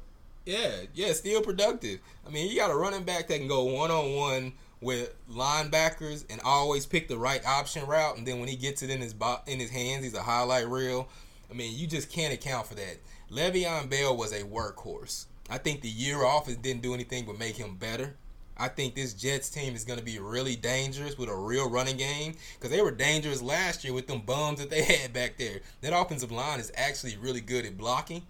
Yeah, 0.46 0.82
yeah, 0.94 1.12
still 1.12 1.42
productive. 1.42 1.98
I 2.24 2.30
mean, 2.30 2.48
you 2.48 2.56
got 2.56 2.70
a 2.70 2.76
running 2.76 3.02
back 3.02 3.26
that 3.28 3.38
can 3.38 3.48
go 3.48 3.64
one 3.64 3.90
on 3.90 4.14
one 4.14 4.52
with 4.80 5.14
linebackers 5.30 6.24
and 6.30 6.40
always 6.42 6.86
pick 6.86 7.08
the 7.08 7.18
right 7.18 7.44
option 7.44 7.86
route, 7.86 8.16
and 8.16 8.26
then 8.26 8.40
when 8.40 8.48
he 8.48 8.56
gets 8.56 8.82
it 8.82 8.90
in 8.90 9.00
his 9.00 9.12
bo- 9.12 9.40
in 9.46 9.60
his 9.60 9.70
hands, 9.70 10.04
he's 10.04 10.14
a 10.14 10.22
highlight 10.22 10.68
reel. 10.68 11.08
I 11.50 11.54
mean, 11.54 11.76
you 11.76 11.86
just 11.86 12.10
can't 12.10 12.32
account 12.32 12.66
for 12.66 12.74
that. 12.74 12.98
Le'Veon 13.30 13.90
Bell 13.90 14.16
was 14.16 14.32
a 14.32 14.42
workhorse. 14.44 15.26
I 15.48 15.58
think 15.58 15.80
the 15.80 15.88
year 15.88 16.24
off 16.24 16.46
didn't 16.46 16.82
do 16.82 16.94
anything 16.94 17.26
but 17.26 17.38
make 17.38 17.56
him 17.56 17.76
better. 17.76 18.14
I 18.56 18.68
think 18.68 18.94
this 18.94 19.14
Jets 19.14 19.48
team 19.48 19.74
is 19.74 19.84
going 19.84 19.98
to 19.98 20.04
be 20.04 20.18
really 20.18 20.54
dangerous 20.54 21.16
with 21.16 21.30
a 21.30 21.34
real 21.34 21.68
running 21.70 21.96
game 21.96 22.34
because 22.54 22.70
they 22.70 22.82
were 22.82 22.90
dangerous 22.90 23.40
last 23.40 23.82
year 23.84 23.94
with 23.94 24.06
them 24.06 24.20
bums 24.20 24.60
that 24.60 24.68
they 24.68 24.82
had 24.98 25.12
back 25.12 25.38
there. 25.38 25.60
That 25.80 25.98
offensive 25.98 26.30
line 26.30 26.60
is 26.60 26.70
actually 26.76 27.16
really 27.16 27.40
good 27.40 27.64
at 27.64 27.78
blocking. 27.78 28.22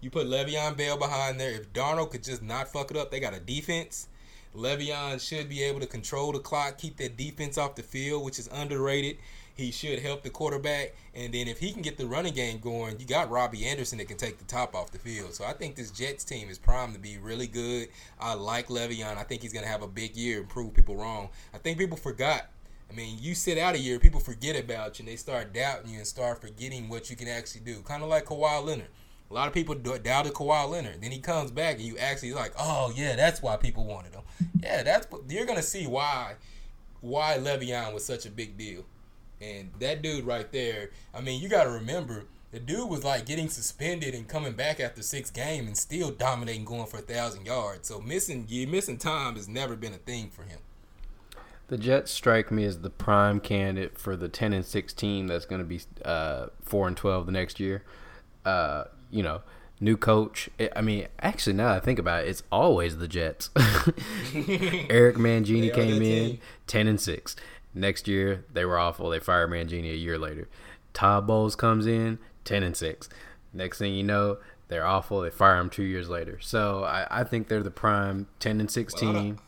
You 0.00 0.10
put 0.10 0.26
Le'Veon 0.26 0.76
Bell 0.76 0.98
behind 0.98 1.40
there. 1.40 1.52
If 1.52 1.72
Darnold 1.72 2.10
could 2.10 2.24
just 2.24 2.42
not 2.42 2.72
fuck 2.72 2.90
it 2.90 2.96
up, 2.96 3.10
they 3.10 3.20
got 3.20 3.34
a 3.34 3.40
defense. 3.40 4.08
Le'Veon 4.56 5.20
should 5.20 5.48
be 5.48 5.62
able 5.62 5.80
to 5.80 5.86
control 5.86 6.32
the 6.32 6.38
clock, 6.38 6.78
keep 6.78 6.96
that 6.96 7.16
defense 7.16 7.58
off 7.58 7.74
the 7.74 7.82
field, 7.82 8.24
which 8.24 8.38
is 8.38 8.48
underrated. 8.52 9.18
He 9.54 9.70
should 9.70 10.00
help 10.00 10.22
the 10.22 10.28
quarterback, 10.28 10.94
and 11.14 11.32
then 11.32 11.48
if 11.48 11.58
he 11.58 11.72
can 11.72 11.80
get 11.80 11.96
the 11.96 12.06
running 12.06 12.34
game 12.34 12.58
going, 12.58 13.00
you 13.00 13.06
got 13.06 13.30
Robbie 13.30 13.64
Anderson 13.64 13.96
that 13.98 14.08
can 14.08 14.18
take 14.18 14.36
the 14.36 14.44
top 14.44 14.74
off 14.74 14.90
the 14.90 14.98
field. 14.98 15.32
So 15.32 15.46
I 15.46 15.54
think 15.54 15.76
this 15.76 15.90
Jets 15.90 16.24
team 16.24 16.50
is 16.50 16.58
primed 16.58 16.92
to 16.92 17.00
be 17.00 17.16
really 17.16 17.46
good. 17.46 17.88
I 18.20 18.34
like 18.34 18.68
Le'Veon. 18.68 19.16
I 19.16 19.22
think 19.22 19.40
he's 19.40 19.54
going 19.54 19.64
to 19.64 19.70
have 19.70 19.82
a 19.82 19.88
big 19.88 20.14
year 20.14 20.40
and 20.40 20.48
prove 20.48 20.74
people 20.74 20.96
wrong. 20.96 21.30
I 21.54 21.58
think 21.58 21.78
people 21.78 21.96
forgot. 21.96 22.50
I 22.90 22.94
mean, 22.94 23.16
you 23.18 23.34
sit 23.34 23.56
out 23.56 23.74
a 23.74 23.78
year, 23.78 23.98
people 23.98 24.20
forget 24.20 24.62
about 24.62 24.98
you, 24.98 25.04
and 25.04 25.08
they 25.08 25.16
start 25.16 25.54
doubting 25.54 25.90
you 25.90 25.98
and 25.98 26.06
start 26.06 26.40
forgetting 26.40 26.90
what 26.90 27.08
you 27.08 27.16
can 27.16 27.26
actually 27.26 27.62
do. 27.62 27.80
Kind 27.80 28.02
of 28.02 28.10
like 28.10 28.26
Kawhi 28.26 28.62
Leonard. 28.62 28.88
A 29.30 29.34
lot 29.34 29.48
of 29.48 29.54
people 29.54 29.74
doubted 29.74 30.34
Kawhi 30.34 30.70
Leonard. 30.70 31.02
Then 31.02 31.10
he 31.10 31.18
comes 31.18 31.50
back, 31.50 31.76
and 31.76 31.84
you 31.84 31.98
actually 31.98 32.32
like, 32.32 32.52
oh 32.58 32.92
yeah, 32.94 33.16
that's 33.16 33.42
why 33.42 33.56
people 33.56 33.84
wanted 33.84 34.14
him. 34.14 34.22
Yeah, 34.62 34.82
that's 34.82 35.06
you're 35.28 35.46
gonna 35.46 35.62
see 35.62 35.86
why 35.86 36.34
why 37.00 37.38
Le'Veon 37.38 37.92
was 37.92 38.04
such 38.04 38.26
a 38.26 38.30
big 38.30 38.56
deal. 38.56 38.84
And 39.40 39.70
that 39.80 40.00
dude 40.00 40.24
right 40.24 40.50
there, 40.50 40.90
I 41.14 41.20
mean, 41.20 41.42
you 41.42 41.48
got 41.48 41.64
to 41.64 41.70
remember, 41.70 42.24
the 42.52 42.58
dude 42.58 42.88
was 42.88 43.04
like 43.04 43.26
getting 43.26 43.50
suspended 43.50 44.14
and 44.14 44.26
coming 44.26 44.54
back 44.54 44.80
after 44.80 45.02
six 45.02 45.30
games 45.30 45.66
and 45.66 45.76
still 45.76 46.10
dominating, 46.10 46.64
going 46.64 46.86
for 46.86 46.96
a 46.96 47.02
thousand 47.02 47.44
yards. 47.44 47.86
So 47.88 48.00
missing 48.00 48.46
you 48.48 48.66
missing 48.66 48.96
time 48.96 49.34
has 49.34 49.48
never 49.48 49.76
been 49.76 49.92
a 49.92 49.98
thing 49.98 50.30
for 50.30 50.44
him. 50.44 50.60
The 51.68 51.76
Jets 51.76 52.12
strike 52.12 52.50
me 52.50 52.64
as 52.64 52.80
the 52.80 52.90
prime 52.90 53.40
candidate 53.40 53.98
for 53.98 54.16
the 54.16 54.28
ten 54.28 54.52
and 54.52 54.64
sixteen 54.64 55.26
that's 55.26 55.44
going 55.44 55.60
to 55.60 55.66
be 55.66 55.80
uh, 56.04 56.46
four 56.62 56.86
and 56.86 56.96
twelve 56.96 57.26
the 57.26 57.32
next 57.32 57.60
year. 57.60 57.82
Uh, 58.44 58.84
you 59.10 59.22
know, 59.22 59.42
new 59.80 59.96
coach. 59.96 60.48
I 60.74 60.80
mean, 60.80 61.08
actually, 61.20 61.54
now 61.54 61.72
I 61.72 61.80
think 61.80 61.98
about 61.98 62.24
it, 62.24 62.28
it's 62.28 62.42
always 62.50 62.98
the 62.98 63.08
Jets. 63.08 63.50
Eric 63.56 65.16
Mangini 65.16 65.72
came 65.72 65.94
in 65.94 66.00
team. 66.00 66.38
ten 66.66 66.86
and 66.86 67.00
six. 67.00 67.36
Next 67.74 68.08
year, 68.08 68.44
they 68.52 68.64
were 68.64 68.78
awful. 68.78 69.10
They 69.10 69.20
fired 69.20 69.50
Mangini 69.50 69.92
a 69.92 69.96
year 69.96 70.18
later. 70.18 70.48
Todd 70.94 71.26
Bowles 71.26 71.54
comes 71.54 71.86
in, 71.86 72.18
10 72.46 72.62
and 72.62 72.74
6. 72.74 73.10
Next 73.52 73.78
thing 73.78 73.94
you 73.94 74.02
know, 74.02 74.38
they're 74.68 74.86
awful. 74.86 75.20
They 75.20 75.28
fire 75.28 75.58
him 75.58 75.68
two 75.68 75.82
years 75.82 76.08
later. 76.08 76.38
So 76.40 76.84
I, 76.84 77.06
I 77.10 77.24
think 77.24 77.48
they're 77.48 77.62
the 77.62 77.70
prime 77.70 78.28
10 78.40 78.60
and 78.60 78.70
16. 78.70 79.08
Well, 79.08 79.16
I, 79.16 79.22
don't, 79.22 79.38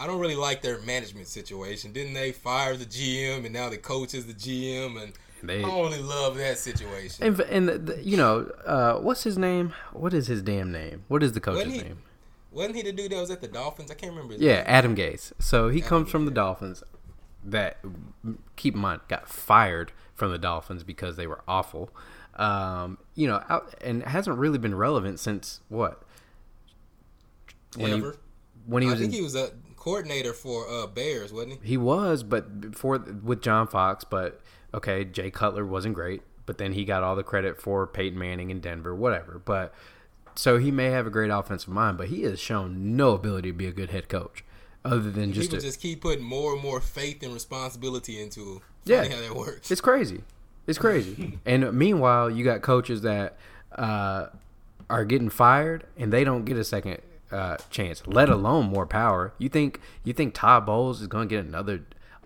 I, 0.00 0.06
don't, 0.06 0.20
really 0.20 0.36
like 0.36 0.60
their 0.60 0.80
management 0.82 1.28
situation. 1.28 1.92
Didn't 1.92 2.12
they 2.12 2.32
fire 2.32 2.76
the 2.76 2.84
GM 2.84 3.46
and 3.46 3.54
now 3.54 3.70
the 3.70 3.78
coach 3.78 4.12
is 4.12 4.26
the 4.26 4.34
GM? 4.34 5.02
And 5.02 5.14
they, 5.42 5.58
I 5.58 5.62
don't 5.62 6.06
love 6.06 6.36
that 6.36 6.58
situation. 6.58 7.26
And, 7.26 7.40
and 7.40 7.68
the, 7.68 7.78
the, 7.78 8.02
you 8.02 8.16
know, 8.16 8.50
uh, 8.64 8.94
what's 8.94 9.24
his 9.24 9.36
name? 9.36 9.72
What 9.92 10.14
is 10.14 10.26
his 10.26 10.42
damn 10.42 10.70
name? 10.70 11.04
What 11.08 11.22
is 11.22 11.32
the 11.32 11.40
coach's 11.40 11.72
he, 11.72 11.82
name? 11.82 12.02
Wasn't 12.52 12.76
he 12.76 12.82
the 12.82 12.92
dude 12.92 13.12
that 13.12 13.20
was 13.20 13.30
at 13.30 13.40
the 13.40 13.48
Dolphins? 13.48 13.90
I 13.90 13.94
can't 13.94 14.12
remember. 14.12 14.34
yeah, 14.34 14.56
name. 14.56 14.64
Adam 14.66 14.96
Gase. 14.96 15.32
So 15.38 15.68
he 15.68 15.80
Adam 15.80 15.88
comes 15.88 16.10
from 16.10 16.26
the 16.26 16.30
Dolphins 16.30 16.82
that 17.44 17.78
keep 18.56 18.74
in 18.74 18.80
mind 18.80 19.00
got 19.08 19.28
fired 19.28 19.92
from 20.14 20.30
the 20.30 20.38
Dolphins 20.38 20.84
because 20.84 21.16
they 21.16 21.26
were 21.26 21.42
awful. 21.48 21.90
Um, 22.36 22.98
you 23.14 23.26
know, 23.26 23.42
out, 23.48 23.74
and 23.82 24.02
hasn't 24.02 24.38
really 24.38 24.58
been 24.58 24.74
relevant 24.74 25.20
since 25.20 25.60
what? 25.68 26.02
When 27.76 27.92
Ever. 27.92 28.12
He, 28.12 28.18
when 28.66 28.82
he 28.82 28.88
was, 28.88 28.96
I 28.96 28.98
think 29.02 29.12
in, 29.12 29.18
he 29.18 29.22
was 29.22 29.34
a 29.34 29.50
coordinator 29.76 30.32
for 30.32 30.68
uh, 30.68 30.86
Bears, 30.86 31.32
wasn't 31.32 31.60
he? 31.62 31.70
He 31.70 31.76
was, 31.76 32.22
but 32.22 32.60
before 32.60 32.98
with 32.98 33.42
John 33.42 33.66
Fox. 33.66 34.04
But 34.04 34.40
okay, 34.74 35.04
Jay 35.04 35.30
Cutler 35.30 35.64
wasn't 35.64 35.94
great, 35.94 36.22
but 36.46 36.58
then 36.58 36.72
he 36.72 36.84
got 36.84 37.02
all 37.02 37.16
the 37.16 37.22
credit 37.22 37.60
for 37.60 37.86
Peyton 37.86 38.18
Manning 38.18 38.50
in 38.50 38.60
Denver, 38.60 38.94
whatever. 38.94 39.40
But 39.44 39.74
so 40.34 40.58
he 40.58 40.70
may 40.70 40.86
have 40.86 41.06
a 41.06 41.10
great 41.10 41.30
offensive 41.30 41.70
mind, 41.70 41.98
but 41.98 42.08
he 42.08 42.22
has 42.22 42.40
shown 42.40 42.96
no 42.96 43.10
ability 43.10 43.50
to 43.50 43.56
be 43.56 43.66
a 43.66 43.72
good 43.72 43.90
head 43.90 44.08
coach 44.08 44.44
other 44.84 45.10
than 45.10 45.32
just 45.32 45.50
people 45.50 45.58
a, 45.58 45.62
just 45.62 45.80
keep 45.80 46.00
putting 46.00 46.24
more 46.24 46.54
and 46.54 46.62
more 46.62 46.80
faith 46.80 47.22
and 47.22 47.32
responsibility 47.32 48.20
into 48.20 48.40
him. 48.40 48.60
yeah 48.84 49.04
how 49.04 49.20
that 49.20 49.34
works. 49.34 49.70
It's 49.70 49.80
crazy. 49.80 50.24
It's 50.66 50.78
crazy. 50.78 51.38
and 51.46 51.72
meanwhile, 51.72 52.30
you 52.30 52.44
got 52.44 52.62
coaches 52.62 53.02
that 53.02 53.36
uh, 53.74 54.26
are 54.88 55.04
getting 55.04 55.30
fired 55.30 55.84
and 55.96 56.12
they 56.12 56.24
don't 56.24 56.44
get 56.44 56.56
a 56.56 56.64
second 56.64 57.00
uh, 57.30 57.56
chance, 57.70 58.02
let 58.06 58.28
alone 58.28 58.66
more 58.66 58.86
power. 58.86 59.32
You 59.38 59.48
think 59.48 59.80
you 60.04 60.12
think 60.12 60.34
Todd 60.34 60.66
Bowles 60.66 61.00
is 61.00 61.06
going 61.06 61.28
to 61.28 61.34
get 61.34 61.44
another 61.44 61.82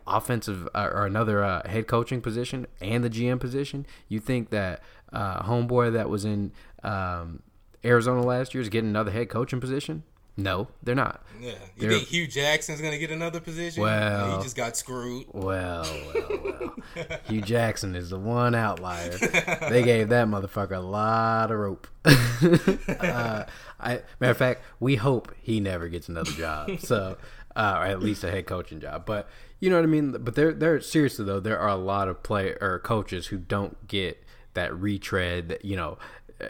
offensive 0.07 0.68
uh, 0.74 0.88
or 0.92 1.07
another 1.07 1.42
uh, 1.42 1.68
head 1.68 1.86
coaching 1.86 2.20
position 2.20 2.66
and 2.80 3.02
the 3.02 3.11
GM 3.11 3.40
position? 3.40 3.86
You 4.09 4.20
think 4.20 4.50
that 4.50 4.82
uh, 5.12 5.42
homeboy 5.42 5.92
that 5.92 6.09
was 6.09 6.24
in 6.24 6.52
um, 6.82 7.42
Arizona 7.84 8.22
last 8.22 8.54
year 8.54 8.62
is 8.62 8.68
getting 8.68 8.90
another 8.90 9.11
head 9.11 9.28
coaching 9.28 9.61
position? 9.61 10.02
No, 10.38 10.68
they're 10.82 10.94
not. 10.94 11.22
Yeah, 11.40 11.52
you 11.52 11.57
they're, 11.78 11.90
think 11.92 12.09
Hue 12.09 12.26
Jackson's 12.26 12.82
gonna 12.82 12.98
get 12.98 13.11
another 13.11 13.40
position? 13.40 13.82
Well, 13.82 14.36
he 14.36 14.42
just 14.42 14.57
got 14.57 14.76
screwed. 14.76 15.26
Well, 15.32 15.86
well, 16.14 16.40
well. 16.44 16.74
Hue 17.24 17.40
Jackson 17.40 17.94
is 17.94 18.11
the 18.11 18.18
one 18.18 18.54
outlier. 18.54 19.16
they 19.70 19.82
gave 19.82 20.11
that 20.11 20.28
motherfucker 20.28 20.76
a 20.76 20.80
lot 20.80 21.50
of 21.50 21.59
rope. 21.59 21.86
uh, 22.04 23.44
I, 23.80 24.02
matter 24.20 24.30
of 24.30 24.36
fact, 24.36 24.62
we 24.78 24.96
hope 24.96 25.34
he 25.40 25.59
never 25.59 25.88
gets 25.88 26.11
another 26.11 26.32
job. 26.32 26.80
So, 26.80 27.16
uh, 27.54 27.76
or 27.78 27.84
at 27.86 28.00
least 28.00 28.22
a 28.22 28.30
head 28.30 28.46
coaching 28.46 28.80
job. 28.80 29.07
But 29.07 29.28
you 29.61 29.70
know 29.70 29.76
what 29.76 29.84
I 29.84 29.88
mean. 29.88 30.12
But 30.12 30.34
there, 30.34 30.52
there 30.52 30.80
seriously 30.80 31.24
though, 31.24 31.40
there 31.40 31.59
are 31.59 31.68
a 31.68 31.76
lot 31.76 32.09
of 32.09 32.22
play 32.22 32.57
or 32.61 32.80
coaches 32.84 33.28
who 33.28 33.38
don't 33.38 33.86
get 33.88 34.22
that 34.54 34.74
retread. 34.74 35.48
That, 35.48 35.64
you 35.64 35.76
know. 35.76 35.98
Uh, 36.40 36.48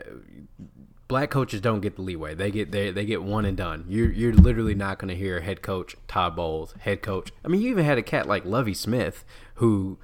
black 1.09 1.31
coaches 1.31 1.61
don't 1.61 1.81
get 1.81 1.97
the 1.97 2.03
leeway. 2.03 2.35
They 2.35 2.51
get 2.51 2.73
they 2.73 2.91
they 2.91 3.05
get 3.05 3.23
one 3.23 3.45
and 3.45 3.57
done. 3.57 3.85
You're 3.89 4.11
you're 4.11 4.33
literally 4.33 4.75
not 4.75 4.99
going 4.99 5.09
to 5.09 5.15
hear 5.15 5.41
head 5.41 5.63
coach 5.63 5.97
Todd 6.09 6.35
Bowles, 6.37 6.75
head 6.81 7.03
coach. 7.03 7.31
I 7.45 7.49
mean, 7.49 7.61
you 7.61 7.71
even 7.71 7.85
had 7.85 7.99
a 7.99 8.03
cat 8.03 8.27
like 8.27 8.45
Lovie 8.45 8.75
Smith 8.75 9.25
who 9.55 9.99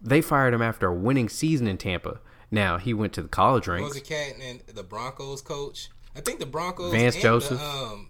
they 0.00 0.20
fired 0.20 0.54
him 0.54 0.62
after 0.62 0.88
a 0.88 0.94
winning 0.94 1.28
season 1.28 1.66
in 1.66 1.78
Tampa. 1.78 2.20
Now 2.50 2.78
he 2.78 2.92
went 2.92 3.12
to 3.14 3.22
the 3.22 3.28
college 3.28 3.68
ranks. 3.68 3.88
was 3.88 3.96
a 3.96 4.00
cat 4.00 4.34
and 4.42 4.60
the 4.66 4.82
Broncos 4.82 5.42
coach? 5.42 5.90
I 6.16 6.20
think 6.20 6.40
the 6.40 6.46
Broncos 6.46 6.92
Vance 6.92 7.16
Joseph. 7.16 7.58
The, 7.58 7.64
um, 7.64 8.08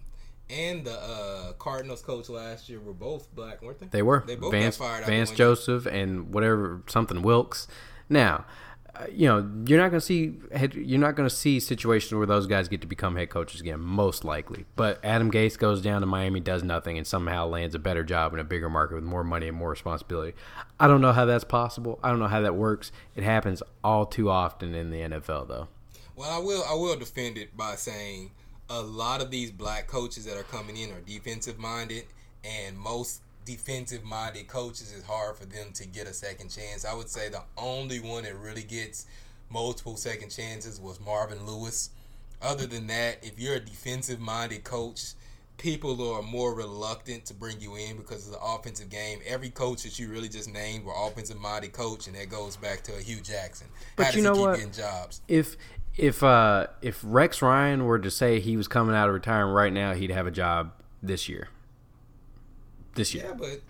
and 0.51 0.85
the 0.85 0.93
uh, 0.93 1.53
Cardinals 1.53 2.01
coach 2.01 2.29
last 2.29 2.69
year 2.69 2.79
were 2.79 2.93
both 2.93 3.33
black, 3.33 3.61
weren't 3.61 3.79
they? 3.79 3.87
They 3.87 4.01
were. 4.01 4.23
They 4.25 4.35
both 4.35 4.51
Vance, 4.51 4.77
got 4.77 4.85
fired. 4.85 5.05
Vance 5.05 5.31
Joseph 5.31 5.85
and 5.85 6.33
whatever 6.33 6.83
something 6.87 7.21
Wilks. 7.21 7.67
Now, 8.09 8.45
uh, 8.93 9.05
you 9.09 9.25
know, 9.25 9.49
you're 9.65 9.79
not 9.79 9.89
going 9.89 10.01
to 10.01 10.05
see 10.05 10.33
head, 10.53 10.73
you're 10.73 10.99
not 10.99 11.15
going 11.15 11.27
to 11.27 11.33
see 11.33 11.59
situations 11.61 12.13
where 12.13 12.27
those 12.27 12.45
guys 12.45 12.67
get 12.67 12.81
to 12.81 12.87
become 12.87 13.15
head 13.15 13.29
coaches 13.29 13.61
again, 13.61 13.79
most 13.79 14.25
likely. 14.25 14.65
But 14.75 14.99
Adam 15.03 15.31
Gase 15.31 15.57
goes 15.57 15.81
down 15.81 16.01
to 16.01 16.07
Miami, 16.07 16.41
does 16.41 16.61
nothing, 16.63 16.97
and 16.97 17.07
somehow 17.07 17.47
lands 17.47 17.73
a 17.73 17.79
better 17.79 18.03
job 18.03 18.33
in 18.33 18.39
a 18.39 18.43
bigger 18.43 18.69
market 18.69 18.95
with 18.95 19.05
more 19.05 19.23
money 19.23 19.47
and 19.47 19.55
more 19.55 19.69
responsibility. 19.69 20.35
I 20.79 20.87
don't 20.87 20.99
know 20.99 21.13
how 21.13 21.23
that's 21.23 21.45
possible. 21.45 21.99
I 22.03 22.09
don't 22.09 22.19
know 22.19 22.27
how 22.27 22.41
that 22.41 22.55
works. 22.55 22.91
It 23.15 23.23
happens 23.23 23.63
all 23.81 24.05
too 24.05 24.29
often 24.29 24.75
in 24.75 24.91
the 24.91 24.99
NFL, 24.99 25.47
though. 25.47 25.69
Well, 26.15 26.29
I 26.29 26.37
will 26.39 26.63
I 26.69 26.73
will 26.73 26.97
defend 26.97 27.37
it 27.37 27.55
by 27.55 27.75
saying 27.75 28.31
a 28.71 28.81
lot 28.81 29.21
of 29.21 29.29
these 29.29 29.51
black 29.51 29.87
coaches 29.87 30.25
that 30.25 30.37
are 30.37 30.43
coming 30.43 30.77
in 30.77 30.91
are 30.91 31.01
defensive 31.01 31.59
minded, 31.59 32.05
and 32.43 32.77
most 32.77 33.21
defensive 33.45 34.03
minded 34.03 34.47
coaches, 34.47 34.93
it's 34.95 35.05
hard 35.05 35.35
for 35.35 35.45
them 35.45 35.71
to 35.73 35.85
get 35.85 36.07
a 36.07 36.13
second 36.13 36.49
chance. 36.49 36.85
I 36.85 36.93
would 36.93 37.09
say 37.09 37.27
the 37.29 37.43
only 37.57 37.99
one 37.99 38.23
that 38.23 38.35
really 38.35 38.63
gets 38.63 39.07
multiple 39.49 39.97
second 39.97 40.29
chances 40.29 40.79
was 40.79 40.99
Marvin 41.01 41.45
Lewis. 41.45 41.89
Other 42.41 42.65
than 42.65 42.87
that, 42.87 43.17
if 43.21 43.37
you're 43.37 43.55
a 43.55 43.59
defensive 43.59 44.19
minded 44.19 44.63
coach, 44.63 45.13
people 45.57 46.13
are 46.13 46.23
more 46.23 46.55
reluctant 46.55 47.25
to 47.25 47.33
bring 47.33 47.59
you 47.59 47.75
in 47.75 47.97
because 47.97 48.25
of 48.25 48.33
the 48.33 48.41
offensive 48.41 48.89
game. 48.89 49.19
Every 49.27 49.49
coach 49.49 49.83
that 49.83 49.99
you 49.99 50.09
really 50.09 50.29
just 50.29 50.51
named 50.51 50.85
were 50.85 50.93
offensive 50.95 51.39
minded 51.39 51.73
coach, 51.73 52.07
and 52.07 52.15
that 52.15 52.29
goes 52.29 52.55
back 52.55 52.83
to 52.83 52.95
a 52.95 53.01
Hue 53.01 53.19
Jackson. 53.21 53.67
But 53.95 54.07
How 54.07 54.11
you 54.13 54.23
know 54.23 54.35
what? 54.35 54.59
Jobs? 54.71 55.21
If 55.27 55.57
if 55.97 56.23
uh, 56.23 56.67
if 56.81 56.99
Rex 57.03 57.41
Ryan 57.41 57.85
were 57.85 57.99
to 57.99 58.11
say 58.11 58.39
he 58.39 58.57
was 58.57 58.67
coming 58.67 58.95
out 58.95 59.07
of 59.09 59.13
retirement 59.13 59.55
right 59.55 59.73
now, 59.73 59.93
he'd 59.93 60.11
have 60.11 60.27
a 60.27 60.31
job 60.31 60.71
this 61.03 61.27
year 61.29 61.49
this 62.95 63.13
year. 63.13 63.25
Yeah, 63.27 63.33
but 63.33 63.61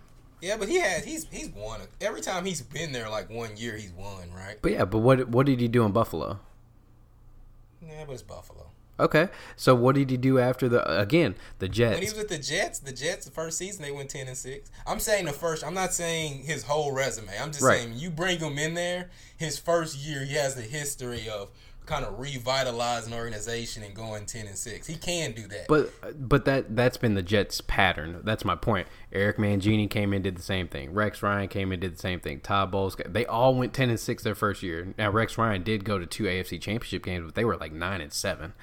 yeah, 0.41 0.57
but 0.57 0.67
he 0.67 0.79
has 0.79 1.03
he's 1.05 1.25
he's 1.31 1.49
won 1.49 1.81
every 1.99 2.21
time 2.21 2.45
he's 2.45 2.61
been 2.61 2.91
there. 2.91 3.09
Like 3.09 3.29
one 3.29 3.57
year, 3.57 3.77
he's 3.77 3.91
won, 3.91 4.31
right? 4.35 4.57
But 4.61 4.71
yeah, 4.71 4.85
but 4.85 4.99
what 4.99 5.29
what 5.29 5.45
did 5.45 5.59
he 5.59 5.67
do 5.67 5.83
in 5.83 5.91
Buffalo? 5.91 6.39
Yeah, 7.81 8.03
but 8.05 8.13
it's 8.13 8.21
Buffalo. 8.21 8.67
Okay, 8.99 9.29
so 9.55 9.73
what 9.73 9.95
did 9.95 10.11
he 10.11 10.17
do 10.17 10.37
after 10.37 10.69
the 10.69 10.99
again 10.99 11.35
the 11.57 11.67
Jets? 11.67 11.93
When 11.95 12.03
he 12.03 12.09
was 12.09 12.17
with 12.17 12.27
the 12.27 12.37
Jets, 12.37 12.79
the 12.79 12.91
Jets 12.91 13.25
the 13.25 13.31
first 13.31 13.57
season 13.57 13.81
they 13.81 13.91
went 13.91 14.09
ten 14.11 14.27
and 14.27 14.37
six. 14.37 14.69
I'm 14.85 14.99
saying 14.99 15.25
the 15.25 15.33
first. 15.33 15.63
I'm 15.63 15.73
not 15.73 15.91
saying 15.93 16.43
his 16.43 16.63
whole 16.63 16.91
resume. 16.91 17.31
I'm 17.39 17.51
just 17.51 17.63
Right. 17.63 17.79
saying 17.79 17.93
you 17.95 18.11
bring 18.11 18.39
him 18.39 18.59
in 18.59 18.75
there. 18.75 19.09
His 19.37 19.57
first 19.57 19.97
year, 19.97 20.23
he 20.23 20.35
has 20.35 20.53
the 20.53 20.61
history 20.61 21.27
of 21.27 21.49
kind 21.91 22.05
of 22.05 22.17
revitalizing 22.19 23.13
organization 23.13 23.83
and 23.83 23.93
going 23.93 24.25
ten 24.25 24.47
and 24.47 24.57
six. 24.57 24.87
He 24.87 24.95
can 24.95 25.33
do 25.33 25.45
that. 25.47 25.67
But 25.67 25.91
but 26.29 26.45
that 26.45 26.73
that's 26.73 26.95
been 26.95 27.15
the 27.15 27.21
Jets' 27.21 27.59
pattern. 27.59 28.21
That's 28.23 28.45
my 28.45 28.55
point. 28.55 28.87
Eric 29.11 29.37
Mangini 29.37 29.89
came 29.89 30.13
in 30.13 30.21
did 30.21 30.37
the 30.37 30.41
same 30.41 30.69
thing. 30.69 30.93
Rex 30.93 31.21
Ryan 31.21 31.49
came 31.49 31.73
in 31.73 31.81
did 31.81 31.95
the 31.95 31.99
same 31.99 32.21
thing. 32.21 32.39
Todd 32.39 32.71
Bowles 32.71 32.95
they 33.05 33.25
all 33.25 33.53
went 33.55 33.73
ten 33.73 33.89
and 33.89 33.99
six 33.99 34.23
their 34.23 34.35
first 34.35 34.63
year. 34.63 34.93
Now 34.97 35.09
Rex 35.09 35.37
Ryan 35.37 35.63
did 35.63 35.83
go 35.83 35.99
to 35.99 36.05
two 36.05 36.23
AFC 36.23 36.61
Championship 36.61 37.03
games, 37.03 37.25
but 37.25 37.35
they 37.35 37.43
were 37.43 37.57
like 37.57 37.73
nine 37.73 37.99
and 37.99 38.13
seven. 38.13 38.53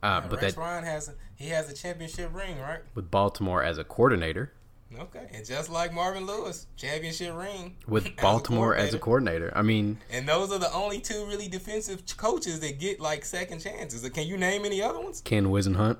Uh, 0.00 0.20
but 0.20 0.40
Rex 0.40 0.54
that 0.54 0.60
Ryan 0.60 0.84
has 0.84 1.08
a, 1.08 1.14
he 1.34 1.48
has 1.48 1.68
a 1.68 1.74
championship 1.74 2.32
ring, 2.32 2.60
right? 2.60 2.80
with 2.94 3.10
Baltimore 3.10 3.64
as 3.64 3.78
a 3.78 3.84
coordinator, 3.84 4.52
Okay, 4.96 5.26
and 5.34 5.44
just 5.44 5.68
like 5.68 5.92
Marvin 5.92 6.24
Lewis, 6.26 6.66
championship 6.76 7.34
ring 7.34 7.76
with 7.86 8.06
as 8.06 8.12
a 8.12 8.22
Baltimore 8.22 8.74
as 8.74 8.94
a 8.94 8.98
coordinator. 8.98 9.52
I 9.54 9.60
mean, 9.62 9.98
And 10.10 10.26
those 10.26 10.50
are 10.50 10.58
the 10.58 10.72
only 10.72 11.00
two 11.00 11.26
really 11.26 11.46
defensive 11.46 12.04
coaches 12.16 12.60
that 12.60 12.78
get 12.78 12.98
like 12.98 13.24
second 13.24 13.60
chances. 13.60 14.08
Can 14.08 14.26
you 14.26 14.38
name 14.38 14.64
any 14.64 14.80
other 14.80 14.98
ones? 14.98 15.20
Ken 15.20 15.46
Whisenhunt. 15.46 15.98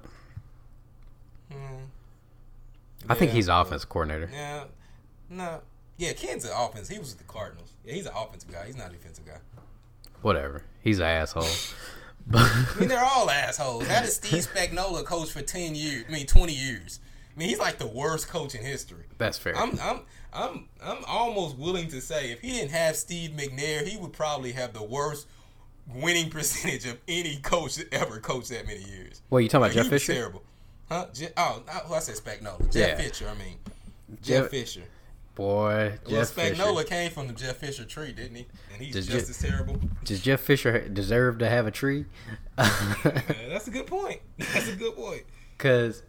Hmm. 1.52 1.56
I 3.08 3.14
think 3.14 3.32
he's 3.32 3.48
offense 3.48 3.84
coordinator. 3.84 4.30
Yeah, 4.32 4.64
no, 5.28 5.60
yeah, 5.98 6.12
Ken's 6.14 6.46
an 6.46 6.52
offense. 6.56 6.88
He 6.88 6.98
was 6.98 7.10
with 7.10 7.18
the 7.18 7.24
Cardinals. 7.30 7.72
Yeah, 7.84 7.92
he's 7.94 8.06
an 8.06 8.12
offensive 8.16 8.50
guy. 8.50 8.64
He's 8.66 8.76
not 8.76 8.88
a 8.88 8.92
defensive 8.92 9.26
guy. 9.26 9.38
Whatever. 10.22 10.62
He's 10.80 10.98
an 10.98 11.06
asshole. 11.06 11.44
But 12.30 12.42
I 12.42 12.66
mean, 12.78 12.90
they're 12.90 13.02
all 13.02 13.30
assholes. 13.30 13.86
How 13.86 14.02
did 14.02 14.10
Steve 14.10 14.46
Spagnuolo 14.54 15.02
coach 15.02 15.30
for 15.30 15.40
ten 15.40 15.74
years? 15.74 16.04
I 16.06 16.12
mean, 16.12 16.26
twenty 16.26 16.52
years. 16.52 17.00
I 17.38 17.40
mean, 17.40 17.50
he's 17.50 17.60
like 17.60 17.78
the 17.78 17.86
worst 17.86 18.26
coach 18.28 18.56
in 18.56 18.62
history. 18.64 19.04
that's 19.16 19.38
fair. 19.38 19.56
I'm, 19.56 19.78
I'm, 19.80 20.00
I'm, 20.32 20.68
I'm 20.82 21.04
almost 21.06 21.56
willing 21.56 21.86
to 21.90 22.00
say 22.00 22.32
if 22.32 22.40
he 22.40 22.50
didn't 22.50 22.72
have 22.72 22.96
Steve 22.96 23.30
McNair, 23.30 23.86
he 23.86 23.96
would 23.96 24.12
probably 24.12 24.50
have 24.52 24.72
the 24.72 24.82
worst 24.82 25.28
winning 25.94 26.30
percentage 26.30 26.84
of 26.84 26.98
any 27.06 27.36
coach 27.36 27.76
that 27.76 27.92
ever 27.94 28.18
coached 28.18 28.48
that 28.48 28.66
many 28.66 28.82
years. 28.82 29.22
What 29.28 29.38
you 29.44 29.48
talking 29.48 29.66
about, 29.66 29.74
Jeff 29.74 29.86
Fisher? 29.86 30.14
Terrible. 30.14 30.42
Huh? 30.88 31.06
Je- 31.14 31.28
oh, 31.36 31.62
who 31.86 31.94
I 31.94 32.00
said 32.00 32.16
Spagnuolo. 32.16 32.72
Jeff 32.72 32.98
Yeah. 32.98 33.04
Fisher. 33.06 33.28
I 33.28 33.34
mean, 33.34 33.56
Jeff 34.20 34.42
Jeff- 34.42 34.50
Fisher. 34.50 34.82
Boy, 35.36 35.96
Well, 36.04 36.10
Jeff 36.10 36.30
Fisher. 36.30 36.82
Came 36.88 37.10
from 37.12 37.28
the 37.28 37.32
Jeff 37.32 37.58
Fisher 37.58 37.84
tree, 37.84 38.10
didn't 38.10 38.34
he? 38.34 38.46
And 38.72 38.82
he's 38.82 38.92
Does 38.94 39.06
just 39.06 39.26
Je- 39.26 39.30
as 39.30 39.38
terrible. 39.52 39.80
Does 40.02 40.20
Jeff 40.20 40.40
Fisher 40.40 40.88
deserve 40.88 41.38
to 41.38 41.48
have 41.48 41.68
a 41.68 41.70
tree? 41.70 42.06
Yeah, 42.58 43.20
that's 43.48 43.68
a 43.68 43.70
good 43.70 43.86
point. 43.86 44.20
That's 44.38 44.68
a 44.68 44.74
good 44.74 44.96
point. 44.96 45.22
Cause, 45.58 46.02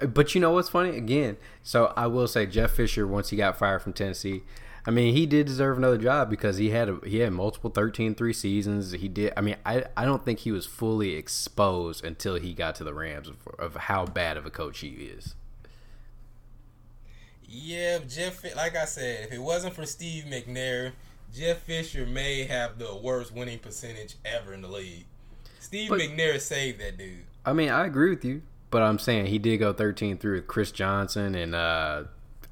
but 0.00 0.34
you 0.34 0.40
know 0.40 0.50
what's 0.52 0.68
funny? 0.68 0.96
Again, 0.96 1.36
so 1.62 1.92
I 1.96 2.06
will 2.06 2.26
say 2.26 2.46
Jeff 2.46 2.72
Fisher 2.72 3.06
once 3.06 3.30
he 3.30 3.36
got 3.36 3.56
fired 3.56 3.82
from 3.82 3.92
Tennessee, 3.92 4.42
I 4.86 4.90
mean 4.90 5.14
he 5.14 5.24
did 5.26 5.46
deserve 5.46 5.78
another 5.78 5.98
job 5.98 6.28
because 6.28 6.56
he 6.58 6.70
had 6.70 6.88
a, 6.88 6.98
he 7.06 7.18
had 7.18 7.32
multiple 7.32 7.70
13-3 7.70 8.34
seasons. 8.34 8.92
He 8.92 9.08
did. 9.08 9.32
I 9.36 9.40
mean 9.40 9.56
I 9.64 9.84
I 9.96 10.04
don't 10.04 10.24
think 10.24 10.40
he 10.40 10.52
was 10.52 10.66
fully 10.66 11.14
exposed 11.14 12.04
until 12.04 12.34
he 12.36 12.52
got 12.54 12.74
to 12.76 12.84
the 12.84 12.92
Rams 12.94 13.28
of, 13.28 13.36
of 13.58 13.76
how 13.76 14.04
bad 14.04 14.36
of 14.36 14.44
a 14.46 14.50
coach 14.50 14.80
he 14.80 14.88
is. 14.88 15.34
Yeah, 17.46 17.98
Jeff. 18.08 18.42
Like 18.56 18.76
I 18.76 18.84
said, 18.84 19.26
if 19.26 19.32
it 19.32 19.40
wasn't 19.40 19.74
for 19.74 19.86
Steve 19.86 20.24
McNair, 20.24 20.92
Jeff 21.32 21.58
Fisher 21.58 22.06
may 22.06 22.44
have 22.44 22.78
the 22.78 22.96
worst 22.96 23.32
winning 23.32 23.58
percentage 23.58 24.16
ever 24.24 24.52
in 24.54 24.62
the 24.62 24.68
league. 24.68 25.04
Steve 25.60 25.90
But- 25.90 26.00
McNair 26.00 26.40
saved 26.40 26.80
that 26.80 26.98
dude. 26.98 27.24
I 27.46 27.52
mean 27.52 27.68
I 27.70 27.86
agree 27.86 28.10
with 28.10 28.24
you, 28.24 28.42
but 28.74 28.82
I'm 28.82 28.98
saying 28.98 29.26
he 29.26 29.38
did 29.38 29.58
go 29.58 29.72
13 29.72 30.18
through 30.18 30.34
with 30.34 30.48
Chris 30.48 30.72
Johnson 30.72 31.36
and 31.36 31.54
uh 31.54 32.02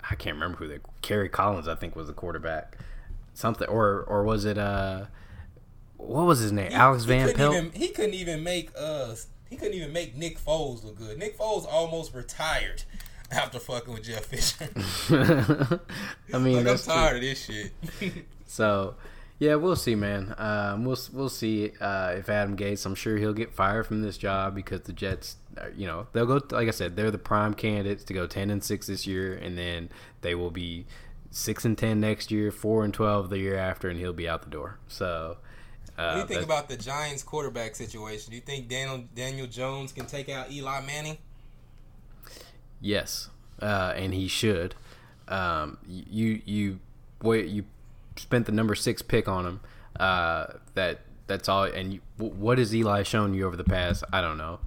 I 0.09 0.15
can't 0.15 0.37
remember 0.37 0.57
who 0.59 0.69
they 0.69 0.79
Kerry 1.01 1.29
Collins 1.29 1.67
I 1.67 1.75
think 1.75 1.97
was 1.97 2.07
the 2.07 2.13
quarterback. 2.13 2.79
Something 3.35 3.67
or 3.67 4.05
or 4.05 4.23
was 4.23 4.45
it 4.45 4.57
uh 4.57 5.07
what 5.97 6.25
was 6.25 6.39
his 6.39 6.53
name? 6.53 6.71
He- 6.71 6.77
Alex 6.77 7.03
Van 7.03 7.33
Pelt. 7.35 7.57
Even, 7.57 7.73
he 7.73 7.89
couldn't 7.89 8.15
even 8.15 8.45
make 8.45 8.71
us. 8.79 9.27
He 9.51 9.57
couldn't 9.57 9.75
even 9.75 9.93
make 9.93 10.17
Nick 10.17 10.39
Foles 10.39 10.85
look 10.85 10.97
good. 10.97 11.19
Nick 11.19 11.37
Foles 11.37 11.67
almost 11.69 12.15
retired 12.15 12.85
after 13.33 13.59
fucking 13.59 13.93
with 13.93 14.05
Jeff 14.05 14.27
Fisher. 14.27 14.69
I 16.33 16.39
mean, 16.39 16.53
like 16.53 16.61
I'm 16.61 16.65
that's 16.65 16.85
true. 16.85 16.95
tired 16.95 17.17
of 17.17 17.23
this 17.23 17.45
shit. 17.45 17.73
So, 18.47 18.95
yeah, 19.41 19.57
we'll 19.57 19.75
see, 19.75 19.97
man. 19.97 20.37
Um, 20.39 20.85
we'll 20.85 20.99
we'll 21.13 21.29
see 21.29 21.73
uh, 21.81 22.15
if 22.17 22.29
Adam 22.29 22.55
Gates. 22.55 22.87
I'm 22.87 22.95
sure 22.95 23.17
he'll 23.17 23.33
get 23.33 23.53
fired 23.53 23.87
from 23.89 24.03
this 24.03 24.17
job 24.17 24.55
because 24.55 24.83
the 24.83 24.93
Jets, 24.93 25.35
uh, 25.35 25.42
you 25.77 25.87
know, 25.87 26.07
they'll 26.13 26.27
go. 26.27 26.41
Like 26.51 26.69
I 26.69 26.73
said, 26.73 26.97
they're 26.97 27.11
the 27.11 27.19
prime 27.19 27.55
candidates 27.55 28.05
to 28.05 28.15
go 28.15 28.27
10 28.27 28.51
and 28.51 28.63
six 28.63 28.87
this 28.87 29.07
year, 29.07 29.35
and 29.35 29.57
then 29.57 29.91
they 30.21 30.35
will 30.35 30.51
be 30.51 30.87
six 31.31 31.65
and 31.65 31.77
10 31.77 32.01
next 32.01 32.31
year, 32.31 32.51
four 32.51 32.85
and 32.85 32.93
12 32.93 33.31
the 33.31 33.39
year 33.39 33.57
after, 33.57 33.89
and 33.89 33.99
he'll 33.99 34.13
be 34.13 34.29
out 34.29 34.43
the 34.43 34.51
door. 34.51 34.79
So, 34.89 35.39
uh, 35.99 36.15
What 36.15 36.15
do 36.15 36.35
you 36.35 36.41
think 36.41 36.51
about 36.51 36.69
the 36.69 36.77
Giants 36.77 37.23
quarterback 37.23 37.75
situation? 37.75 38.31
Do 38.31 38.37
you 38.37 38.43
think 38.43 38.69
Daniel 38.69 39.05
Daniel 39.15 39.47
Jones 39.47 39.93
can 39.93 40.07
take 40.07 40.29
out 40.29 40.51
Eli 40.51 40.81
Manning? 40.83 41.19
Yes, 42.81 43.31
uh, 43.61 43.93
and 43.97 44.13
he 44.15 44.29
should. 44.29 44.75
Um, 45.29 45.79
you 45.87 46.43
you 46.45 46.81
wait 47.23 47.47
you 47.47 47.65
spent 48.17 48.47
the 48.47 48.53
number 48.53 48.75
six 48.75 49.03
pick 49.03 49.29
on 49.29 49.47
him. 49.47 49.61
Uh, 49.99 50.47
that 50.75 51.01
that's 51.27 51.49
all. 51.49 51.65
And 51.65 51.95
you, 51.95 52.01
what 52.19 52.59
has 52.59 52.75
Eli 52.75 53.03
shown 53.03 53.35
you 53.35 53.47
over 53.47 53.57
the 53.57 53.65
past? 53.65 54.05
I 54.13 54.21
don't 54.21 54.39
know, 54.39 54.61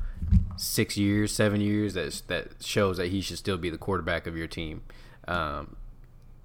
six 0.58 0.98
years, 0.98 1.32
seven 1.32 1.62
years. 1.62 1.94
That 1.94 2.22
that 2.28 2.64
shows 2.64 2.98
that 2.98 3.08
he 3.08 3.22
should 3.22 3.38
still 3.38 3.58
be 3.58 3.70
the 3.70 3.78
quarterback 3.78 4.28
of 4.28 4.38
your 4.38 4.48
team. 4.48 4.82
Um, 5.28 5.76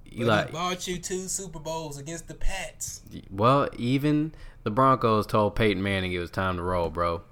But 0.05 0.13
Eli, 0.21 0.47
he 0.47 0.53
bought 0.53 0.89
you 0.89 0.99
two 0.99 1.29
Super 1.29 1.59
Bowls 1.59 1.99
against 1.99 2.29
the 2.29 2.35
Pats. 2.35 3.03
well, 3.31 3.69
even 3.77 4.33
the 4.65 4.71
Broncos 4.71 5.27
told 5.27 5.55
Peyton 5.57 5.83
Manning 5.83 6.13
it 6.13 6.19
was 6.19 6.31
time 6.31 6.57
to 6.57 6.63
roll, 6.63 6.91
bro. 6.91 7.23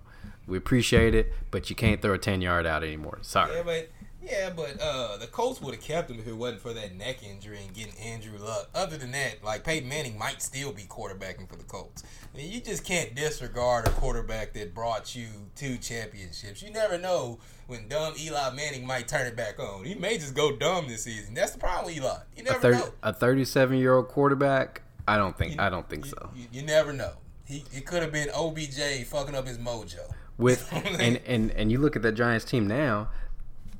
We 0.47 0.57
appreciate 0.57 1.15
it, 1.15 1.33
but 1.51 1.69
you 1.69 1.77
can't 1.77 2.01
throw 2.01 2.15
a 2.15 2.19
ten 2.19 2.41
yard 2.41 2.67
out 2.67 2.83
anymore. 2.83 3.19
Sorry. 3.23 3.55
Yeah, 3.57 3.63
but 3.65 3.91
yeah, 4.31 4.51
but 4.55 4.81
uh, 4.81 5.17
the 5.17 5.27
Colts 5.27 5.61
would 5.63 5.75
have 5.75 5.83
kept 5.83 6.11
him 6.11 6.19
if 6.19 6.27
it 6.27 6.33
wasn't 6.37 6.61
for 6.61 6.73
that 6.73 6.95
neck 6.95 7.23
injury 7.23 7.59
and 7.65 7.75
getting 7.75 7.95
Andrew 7.99 8.39
Luck. 8.39 8.69
Other 8.75 8.97
than 8.97 9.13
that, 9.13 9.43
like 9.43 9.65
Peyton 9.65 9.89
Manning 9.89 10.19
might 10.19 10.43
still 10.43 10.73
be 10.73 10.83
quarterbacking 10.83 11.49
for 11.49 11.57
the 11.57 11.65
Colts. 11.65 12.03
I 12.33 12.37
mean, 12.37 12.51
you 12.53 12.61
just 12.61 12.85
can't 12.85 13.15
disregard 13.15 13.87
a 13.87 13.91
quarterback 13.91 14.53
that 14.55 14.75
brought 14.75 15.15
you 15.17 15.27
two 15.57 15.79
championships. 15.79 16.63
You 16.63 16.71
never 16.71 16.99
know 16.99 17.39
when 17.67 17.89
dumb 17.89 18.15
Eli 18.21 18.51
Manning 18.55 18.87
might 18.87 19.09
turn 19.09 19.27
it 19.27 19.37
back 19.37 19.59
on. 19.59 19.85
He 19.85 19.95
may 19.95 20.19
just 20.19 20.35
go 20.35 20.55
dumb 20.57 20.89
this 20.89 21.05
season. 21.05 21.35
That's 21.35 21.53
the 21.53 21.59
problem 21.59 21.87
with 21.87 21.97
Eli. 21.97 22.17
You 22.37 22.43
a, 22.43 22.45
never 22.45 22.59
thir- 22.61 22.73
know. 22.73 22.93
a 23.03 23.13
37 23.13 23.79
year 23.79 23.95
old 23.95 24.09
quarterback 24.09 24.83
i 25.07 25.17
don't 25.17 25.39
think 25.39 25.59
i 25.59 25.71
don't 25.71 25.89
think 25.89 26.05
You, 26.05 26.11
so 26.11 26.31
you, 26.37 26.47
you 26.53 26.63
never 26.63 26.93
know. 26.93 27.13
He 27.47 27.65
it 27.73 27.87
could 27.87 28.03
have 28.03 28.13
been 28.13 28.29
OBJ 28.29 29.07
fucking 29.07 29.35
up 29.35 29.47
his 29.47 29.57
mojo. 29.57 30.01
with 30.37 30.69
and, 30.73 31.17
and 31.27 31.51
and 31.53 31.73
you 31.73 31.79
look 31.79 31.97
at 31.97 32.03
that 32.03 32.13
giants 32.13 32.45
team 32.45 32.67
now 32.67 33.09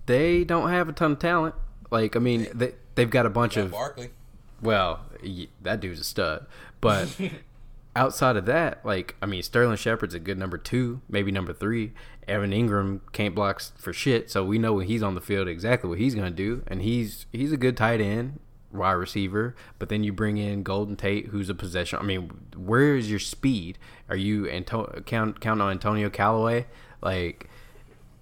they 0.09 0.43
don't 0.43 0.71
have 0.71 0.89
a 0.89 0.93
ton 0.93 1.13
of 1.13 1.19
talent. 1.21 1.55
Like 1.91 2.17
i 2.17 2.19
mean 2.19 2.49
they, 2.53 2.75
they've 2.97 3.09
got 3.09 3.25
a 3.25 3.31
bunch 3.31 3.57
of 3.57 3.71
Barkley. 3.71 4.11
well 4.61 5.01
that 5.63 5.81
dude's 5.81 6.01
a 6.01 6.05
stud. 6.05 6.47
But 6.81 7.09
outside 7.97 8.37
of 8.37 8.47
that 8.47 8.85
like 8.85 9.17
i 9.21 9.27
mean 9.27 9.43
sterling 9.43 9.77
shepard's 9.77 10.15
a 10.15 10.21
good 10.21 10.39
number 10.39 10.59
two 10.59 11.01
maybe 11.09 11.31
number 11.31 11.53
three. 11.53 11.93
Evan 12.27 12.51
Engram 12.51 13.01
can't 13.13 13.35
block 13.35 13.63
for 13.79 13.93
shit 13.93 14.31
so 14.31 14.45
we 14.45 14.59
know 14.59 14.75
when 14.75 14.87
he's 14.87 15.03
on 15.03 15.15
the 15.15 15.21
field 15.21 15.49
exactly 15.49 15.89
what 15.89 15.99
he's 15.99 16.15
going 16.15 16.31
to 16.31 16.37
do. 16.37 16.63
And 16.67 16.83
he's 16.83 17.25
he's 17.33 17.53
a 17.53 17.57
good 17.57 17.77
tight 17.77 18.01
end 18.01 18.41
wide 18.71 18.93
receiver 18.93 19.57
but 19.79 19.89
then 19.89 20.05
you 20.05 20.13
bring 20.13 20.37
in 20.37 20.63
golden 20.63 20.95
tate 20.95 21.29
who's 21.29 21.49
a 21.49 21.55
possession 21.55 21.99
i 21.99 22.03
mean 22.03 22.31
where 22.55 22.97
is 22.97 23.09
your 23.11 23.19
speed? 23.19 23.79
Are 24.11 24.17
you 24.17 24.47
Anto- 24.47 25.03
count 25.07 25.41
count 25.41 25.63
on 25.63 25.71
antonio 25.71 26.11
callaway? 26.11 26.67
Like 27.01 27.49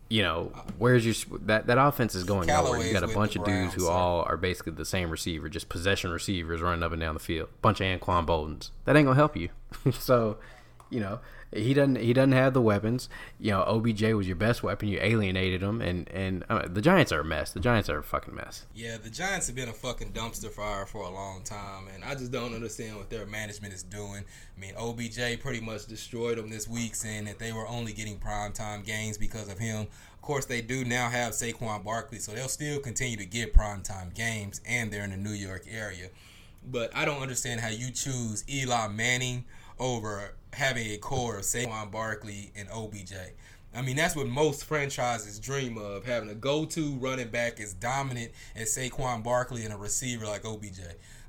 you 0.09 0.23
know, 0.23 0.53
where's 0.79 1.05
your 1.05 1.15
that 1.43 1.67
that 1.67 1.79
offense 1.79 2.15
is 2.15 2.25
going 2.25 2.47
nowhere. 2.47 2.81
You 2.81 2.93
got 2.93 3.03
a 3.03 3.09
bunch 3.09 3.37
of 3.37 3.45
dudes 3.45 3.59
Browns, 3.59 3.75
who 3.75 3.81
so- 3.83 3.91
all 3.91 4.23
are 4.23 4.37
basically 4.37 4.73
the 4.73 4.85
same 4.85 5.11
receiver, 5.11 5.49
just 5.49 5.69
possession 5.69 6.11
receivers 6.11 6.61
running 6.63 6.83
up 6.83 6.93
and 6.93 7.01
down 7.01 7.15
the 7.15 7.21
field. 7.21 7.49
Bunch 7.63 7.81
of 7.81 7.87
Anquan 7.87 8.27
Boldens. 8.27 8.71
That 8.85 8.97
ain't 8.97 9.07
gonna 9.07 9.17
help 9.17 9.37
you. 9.37 9.49
so, 9.93 10.39
you 10.91 11.01
know, 11.01 11.19
he 11.53 11.75
doesn't 11.75 11.97
he 11.97 12.13
doesn't 12.13 12.33
have 12.33 12.55
the 12.55 12.61
weapons. 12.61 13.09
You 13.39 13.53
know, 13.53 13.63
OBJ 13.63 14.03
was 14.13 14.27
your 14.27 14.37
best 14.37 14.63
weapon. 14.63 14.89
You 14.89 14.99
alienated 15.01 15.63
him, 15.63 15.81
and 15.81 16.09
and 16.11 16.45
uh, 16.49 16.67
the 16.67 16.81
Giants 16.81 17.13
are 17.13 17.21
a 17.21 17.25
mess. 17.25 17.53
The 17.53 17.61
Giants 17.61 17.89
are 17.89 17.99
a 17.99 18.03
fucking 18.03 18.35
mess. 18.35 18.67
Yeah, 18.75 18.99
the 18.99 19.11
Giants 19.11 19.47
have 19.47 19.57
been 19.57 19.69
a 19.69 19.73
fucking 19.73 20.13
dumpster 20.13 20.51
fire 20.51 20.87
for 20.87 21.03
a 21.05 21.11
long 21.11 21.43
time, 21.43 21.89
and 21.95 22.05
I 22.05 22.15
just 22.15 22.33
don't 22.33 22.55
understand 22.55 22.97
what 22.97 23.11
their 23.11 23.27
management 23.27 23.75
is 23.75 23.83
doing. 23.83 24.25
I 24.57 24.61
mean, 24.61 24.75
OBJ 24.77 25.41
pretty 25.41 25.61
much 25.61 25.87
destroyed 25.87 26.39
them 26.39 26.51
this 26.51 26.69
week, 26.69 26.95
saying 26.95 27.25
that 27.27 27.39
they 27.39 27.53
were 27.53 27.67
only 27.69 27.93
getting 27.93 28.19
primetime 28.19 28.85
games 28.85 29.19
because 29.19 29.51
of 29.51 29.59
him. 29.59 29.87
Of 30.15 30.23
course, 30.23 30.47
they 30.47 30.61
do 30.61 30.85
now 30.85 31.09
have 31.09 31.33
Saquon 31.33 31.85
Barkley, 31.85 32.19
so 32.19 32.33
they'll 32.33 32.49
still 32.49 32.81
continue 32.81 33.17
to 33.17 33.27
get 33.27 33.55
primetime 33.55 34.13
games, 34.15 34.61
and 34.67 34.91
they're 34.91 35.05
in 35.05 35.11
the 35.11 35.17
New 35.17 35.31
York 35.31 35.67
area. 35.71 36.09
But 36.69 36.95
I 36.97 37.05
don't 37.05 37.23
understand 37.23 37.61
how 37.61 37.69
you 37.69 37.93
choose 37.93 38.45
Eli 38.53 38.89
Manning 38.89 39.45
over 39.79 40.35
having 40.57 40.91
a 40.91 40.97
core 40.97 41.37
of 41.37 41.45
Saquon 41.45 41.91
Barkley 41.91 42.51
and 42.57 42.69
OBJ. 42.71 43.13
I 43.75 43.83
mean, 43.83 43.97
that's 43.97 44.17
what 44.17 44.27
most 44.27 44.65
franchises 44.65 45.39
dream 45.39 45.77
of 45.77 46.07
having 46.07 46.31
a 46.31 46.35
go 46.35 46.65
to 46.65 46.95
running 46.95 47.29
back 47.29 47.61
as 47.61 47.75
dominant 47.75 48.33
as 48.55 48.75
Saquon 48.75 49.23
Barkley 49.23 49.65
and 49.65 49.75
a 49.75 49.77
receiver 49.77 50.25
like 50.25 50.47
OBJ. 50.47 50.81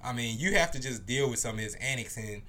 I 0.02 0.14
mean, 0.14 0.40
you 0.40 0.54
have 0.54 0.72
to 0.72 0.80
just 0.80 1.06
deal 1.06 1.30
with 1.30 1.40
some 1.40 1.56
of 1.56 1.62
his 1.62 1.76
antics. 1.76 2.16
And 2.16 2.42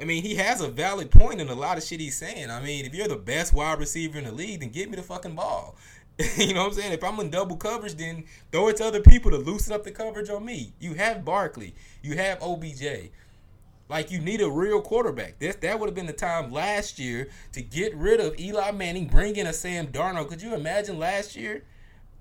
I 0.00 0.04
mean, 0.04 0.22
he 0.22 0.36
has 0.36 0.60
a 0.60 0.68
valid 0.68 1.10
point 1.10 1.40
in 1.40 1.48
a 1.48 1.54
lot 1.54 1.76
of 1.76 1.82
shit 1.82 1.98
he's 1.98 2.16
saying. 2.16 2.50
I 2.50 2.62
mean, 2.62 2.84
if 2.84 2.94
you're 2.94 3.08
the 3.08 3.16
best 3.16 3.52
wide 3.52 3.80
receiver 3.80 4.16
in 4.18 4.24
the 4.24 4.32
league, 4.32 4.60
then 4.60 4.68
give 4.68 4.88
me 4.90 4.96
the 4.96 5.02
fucking 5.02 5.34
ball. 5.34 5.76
you 6.36 6.54
know 6.54 6.60
what 6.60 6.68
I'm 6.68 6.74
saying? 6.74 6.92
If 6.92 7.02
I'm 7.02 7.18
in 7.18 7.30
double 7.30 7.56
coverage, 7.56 7.94
then 7.94 8.24
throw 8.52 8.68
it 8.68 8.76
to 8.76 8.84
other 8.84 9.00
people 9.00 9.30
to 9.32 9.38
loosen 9.38 9.72
up 9.72 9.82
the 9.82 9.90
coverage 9.90 10.30
on 10.30 10.44
me. 10.44 10.72
You 10.78 10.94
have 10.94 11.24
Barkley, 11.24 11.74
you 12.02 12.16
have 12.16 12.40
OBJ. 12.42 13.10
Like 13.92 14.10
you 14.10 14.20
need 14.20 14.40
a 14.40 14.50
real 14.50 14.80
quarterback. 14.80 15.38
That 15.40 15.60
that 15.60 15.78
would 15.78 15.86
have 15.86 15.94
been 15.94 16.06
the 16.06 16.14
time 16.14 16.50
last 16.50 16.98
year 16.98 17.28
to 17.52 17.60
get 17.60 17.94
rid 17.94 18.20
of 18.20 18.40
Eli 18.40 18.70
Manning, 18.70 19.06
bring 19.06 19.36
in 19.36 19.46
a 19.46 19.52
Sam 19.52 19.88
Darnold. 19.88 20.28
Could 20.28 20.40
you 20.40 20.54
imagine 20.54 20.98
last 20.98 21.36
year? 21.36 21.62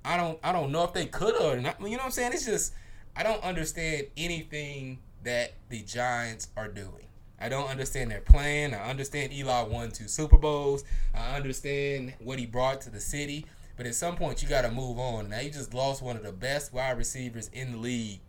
I 0.03 0.17
don't 0.17 0.37
I 0.43 0.51
don't 0.51 0.73
know 0.73 0.83
if 0.83 0.91
they 0.91 1.05
could 1.05 1.33
have. 1.41 1.55
You 1.55 1.61
know 1.61 1.71
what 1.79 2.01
I'm 2.03 2.11
saying? 2.11 2.33
It's 2.33 2.45
just 2.45 2.73
I 3.15 3.23
don't 3.23 3.41
understand 3.41 4.07
anything 4.17 4.99
that 5.23 5.53
the 5.69 5.81
Giants 5.83 6.49
are 6.57 6.67
doing. 6.67 7.07
I 7.39 7.47
don't 7.47 7.69
understand 7.69 8.11
their 8.11 8.19
plan. 8.19 8.73
I 8.73 8.89
understand 8.89 9.31
Eli 9.31 9.61
won 9.61 9.91
two 9.91 10.09
Super 10.09 10.37
Bowls. 10.37 10.83
I 11.15 11.37
understand 11.37 12.15
what 12.19 12.37
he 12.37 12.47
brought 12.47 12.81
to 12.81 12.89
the 12.89 12.99
city. 12.99 13.45
But 13.77 13.85
at 13.85 13.95
some 13.95 14.17
point, 14.17 14.43
you 14.43 14.49
got 14.49 14.63
to 14.63 14.71
move 14.71 14.99
on. 14.99 15.29
Now, 15.29 15.39
you 15.39 15.49
just 15.49 15.73
lost 15.73 16.01
one 16.03 16.17
of 16.17 16.23
the 16.23 16.33
best 16.33 16.73
wide 16.73 16.97
receivers 16.97 17.49
in 17.53 17.71
the 17.71 17.77
league 17.77 18.19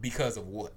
because 0.00 0.36
of 0.36 0.46
what? 0.46 0.72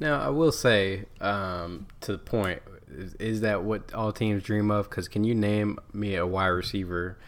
Now, 0.00 0.20
I 0.20 0.28
will 0.28 0.52
say, 0.52 1.06
um, 1.20 1.86
to 2.02 2.12
the 2.12 2.18
point, 2.18 2.62
is, 2.90 3.14
is, 3.14 3.40
that 3.40 3.64
what 3.64 3.92
all 3.92 4.12
teams 4.12 4.42
dream 4.42 4.70
of? 4.70 4.88
Because 4.88 5.08
can 5.08 5.24
you 5.24 5.34
name 5.34 5.78
me 5.92 6.14
a 6.14 6.26
wide 6.26 6.46
receiver 6.46 7.18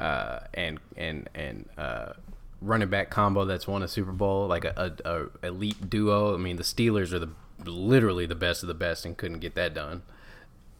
uh, 0.00 0.40
and 0.54 0.80
and 0.96 1.28
and 1.34 1.68
uh, 1.76 2.14
running 2.60 2.88
back 2.88 3.10
combo 3.10 3.44
that's 3.44 3.68
won 3.68 3.82
a 3.82 3.88
Super 3.88 4.12
Bowl, 4.12 4.48
like 4.48 4.64
a, 4.64 4.92
a, 5.04 5.10
a, 5.10 5.48
elite 5.48 5.88
duo? 5.88 6.34
I 6.34 6.38
mean, 6.38 6.56
the 6.56 6.64
Steelers 6.64 7.12
are 7.12 7.18
the 7.18 7.30
literally 7.64 8.26
the 8.26 8.34
best 8.34 8.62
of 8.62 8.68
the 8.68 8.74
best 8.74 9.04
and 9.04 9.16
couldn't 9.16 9.38
get 9.38 9.54
that 9.54 9.74
done. 9.74 10.02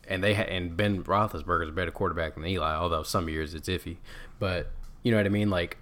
And 0.06 0.22
they 0.22 0.34
ha- 0.34 0.42
and 0.42 0.76
Ben 0.76 1.02
Roethlisberger 1.04 1.64
is 1.64 1.68
a 1.68 1.72
better 1.72 1.90
quarterback 1.90 2.34
than 2.34 2.46
Eli, 2.46 2.74
although 2.74 3.02
some 3.02 3.28
years 3.28 3.54
it's 3.54 3.68
iffy. 3.68 3.98
But 4.38 4.70
you 5.02 5.10
know 5.10 5.18
what 5.18 5.26
I 5.26 5.30
mean? 5.30 5.50
Like, 5.50 5.78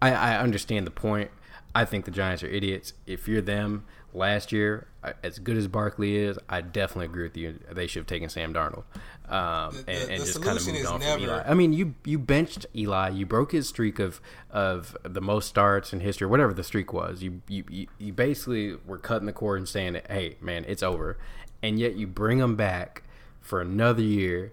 I, 0.00 0.12
I 0.12 0.38
understand 0.38 0.86
the 0.86 0.90
point. 0.90 1.30
I 1.74 1.84
think 1.84 2.04
the 2.04 2.10
Giants 2.10 2.42
are 2.42 2.48
idiots. 2.48 2.94
If 3.06 3.28
you're 3.28 3.42
them, 3.42 3.84
last 4.12 4.52
year, 4.52 4.86
as 5.22 5.38
good 5.38 5.56
as 5.56 5.68
Barkley 5.68 6.16
is, 6.16 6.38
I 6.48 6.60
definitely 6.60 7.06
agree 7.06 7.22
with 7.24 7.36
you. 7.36 7.58
They 7.70 7.86
should 7.86 8.00
have 8.00 8.06
taken 8.06 8.28
Sam 8.28 8.52
Darnold 8.52 8.84
um, 9.30 9.72
the, 9.72 9.82
the, 9.82 9.92
and, 9.92 10.10
and 10.10 10.24
just 10.24 10.42
kind 10.42 10.58
of 10.58 10.66
moved 10.66 10.86
on 10.86 11.00
never... 11.00 11.12
from 11.12 11.22
Eli. 11.22 11.42
I 11.46 11.54
mean, 11.54 11.72
you 11.72 11.94
you 12.04 12.18
benched 12.18 12.66
Eli. 12.74 13.10
You 13.10 13.26
broke 13.26 13.52
his 13.52 13.68
streak 13.68 13.98
of 13.98 14.20
of 14.50 14.96
the 15.04 15.20
most 15.20 15.48
starts 15.48 15.92
in 15.92 16.00
history, 16.00 16.26
whatever 16.26 16.52
the 16.52 16.64
streak 16.64 16.92
was. 16.92 17.22
You 17.22 17.40
you 17.48 17.86
you 17.98 18.12
basically 18.12 18.76
were 18.86 18.98
cutting 18.98 19.26
the 19.26 19.32
cord 19.32 19.58
and 19.58 19.68
saying, 19.68 20.00
"Hey, 20.08 20.36
man, 20.40 20.64
it's 20.66 20.82
over," 20.82 21.16
and 21.62 21.78
yet 21.78 21.94
you 21.94 22.06
bring 22.06 22.38
him 22.38 22.56
back 22.56 23.04
for 23.40 23.60
another 23.60 24.02
year. 24.02 24.52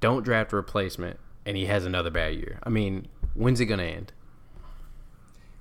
Don't 0.00 0.22
draft 0.22 0.52
a 0.52 0.56
replacement, 0.56 1.18
and 1.44 1.56
he 1.56 1.66
has 1.66 1.84
another 1.84 2.10
bad 2.10 2.34
year. 2.34 2.58
I 2.62 2.68
mean, 2.68 3.08
when's 3.34 3.60
it 3.60 3.66
gonna 3.66 3.82
end? 3.82 4.12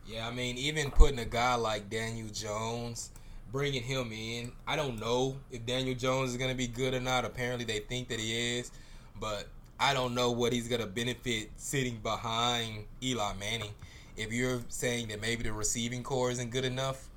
Yeah, 0.05 0.27
I 0.27 0.31
mean, 0.31 0.57
even 0.57 0.91
putting 0.91 1.19
a 1.19 1.25
guy 1.25 1.55
like 1.55 1.89
Daniel 1.89 2.27
Jones 2.27 3.11
bringing 3.51 3.83
him 3.83 4.11
in. 4.11 4.51
I 4.67 4.75
don't 4.75 4.99
know 4.99 5.37
if 5.51 5.65
Daniel 5.65 5.95
Jones 5.95 6.31
is 6.31 6.37
going 6.37 6.51
to 6.51 6.57
be 6.57 6.67
good 6.67 6.93
or 6.93 6.99
not. 6.99 7.25
Apparently, 7.25 7.65
they 7.65 7.79
think 7.79 8.07
that 8.09 8.19
he 8.19 8.59
is, 8.59 8.71
but 9.19 9.47
I 9.79 9.93
don't 9.93 10.13
know 10.13 10.31
what 10.31 10.53
he's 10.53 10.67
going 10.67 10.81
to 10.81 10.87
benefit 10.87 11.49
sitting 11.57 11.97
behind 11.97 12.85
Eli 13.03 13.33
Manning. 13.39 13.71
If 14.17 14.31
you're 14.31 14.61
saying 14.69 15.07
that 15.09 15.21
maybe 15.21 15.43
the 15.43 15.53
receiving 15.53 16.03
core 16.03 16.31
isn't 16.31 16.51
good 16.51 16.65
enough 16.65 17.09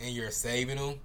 and 0.00 0.14
you're 0.14 0.30
saving 0.30 0.78
him, 0.78 0.98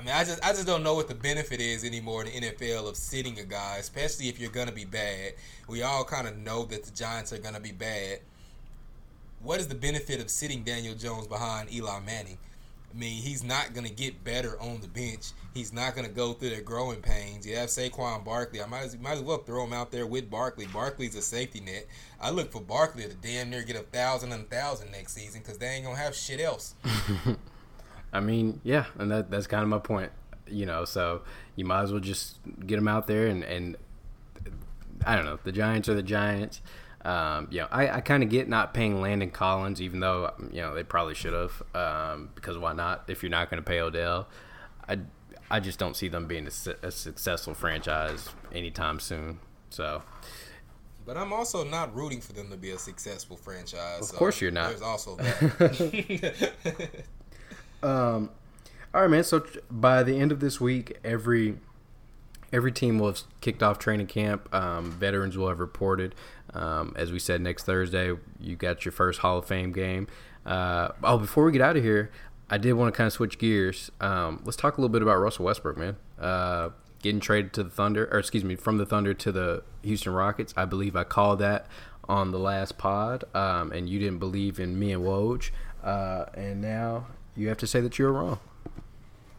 I 0.00 0.02
mean, 0.02 0.14
I 0.14 0.24
just 0.24 0.42
I 0.42 0.52
just 0.52 0.66
don't 0.66 0.82
know 0.82 0.94
what 0.94 1.08
the 1.08 1.14
benefit 1.14 1.60
is 1.60 1.84
anymore 1.84 2.24
in 2.24 2.42
the 2.42 2.50
NFL 2.50 2.88
of 2.88 2.96
sitting 2.96 3.38
a 3.38 3.44
guy, 3.44 3.76
especially 3.78 4.28
if 4.28 4.40
you're 4.40 4.50
gonna 4.50 4.72
be 4.72 4.86
bad. 4.86 5.34
We 5.68 5.82
all 5.82 6.04
kind 6.04 6.26
of 6.26 6.38
know 6.38 6.64
that 6.66 6.84
the 6.84 6.90
Giants 6.90 7.34
are 7.34 7.38
gonna 7.38 7.60
be 7.60 7.72
bad. 7.72 8.20
What 9.42 9.60
is 9.60 9.68
the 9.68 9.74
benefit 9.74 10.20
of 10.20 10.30
sitting 10.30 10.62
Daniel 10.62 10.94
Jones 10.94 11.26
behind 11.26 11.70
Eli 11.72 12.00
Manning? 12.00 12.38
I 12.92 12.98
mean, 12.98 13.22
he's 13.22 13.44
not 13.44 13.72
going 13.72 13.86
to 13.86 13.92
get 13.92 14.24
better 14.24 14.60
on 14.60 14.80
the 14.80 14.88
bench. 14.88 15.30
He's 15.54 15.72
not 15.72 15.94
going 15.94 16.06
to 16.06 16.12
go 16.12 16.32
through 16.32 16.50
the 16.50 16.60
growing 16.60 17.00
pains. 17.00 17.46
You 17.46 17.56
have 17.56 17.68
Saquon 17.68 18.24
Barkley. 18.24 18.62
I 18.62 18.66
might 18.66 18.82
as, 18.82 18.98
might 18.98 19.12
as 19.12 19.20
well 19.20 19.38
throw 19.38 19.64
him 19.64 19.72
out 19.72 19.92
there 19.92 20.06
with 20.06 20.28
Barkley. 20.28 20.66
Barkley's 20.66 21.14
a 21.14 21.22
safety 21.22 21.60
net. 21.60 21.86
I 22.20 22.30
look 22.30 22.50
for 22.50 22.60
Barkley 22.60 23.04
to 23.04 23.14
damn 23.14 23.50
near 23.50 23.62
get 23.62 23.76
a 23.76 23.80
thousand 23.80 24.32
and 24.32 24.44
a 24.44 24.48
thousand 24.48 24.90
next 24.90 25.14
season 25.14 25.40
because 25.40 25.58
they 25.58 25.66
ain't 25.66 25.84
going 25.84 25.96
to 25.96 26.02
have 26.02 26.16
shit 26.16 26.40
else. 26.40 26.74
I 28.12 28.18
mean, 28.18 28.60
yeah, 28.64 28.86
and 28.98 29.10
that 29.12 29.30
that's 29.30 29.46
kind 29.46 29.62
of 29.62 29.68
my 29.68 29.78
point. 29.78 30.10
You 30.48 30.66
know, 30.66 30.84
so 30.84 31.22
you 31.54 31.64
might 31.64 31.82
as 31.82 31.92
well 31.92 32.00
just 32.00 32.38
get 32.66 32.76
him 32.76 32.88
out 32.88 33.06
there 33.06 33.28
and, 33.28 33.44
and 33.44 33.76
I 35.06 35.14
don't 35.14 35.24
know. 35.24 35.38
The 35.42 35.52
Giants 35.52 35.88
are 35.88 35.94
the 35.94 36.02
Giants. 36.02 36.60
Um, 37.04 37.48
you 37.50 37.60
know, 37.60 37.68
I, 37.70 37.96
I 37.96 38.00
kind 38.00 38.22
of 38.22 38.28
get 38.28 38.48
not 38.48 38.74
paying 38.74 39.00
Landon 39.00 39.30
Collins, 39.30 39.80
even 39.80 40.00
though 40.00 40.32
you 40.52 40.60
know 40.60 40.74
they 40.74 40.82
probably 40.82 41.14
should 41.14 41.32
have, 41.32 41.62
um, 41.74 42.30
because 42.34 42.58
why 42.58 42.72
not? 42.74 43.04
If 43.08 43.22
you're 43.22 43.30
not 43.30 43.50
going 43.50 43.62
to 43.62 43.66
pay 43.66 43.80
Odell, 43.80 44.28
I 44.88 44.98
I 45.50 45.60
just 45.60 45.78
don't 45.78 45.96
see 45.96 46.08
them 46.08 46.26
being 46.26 46.46
a, 46.46 46.86
a, 46.86 46.90
successful 46.90 47.54
franchise 47.54 48.28
anytime 48.52 49.00
soon. 49.00 49.40
So, 49.70 50.02
but 51.04 51.16
I'm 51.16 51.32
also 51.32 51.64
not 51.64 51.94
rooting 51.94 52.20
for 52.20 52.34
them 52.34 52.50
to 52.50 52.56
be 52.56 52.70
a 52.70 52.78
successful 52.78 53.36
franchise. 53.36 54.02
Of 54.02 54.06
so 54.08 54.16
course, 54.16 54.40
you're 54.40 54.50
not. 54.50 54.68
There's 54.68 54.82
also 54.82 55.16
that. 55.16 56.52
um, 57.82 58.30
all 58.94 59.02
right, 59.02 59.10
man. 59.10 59.24
So 59.24 59.44
by 59.70 60.02
the 60.02 60.18
end 60.18 60.32
of 60.32 60.40
this 60.40 60.60
week, 60.60 60.98
every 61.02 61.56
every 62.52 62.72
team 62.72 62.98
will 62.98 63.08
have 63.08 63.22
kicked 63.40 63.62
off 63.62 63.78
training 63.78 64.06
camp. 64.06 64.52
Um, 64.54 64.90
veterans 64.92 65.36
will 65.36 65.48
have 65.48 65.60
reported. 65.60 66.14
Um, 66.52 66.94
as 66.96 67.12
we 67.12 67.18
said, 67.18 67.40
next 67.40 67.64
Thursday, 67.64 68.12
you 68.40 68.56
got 68.56 68.84
your 68.84 68.92
first 68.92 69.20
Hall 69.20 69.38
of 69.38 69.46
Fame 69.46 69.72
game. 69.72 70.08
Uh, 70.44 70.88
oh, 71.02 71.18
before 71.18 71.44
we 71.44 71.52
get 71.52 71.60
out 71.60 71.76
of 71.76 71.82
here, 71.82 72.10
I 72.48 72.58
did 72.58 72.72
want 72.72 72.92
to 72.92 72.96
kind 72.96 73.06
of 73.06 73.12
switch 73.12 73.38
gears. 73.38 73.90
Um, 74.00 74.42
let's 74.44 74.56
talk 74.56 74.76
a 74.76 74.80
little 74.80 74.92
bit 74.92 75.02
about 75.02 75.16
Russell 75.16 75.44
Westbrook, 75.44 75.76
man. 75.76 75.96
Uh, 76.18 76.70
getting 77.02 77.20
traded 77.20 77.52
to 77.54 77.62
the 77.62 77.70
Thunder, 77.70 78.08
or 78.12 78.18
excuse 78.18 78.44
me, 78.44 78.56
from 78.56 78.78
the 78.78 78.86
Thunder 78.86 79.14
to 79.14 79.32
the 79.32 79.62
Houston 79.82 80.12
Rockets. 80.12 80.52
I 80.56 80.64
believe 80.64 80.96
I 80.96 81.04
called 81.04 81.38
that 81.38 81.66
on 82.08 82.32
the 82.32 82.38
last 82.38 82.76
pod, 82.76 83.24
um, 83.34 83.70
and 83.72 83.88
you 83.88 83.98
didn't 83.98 84.18
believe 84.18 84.58
in 84.58 84.78
me 84.78 84.92
and 84.92 85.04
Woj. 85.04 85.50
Uh, 85.82 86.26
and 86.34 86.60
now 86.60 87.06
you 87.36 87.48
have 87.48 87.58
to 87.58 87.66
say 87.66 87.80
that 87.80 87.98
you 87.98 88.04
were 88.06 88.12
wrong. 88.12 88.40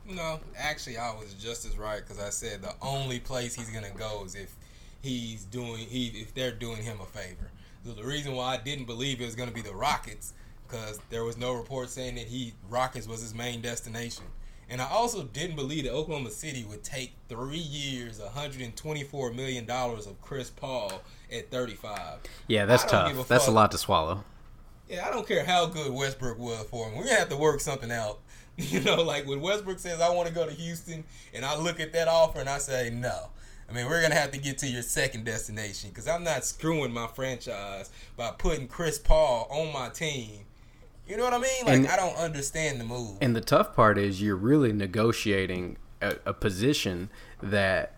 No, 0.08 0.40
actually, 0.58 0.98
I 0.98 1.14
was 1.14 1.34
just 1.34 1.66
as 1.66 1.78
right 1.78 2.02
because 2.02 2.22
I 2.22 2.30
said 2.30 2.62
the 2.62 2.74
only 2.82 3.20
place 3.20 3.56
he's 3.56 3.70
gonna 3.70 3.92
go 3.92 4.24
is 4.26 4.36
if 4.36 4.56
he's 5.02 5.46
doing 5.46 5.88
he 5.88 6.08
if 6.08 6.34
they're 6.34 6.52
doing 6.52 6.84
him 6.84 7.00
a 7.02 7.06
favor. 7.06 7.52
So 7.86 7.94
the 7.94 8.04
reason 8.04 8.36
why 8.36 8.54
I 8.54 8.58
didn't 8.58 8.86
believe 8.86 9.22
it 9.22 9.26
was 9.26 9.36
gonna 9.36 9.52
be 9.52 9.62
the 9.62 9.74
Rockets 9.74 10.34
because 10.68 11.00
there 11.10 11.24
was 11.24 11.38
no 11.38 11.54
report 11.54 11.90
saying 11.90 12.16
that 12.16 12.28
he 12.28 12.54
Rockets 12.70 13.08
was 13.08 13.22
his 13.22 13.34
main 13.34 13.62
destination. 13.62 14.26
And 14.70 14.82
I 14.82 14.90
also 14.90 15.24
didn't 15.24 15.58
believe 15.58 15.84
that 15.84 15.92
Oklahoma 15.92 16.32
City 16.32 16.64
would 16.64 16.82
take 16.82 17.12
three 17.28 17.58
years, 17.58 18.20
124 18.20 19.34
million 19.34 19.66
dollars 19.66 20.08
of 20.08 20.22
Chris 20.22 20.50
Paul 20.50 21.02
at 21.32 21.52
35. 21.52 22.20
Yeah, 22.48 22.66
that's 22.66 22.86
tough. 22.86 23.28
That's 23.28 23.48
a 23.48 23.52
lot 23.52 23.72
to 23.72 23.78
swallow. 23.78 24.24
Yeah, 24.88 25.08
I 25.08 25.12
don't 25.12 25.28
care 25.28 25.46
how 25.46 25.66
good 25.68 25.92
Westbrook 25.92 26.38
was 26.38 26.66
for 26.66 26.88
him. 26.88 26.98
We're 26.98 27.06
gonna 27.06 27.20
have 27.20 27.30
to 27.30 27.38
work 27.38 27.60
something 27.60 27.92
out 27.92 28.20
You 28.58 28.82
know, 28.82 29.02
like 29.02 29.28
when 29.28 29.42
Westbrook 29.42 29.80
says, 29.80 30.02
I 30.02 30.10
want 30.10 30.28
to 30.28 30.34
go 30.34 30.46
to 30.46 30.54
Houston, 30.54 31.04
and 31.34 31.46
I 31.46 31.58
look 31.58 31.80
at 31.80 31.94
that 31.94 32.08
offer 32.08 32.40
and 32.40 32.50
I 32.50 32.58
say, 32.58 32.90
no. 32.94 33.30
I 33.72 33.74
mean, 33.74 33.86
we're 33.86 34.00
going 34.00 34.12
to 34.12 34.18
have 34.18 34.32
to 34.32 34.38
get 34.38 34.58
to 34.60 34.68
your 34.68 34.82
second 34.82 35.24
destination 35.24 35.92
because 35.92 36.08
I'm 36.08 36.26
not 36.26 36.44
screwing 36.44 36.92
my 36.92 37.08
franchise 37.08 37.90
by 38.18 38.32
putting 38.38 38.68
Chris 38.68 39.00
Paul 39.00 39.48
on 39.50 39.72
my 39.72 39.88
team. 39.88 40.42
You 41.08 41.16
know 41.16 41.24
what 41.24 41.34
I 41.34 41.38
mean? 41.38 41.66
Like, 41.66 41.76
and, 41.76 41.88
I 41.88 41.96
don't 41.96 42.18
understand 42.18 42.82
the 42.82 42.84
move. 42.84 43.18
And 43.22 43.34
the 43.34 43.42
tough 43.42 43.74
part 43.74 43.98
is 43.98 44.22
you're 44.22 44.36
really 44.36 44.74
negotiating 44.74 45.78
a, 46.02 46.18
a 46.26 46.34
position 46.34 47.10
that 47.42 47.94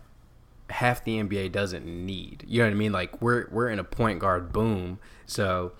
half 0.70 1.02
the 1.02 1.20
NBA 1.20 1.50
doesn't 1.50 1.84
need. 1.84 2.44
You 2.46 2.60
know 2.60 2.66
what 2.66 2.72
I 2.72 2.76
mean? 2.76 2.92
Like 2.92 3.20
we're 3.20 3.48
we're 3.50 3.68
in 3.68 3.78
a 3.80 3.84
point 3.84 4.20
guard 4.20 4.52
boom. 4.52 5.00
So 5.26 5.72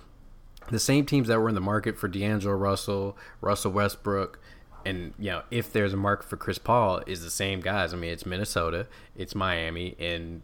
the 0.70 0.80
same 0.80 1.06
teams 1.06 1.28
that 1.28 1.38
were 1.38 1.48
in 1.48 1.54
the 1.54 1.60
market 1.60 1.96
for 1.98 2.08
D'Angelo 2.08 2.54
Russell, 2.54 3.16
Russell 3.40 3.72
Westbrook, 3.72 4.40
and 4.84 5.12
you 5.18 5.30
know 5.30 5.42
if 5.50 5.72
there's 5.72 5.92
a 5.92 5.96
market 5.96 6.28
for 6.28 6.36
Chris 6.36 6.58
Paul 6.58 7.02
is 7.06 7.22
the 7.22 7.30
same 7.30 7.60
guys. 7.60 7.92
I 7.92 7.96
mean, 7.96 8.10
it's 8.10 8.26
Minnesota, 8.26 8.86
it's 9.16 9.34
Miami, 9.34 9.96
and 9.98 10.42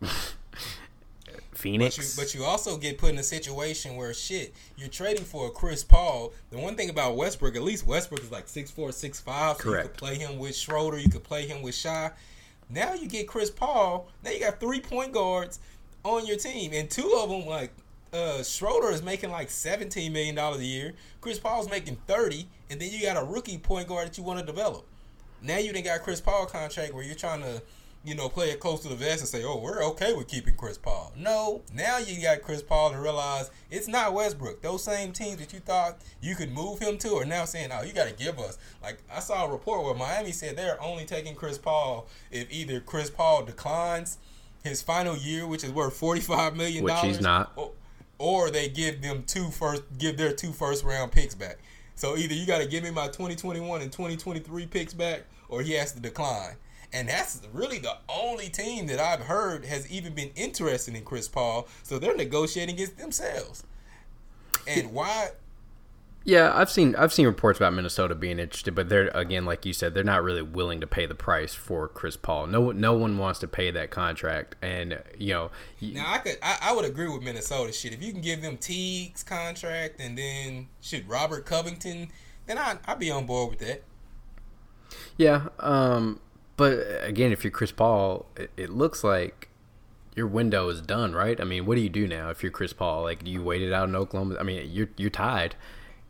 Phoenix. 1.52 1.96
But 1.96 2.04
you, 2.04 2.10
but 2.16 2.34
you, 2.34 2.44
also 2.44 2.76
get 2.76 2.98
put 2.98 3.10
in 3.10 3.18
a 3.18 3.22
situation 3.22 3.96
where 3.96 4.14
shit, 4.14 4.54
you're 4.76 4.88
trading 4.88 5.24
for 5.24 5.48
a 5.48 5.50
Chris 5.50 5.82
Paul. 5.82 6.32
The 6.50 6.58
one 6.58 6.76
thing 6.76 6.88
about 6.90 7.16
Westbrook, 7.16 7.56
at 7.56 7.62
least 7.62 7.86
Westbrook 7.86 8.22
is 8.22 8.30
like 8.30 8.48
six 8.48 8.70
four, 8.70 8.92
six 8.92 9.20
five. 9.20 9.56
So 9.56 9.64
Correct. 9.64 9.84
you 9.84 9.88
could 9.90 9.98
play 9.98 10.14
him 10.14 10.38
with 10.38 10.54
Schroeder, 10.54 10.98
you 10.98 11.08
could 11.08 11.24
play 11.24 11.46
him 11.46 11.62
with 11.62 11.74
Shai. 11.74 12.12
Now 12.70 12.94
you 12.94 13.08
get 13.08 13.26
Chris 13.26 13.50
Paul. 13.50 14.08
Now 14.22 14.30
you 14.30 14.40
got 14.40 14.60
three 14.60 14.80
point 14.80 15.12
guards 15.12 15.58
on 16.04 16.26
your 16.26 16.36
team, 16.36 16.72
and 16.74 16.88
two 16.88 17.18
of 17.20 17.28
them 17.28 17.46
like 17.46 17.72
uh, 18.12 18.42
Schroeder 18.42 18.90
is 18.90 19.02
making 19.02 19.30
like 19.30 19.50
seventeen 19.50 20.12
million 20.12 20.34
dollars 20.34 20.60
a 20.60 20.64
year. 20.64 20.94
Chris 21.20 21.38
Paul's 21.38 21.68
making 21.70 21.96
thirty, 22.06 22.46
and 22.70 22.80
then 22.80 22.90
you 22.90 23.02
got 23.02 23.20
a 23.20 23.24
rookie 23.24 23.58
point 23.58 23.88
guard 23.88 24.08
that 24.08 24.18
you 24.18 24.24
want 24.24 24.40
to 24.40 24.46
develop. 24.46 24.84
Now 25.42 25.58
you 25.58 25.72
didn't 25.72 25.86
got 25.86 26.02
Chris 26.02 26.20
Paul 26.20 26.46
contract 26.46 26.92
where 26.94 27.04
you're 27.04 27.14
trying 27.14 27.42
to, 27.42 27.62
you 28.04 28.14
know, 28.14 28.28
play 28.28 28.50
it 28.50 28.58
close 28.60 28.80
to 28.82 28.88
the 28.88 28.96
vest 28.96 29.20
and 29.20 29.28
say, 29.28 29.44
"Oh, 29.44 29.58
we're 29.58 29.84
okay 29.90 30.12
with 30.12 30.26
keeping 30.26 30.56
Chris 30.56 30.78
Paul." 30.78 31.12
No, 31.16 31.62
now 31.72 31.98
you 31.98 32.20
got 32.20 32.42
Chris 32.42 32.62
Paul 32.62 32.90
to 32.90 32.98
realize 32.98 33.50
it's 33.70 33.86
not 33.86 34.14
Westbrook. 34.14 34.62
Those 34.62 34.82
same 34.82 35.12
teams 35.12 35.36
that 35.38 35.52
you 35.52 35.60
thought 35.60 35.98
you 36.20 36.34
could 36.34 36.50
move 36.50 36.80
him 36.80 36.98
to 36.98 37.14
are 37.16 37.24
now 37.24 37.44
saying, 37.44 37.70
"Oh, 37.72 37.82
you 37.82 37.92
got 37.92 38.08
to 38.08 38.14
give 38.14 38.38
us." 38.38 38.58
Like 38.82 38.98
I 39.12 39.20
saw 39.20 39.46
a 39.46 39.50
report 39.50 39.84
where 39.84 39.94
Miami 39.94 40.32
said 40.32 40.56
they're 40.56 40.82
only 40.82 41.04
taking 41.04 41.34
Chris 41.34 41.58
Paul 41.58 42.08
if 42.30 42.50
either 42.50 42.80
Chris 42.80 43.10
Paul 43.10 43.44
declines 43.44 44.18
his 44.64 44.82
final 44.82 45.16
year, 45.16 45.46
which 45.46 45.62
is 45.62 45.70
worth 45.70 45.96
forty 45.96 46.20
five 46.20 46.56
million 46.56 46.84
dollars, 46.84 47.02
Which 47.02 47.16
he's 47.16 47.20
not. 47.20 47.52
Or, 47.56 47.72
or 48.18 48.50
they 48.50 48.68
give 48.68 49.02
them 49.02 49.22
two 49.24 49.50
first, 49.50 49.82
give 49.98 50.16
their 50.16 50.32
two 50.32 50.50
first 50.52 50.82
round 50.82 51.12
picks 51.12 51.36
back. 51.36 51.58
So 51.98 52.16
either 52.16 52.32
you 52.32 52.46
got 52.46 52.58
to 52.58 52.66
give 52.66 52.84
me 52.84 52.92
my 52.92 53.06
2021 53.08 53.82
and 53.82 53.90
2023 53.90 54.66
picks 54.66 54.94
back, 54.94 55.24
or 55.48 55.62
he 55.62 55.72
has 55.72 55.90
to 55.94 56.00
decline. 56.00 56.54
And 56.92 57.08
that's 57.08 57.42
really 57.52 57.80
the 57.80 57.96
only 58.08 58.48
team 58.50 58.86
that 58.86 59.00
I've 59.00 59.22
heard 59.22 59.64
has 59.64 59.90
even 59.90 60.14
been 60.14 60.30
interested 60.36 60.94
in 60.94 61.02
Chris 61.02 61.26
Paul. 61.26 61.66
So 61.82 61.98
they're 61.98 62.14
negotiating 62.14 62.76
against 62.76 62.98
themselves. 62.98 63.64
And 64.68 64.92
why? 64.92 65.30
Yeah, 66.28 66.52
I've 66.54 66.68
seen 66.68 66.94
I've 66.94 67.10
seen 67.10 67.24
reports 67.24 67.58
about 67.58 67.72
Minnesota 67.72 68.14
being 68.14 68.38
interested, 68.38 68.74
but 68.74 68.90
they're 68.90 69.08
again, 69.14 69.46
like 69.46 69.64
you 69.64 69.72
said, 69.72 69.94
they're 69.94 70.04
not 70.04 70.22
really 70.22 70.42
willing 70.42 70.78
to 70.82 70.86
pay 70.86 71.06
the 71.06 71.14
price 71.14 71.54
for 71.54 71.88
Chris 71.88 72.18
Paul. 72.18 72.48
No, 72.48 72.70
no 72.70 72.92
one 72.92 73.16
wants 73.16 73.38
to 73.38 73.48
pay 73.48 73.70
that 73.70 73.90
contract, 73.90 74.54
and 74.60 75.02
you 75.16 75.32
know. 75.32 75.50
Now 75.80 76.12
I 76.12 76.18
could, 76.18 76.36
I, 76.42 76.58
I 76.60 76.74
would 76.74 76.84
agree 76.84 77.08
with 77.08 77.22
Minnesota. 77.22 77.72
Shit, 77.72 77.94
if 77.94 78.02
you 78.02 78.12
can 78.12 78.20
give 78.20 78.42
them 78.42 78.58
Teague's 78.58 79.22
contract 79.22 80.00
and 80.00 80.18
then 80.18 80.68
shit 80.82 81.08
Robert 81.08 81.46
Covington, 81.46 82.08
then 82.44 82.58
I 82.58 82.76
I'd 82.86 82.98
be 82.98 83.10
on 83.10 83.24
board 83.24 83.48
with 83.48 83.60
that. 83.60 83.82
Yeah, 85.16 85.48
um, 85.60 86.20
but 86.58 86.86
again, 87.04 87.32
if 87.32 87.42
you're 87.42 87.50
Chris 87.50 87.72
Paul, 87.72 88.26
it, 88.36 88.50
it 88.58 88.68
looks 88.68 89.02
like 89.02 89.48
your 90.14 90.26
window 90.26 90.68
is 90.68 90.82
done, 90.82 91.14
right? 91.14 91.40
I 91.40 91.44
mean, 91.44 91.64
what 91.64 91.76
do 91.76 91.80
you 91.80 91.88
do 91.88 92.06
now 92.06 92.28
if 92.28 92.42
you're 92.42 92.52
Chris 92.52 92.74
Paul? 92.74 93.04
Like, 93.04 93.24
do 93.24 93.30
you 93.30 93.42
wait 93.42 93.62
it 93.62 93.72
out 93.72 93.88
in 93.88 93.96
Oklahoma? 93.96 94.36
I 94.38 94.42
mean, 94.42 94.70
you're 94.70 94.90
you're 94.98 95.08
tied. 95.08 95.54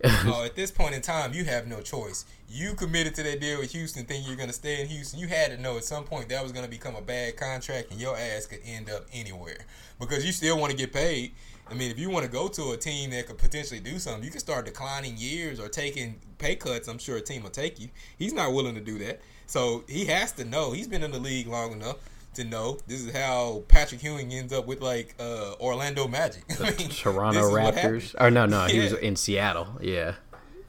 oh, 0.05 0.45
at 0.45 0.55
this 0.55 0.71
point 0.71 0.95
in 0.95 1.03
time, 1.03 1.33
you 1.33 1.45
have 1.45 1.67
no 1.67 1.81
choice. 1.81 2.25
You 2.49 2.75
committed 2.75 3.17
to 3.17 3.25
that 3.25 3.41
deal 3.41 3.59
with 3.59 3.73
Houston, 3.73 4.05
thinking 4.05 4.29
you're 4.29 4.37
going 4.37 4.49
to 4.49 4.55
stay 4.55 4.81
in 4.81 4.87
Houston. 4.87 5.19
You 5.19 5.27
had 5.27 5.51
to 5.51 5.61
know 5.61 5.77
at 5.77 5.85
some 5.85 6.05
point 6.05 6.29
that 6.29 6.41
was 6.41 6.53
going 6.53 6.65
to 6.65 6.71
become 6.71 6.95
a 6.95 7.03
bad 7.03 7.37
contract, 7.37 7.91
and 7.91 8.01
your 8.01 8.17
ass 8.17 8.47
could 8.47 8.61
end 8.65 8.91
up 8.91 9.07
anywhere 9.13 9.59
because 9.99 10.25
you 10.25 10.31
still 10.31 10.57
want 10.57 10.71
to 10.71 10.77
get 10.77 10.93
paid. 10.93 11.33
I 11.69 11.75
mean, 11.75 11.91
if 11.91 11.99
you 11.99 12.11
want 12.11 12.25
to 12.25 12.31
go 12.31 12.47
to 12.47 12.71
a 12.71 12.77
team 12.77 13.11
that 13.11 13.27
could 13.27 13.39
potentially 13.39 13.81
do 13.81 13.99
something, 13.99 14.23
you 14.23 14.31
can 14.31 14.41
start 14.41 14.67
declining 14.67 15.17
years 15.17 15.59
or 15.59 15.69
taking 15.69 16.21
pay 16.39 16.55
cuts. 16.55 16.87
I'm 16.87 16.99
sure 16.99 17.17
a 17.17 17.21
team 17.21 17.43
will 17.43 17.51
take 17.51 17.81
you. 17.81 17.89
He's 18.19 18.33
not 18.33 18.53
willing 18.53 18.77
to 18.77 18.81
do 18.81 18.99
that, 19.01 19.21
so 19.47 19.83
he 19.89 20.05
has 20.07 20.31
to 20.33 20.45
know. 20.45 20.71
He's 20.71 20.87
been 20.87 21.03
in 21.03 21.11
the 21.11 21.19
league 21.19 21.49
long 21.49 21.73
enough 21.73 21.97
to 22.39 22.45
know 22.45 22.79
this 22.87 23.05
is 23.05 23.13
how 23.13 23.65
Patrick 23.69 24.03
Ewing 24.03 24.33
ends 24.33 24.53
up 24.53 24.67
with 24.67 24.81
like 24.81 25.15
uh, 25.21 25.55
Orlando 25.61 26.09
Magic. 26.09 26.45
I 26.61 26.71
mean, 26.77 26.89
Toronto 26.89 27.43
Raptors. 27.43 28.15
Or 28.19 28.31
no, 28.31 28.47
no, 28.47 28.67
yeah. 28.67 28.73
he 28.73 28.79
was 28.81 28.93
in 28.95 29.17
Seattle. 29.17 29.79
Yeah. 29.81 30.15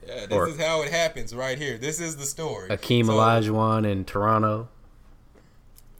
Yeah, 0.06 0.26
this 0.26 0.32
or, 0.32 0.48
is 0.48 0.58
how 0.58 0.82
it 0.82 0.90
happens 0.90 1.34
right 1.34 1.56
here. 1.56 1.78
This 1.78 2.00
is 2.00 2.16
the 2.16 2.26
story. 2.26 2.68
Akeem 2.68 3.06
so, 3.06 3.12
Olajuwon 3.12 3.88
in 3.90 4.04
Toronto. 4.04 4.68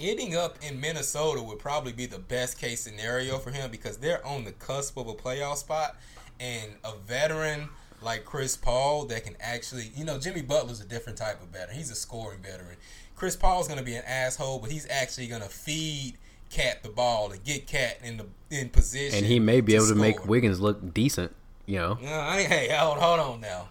Ending 0.00 0.34
up 0.34 0.56
in 0.62 0.80
Minnesota 0.80 1.42
would 1.42 1.58
probably 1.58 1.92
be 1.92 2.06
the 2.06 2.18
best 2.18 2.58
case 2.58 2.80
scenario 2.80 3.38
for 3.38 3.50
him 3.50 3.70
because 3.70 3.98
they're 3.98 4.26
on 4.26 4.44
the 4.44 4.52
cusp 4.52 4.96
of 4.96 5.06
a 5.06 5.14
playoff 5.14 5.58
spot, 5.58 5.96
and 6.40 6.72
a 6.82 6.96
veteran 6.96 7.68
like 8.02 8.24
Chris 8.24 8.56
Paul 8.56 9.04
that 9.06 9.24
can 9.24 9.36
actually, 9.40 9.92
you 9.94 10.04
know, 10.04 10.18
Jimmy 10.18 10.42
Butler's 10.42 10.80
a 10.80 10.86
different 10.86 11.18
type 11.18 11.40
of 11.42 11.48
veteran. 11.48 11.76
He's 11.76 11.90
a 11.90 11.94
scoring 11.94 12.40
veteran. 12.40 12.76
Chris 13.20 13.36
Paul's 13.36 13.68
gonna 13.68 13.82
be 13.82 13.94
an 13.94 14.02
asshole, 14.06 14.60
but 14.60 14.70
he's 14.70 14.86
actually 14.88 15.26
gonna 15.26 15.44
feed 15.44 16.16
KAT 16.48 16.82
the 16.82 16.88
ball 16.88 17.30
and 17.30 17.44
get 17.44 17.66
KAT 17.66 17.98
in 18.02 18.16
the 18.16 18.24
in 18.48 18.70
position. 18.70 19.18
And 19.18 19.26
he 19.26 19.38
may 19.38 19.60
be 19.60 19.72
to 19.72 19.76
able 19.76 19.84
score. 19.84 19.96
to 19.96 20.00
make 20.00 20.24
Wiggins 20.24 20.58
look 20.58 20.94
decent. 20.94 21.36
You 21.66 21.80
know. 21.80 21.98
No, 22.00 22.14
I, 22.18 22.44
hey, 22.44 22.74
hold, 22.74 22.96
hold 22.96 23.20
on 23.20 23.40
now. 23.42 23.68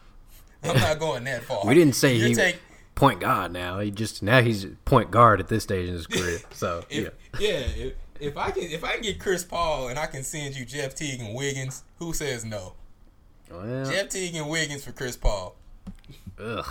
I'm 0.63 0.79
not 0.79 0.99
going 0.99 1.23
that 1.23 1.45
far. 1.45 1.65
we 1.65 1.73
didn't 1.73 1.95
say 1.95 2.13
You're 2.13 2.27
he 2.27 2.35
take, 2.35 2.59
point 2.93 3.21
guard 3.21 3.51
now. 3.51 3.79
He 3.79 3.89
just 3.89 4.21
now 4.21 4.43
he's 4.43 4.67
point 4.85 5.09
guard 5.09 5.39
at 5.39 5.47
this 5.47 5.63
stage 5.63 5.87
in 5.87 5.95
his 5.95 6.05
career. 6.05 6.37
So 6.51 6.83
if, 6.87 7.11
yeah, 7.39 7.49
yeah. 7.49 7.85
If, 7.85 7.93
if 8.19 8.37
I 8.37 8.51
can 8.51 8.61
if 8.65 8.83
I 8.83 8.93
can 8.93 9.01
get 9.01 9.19
Chris 9.19 9.43
Paul 9.43 9.87
and 9.87 9.97
I 9.97 10.05
can 10.05 10.23
send 10.23 10.55
you 10.55 10.63
Jeff 10.63 10.93
Teague 10.93 11.21
and 11.21 11.33
Wiggins, 11.33 11.81
who 11.97 12.13
says 12.13 12.45
no? 12.45 12.73
Well, 13.49 13.89
Jeff 13.89 14.09
Teague 14.09 14.35
and 14.35 14.47
Wiggins 14.47 14.85
for 14.85 14.91
Chris 14.91 15.17
Paul. 15.17 15.55
Ugh. 16.39 16.67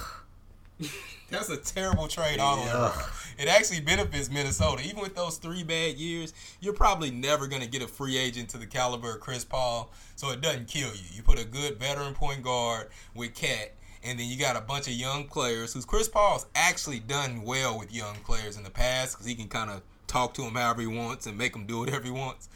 That's 1.30 1.50
a 1.50 1.58
terrible 1.58 2.08
trade 2.08 2.40
all 2.40 2.58
around. 2.58 2.94
It 3.38 3.48
actually 3.48 3.80
benefits 3.80 4.30
Minnesota. 4.30 4.82
Even 4.82 5.00
with 5.00 5.14
those 5.14 5.36
three 5.36 5.62
bad 5.62 5.96
years, 5.96 6.32
you're 6.60 6.72
probably 6.72 7.10
never 7.10 7.46
going 7.46 7.62
to 7.62 7.68
get 7.68 7.82
a 7.82 7.86
free 7.86 8.16
agent 8.16 8.48
to 8.50 8.58
the 8.58 8.66
caliber 8.66 9.14
of 9.14 9.20
Chris 9.20 9.44
Paul, 9.44 9.92
so 10.16 10.30
it 10.30 10.40
doesn't 10.40 10.68
kill 10.68 10.88
you. 10.88 11.04
You 11.12 11.22
put 11.22 11.38
a 11.38 11.44
good 11.44 11.78
veteran 11.78 12.14
point 12.14 12.42
guard 12.42 12.88
with 13.14 13.34
KAT, 13.34 13.74
and 14.02 14.18
then 14.18 14.26
you 14.26 14.38
got 14.38 14.56
a 14.56 14.60
bunch 14.62 14.86
of 14.86 14.94
young 14.94 15.24
players 15.24 15.74
who's 15.74 15.84
Chris 15.84 16.08
Paul's 16.08 16.46
actually 16.54 17.00
done 17.00 17.42
well 17.42 17.78
with 17.78 17.92
young 17.92 18.16
players 18.24 18.56
in 18.56 18.64
the 18.64 18.70
past 18.70 19.14
because 19.14 19.26
he 19.26 19.34
can 19.34 19.48
kind 19.48 19.70
of 19.70 19.82
talk 20.06 20.32
to 20.34 20.42
them 20.42 20.54
however 20.54 20.80
he 20.80 20.86
wants 20.86 21.26
and 21.26 21.36
make 21.36 21.52
them 21.52 21.66
do 21.66 21.80
whatever 21.80 22.04
he 22.04 22.10
wants. 22.10 22.48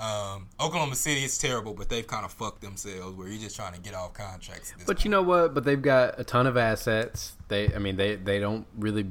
Um, 0.00 0.48
Oklahoma 0.58 0.94
City 0.94 1.24
is 1.24 1.36
terrible, 1.36 1.74
but 1.74 1.90
they've 1.90 2.06
kind 2.06 2.24
of 2.24 2.32
fucked 2.32 2.62
themselves 2.62 3.16
where 3.16 3.28
you're 3.28 3.40
just 3.40 3.54
trying 3.54 3.74
to 3.74 3.80
get 3.80 3.94
off 3.94 4.14
contracts. 4.14 4.72
But 4.78 4.86
point. 4.86 5.04
you 5.04 5.10
know 5.10 5.22
what? 5.22 5.52
But 5.52 5.64
they've 5.64 5.80
got 5.80 6.18
a 6.18 6.24
ton 6.24 6.46
of 6.46 6.56
assets. 6.56 7.36
They, 7.48 7.74
I 7.74 7.78
mean, 7.78 7.96
they 7.96 8.16
they 8.16 8.38
don't 8.38 8.66
really 8.78 9.06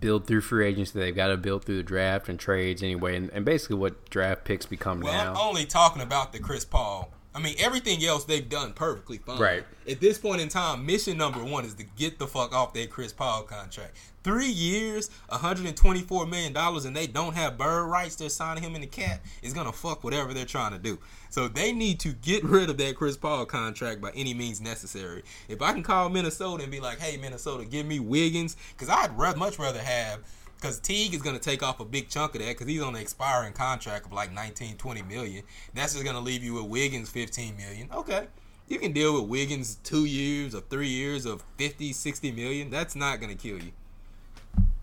build 0.00 0.26
through 0.26 0.40
free 0.40 0.66
agency. 0.66 0.98
They've 0.98 1.14
got 1.14 1.28
to 1.28 1.36
build 1.36 1.64
through 1.64 1.76
the 1.76 1.84
draft 1.84 2.28
and 2.28 2.38
trades 2.38 2.82
anyway, 2.82 3.16
and, 3.16 3.30
and 3.30 3.44
basically 3.44 3.76
what 3.76 4.10
draft 4.10 4.44
picks 4.44 4.66
become 4.66 5.00
well, 5.00 5.12
now. 5.12 5.30
I'm 5.32 5.48
only 5.48 5.66
talking 5.66 6.02
about 6.02 6.32
the 6.32 6.40
Chris 6.40 6.64
Paul 6.64 7.12
I 7.34 7.40
mean, 7.40 7.56
everything 7.58 8.04
else 8.04 8.24
they've 8.24 8.48
done 8.48 8.72
perfectly 8.74 9.18
fine. 9.18 9.40
Right. 9.40 9.64
At 9.88 10.00
this 10.00 10.18
point 10.18 10.40
in 10.40 10.48
time, 10.48 10.86
mission 10.86 11.18
number 11.18 11.42
one 11.42 11.64
is 11.64 11.74
to 11.74 11.84
get 11.96 12.18
the 12.18 12.28
fuck 12.28 12.54
off 12.54 12.72
that 12.74 12.90
Chris 12.90 13.12
Paul 13.12 13.42
contract. 13.42 13.96
Three 14.22 14.46
years, 14.46 15.10
$124 15.30 16.30
million, 16.30 16.56
and 16.56 16.96
they 16.96 17.06
don't 17.06 17.34
have 17.34 17.58
bird 17.58 17.86
rights. 17.86 18.16
They're 18.16 18.28
signing 18.28 18.62
him 18.62 18.74
in 18.74 18.80
the 18.80 18.86
cap. 18.86 19.22
Is 19.42 19.52
going 19.52 19.66
to 19.66 19.72
fuck 19.72 20.04
whatever 20.04 20.32
they're 20.32 20.46
trying 20.46 20.72
to 20.72 20.78
do. 20.78 20.98
So 21.28 21.48
they 21.48 21.72
need 21.72 22.00
to 22.00 22.12
get 22.12 22.44
rid 22.44 22.70
of 22.70 22.78
that 22.78 22.96
Chris 22.96 23.16
Paul 23.16 23.44
contract 23.46 24.00
by 24.00 24.12
any 24.14 24.32
means 24.32 24.60
necessary. 24.60 25.24
If 25.48 25.60
I 25.60 25.72
can 25.72 25.82
call 25.82 26.08
Minnesota 26.08 26.62
and 26.62 26.72
be 26.72 26.80
like, 26.80 27.00
hey, 27.00 27.16
Minnesota, 27.16 27.64
give 27.64 27.84
me 27.84 27.98
Wiggins, 27.98 28.56
because 28.76 28.88
I'd 28.88 29.16
much 29.36 29.58
rather 29.58 29.80
have– 29.80 30.20
because 30.64 30.80
Teague 30.80 31.12
is 31.12 31.20
going 31.20 31.36
to 31.36 31.42
take 31.42 31.62
off 31.62 31.78
a 31.80 31.84
big 31.84 32.08
chunk 32.08 32.34
of 32.34 32.40
that 32.40 32.48
because 32.48 32.66
he's 32.66 32.80
on 32.80 32.94
an 32.94 33.02
expiring 33.02 33.52
contract 33.52 34.06
of 34.06 34.14
like 34.14 34.32
19, 34.32 34.78
20 34.78 35.02
million. 35.02 35.44
That's 35.74 35.92
just 35.92 36.04
going 36.04 36.16
to 36.16 36.22
leave 36.22 36.42
you 36.42 36.54
with 36.54 36.64
Wiggins 36.64 37.10
15 37.10 37.54
million. 37.54 37.90
Okay. 37.92 38.28
You 38.66 38.78
can 38.78 38.92
deal 38.92 39.12
with 39.12 39.28
Wiggins 39.28 39.74
two 39.84 40.06
years 40.06 40.54
or 40.54 40.62
three 40.62 40.88
years 40.88 41.26
of 41.26 41.44
50, 41.58 41.92
60 41.92 42.32
million. 42.32 42.70
That's 42.70 42.96
not 42.96 43.20
going 43.20 43.36
to 43.36 43.36
kill 43.36 43.62
you. 43.62 43.72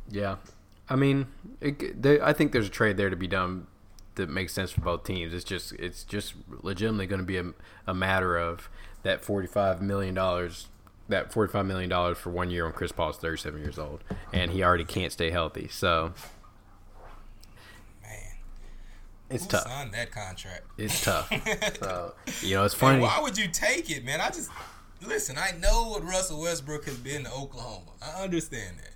Yeah. 0.07 0.35
I 0.87 0.95
mean, 0.95 1.25
it, 1.59 1.99
there, 1.99 2.23
I 2.23 2.31
think 2.31 2.51
there's 2.51 2.67
a 2.67 2.69
trade 2.69 2.97
there 2.97 3.09
to 3.09 3.15
be 3.15 3.27
done 3.27 3.65
that 4.15 4.29
makes 4.29 4.53
sense 4.53 4.69
for 4.69 4.81
both 4.81 5.03
teams. 5.03 5.33
It's 5.33 5.43
just 5.43 5.71
it's 5.73 6.03
just 6.03 6.35
legitimately 6.47 7.07
going 7.07 7.21
to 7.21 7.25
be 7.25 7.37
a, 7.37 7.53
a 7.87 7.95
matter 7.95 8.37
of 8.37 8.69
that 9.01 9.23
$45 9.23 9.81
million 9.81 10.15
that 11.09 11.31
forty-five 11.33 11.65
million 11.65 11.89
dollars 11.89 12.17
for 12.17 12.29
one 12.29 12.49
year 12.49 12.65
when 12.65 12.73
Chris 12.73 12.91
Paul 12.91 13.09
is 13.09 13.17
thirty-seven 13.17 13.61
years 13.61 13.77
old, 13.77 14.03
and 14.33 14.51
he 14.51 14.63
already 14.63 14.85
can't 14.85 15.11
stay 15.11 15.29
healthy. 15.31 15.67
So, 15.69 16.13
man, 18.01 18.19
it's 19.29 19.43
Who 19.43 19.49
tough. 19.51 19.63
Signed 19.63 19.93
that 19.93 20.11
contract. 20.11 20.63
It's 20.77 21.03
tough. 21.03 21.29
so 21.79 22.13
you 22.41 22.55
know, 22.55 22.65
it's 22.65 22.73
funny. 22.73 22.95
And 22.95 23.03
why 23.03 23.19
would 23.21 23.37
you 23.37 23.47
take 23.47 23.89
it, 23.89 24.03
man? 24.05 24.21
I 24.21 24.27
just 24.29 24.49
listen. 25.05 25.37
I 25.37 25.51
know 25.59 25.89
what 25.89 26.03
Russell 26.03 26.41
Westbrook 26.41 26.85
has 26.85 26.97
been 26.97 27.23
to 27.25 27.31
Oklahoma. 27.31 27.91
I 28.01 28.23
understand 28.23 28.77
that, 28.77 28.93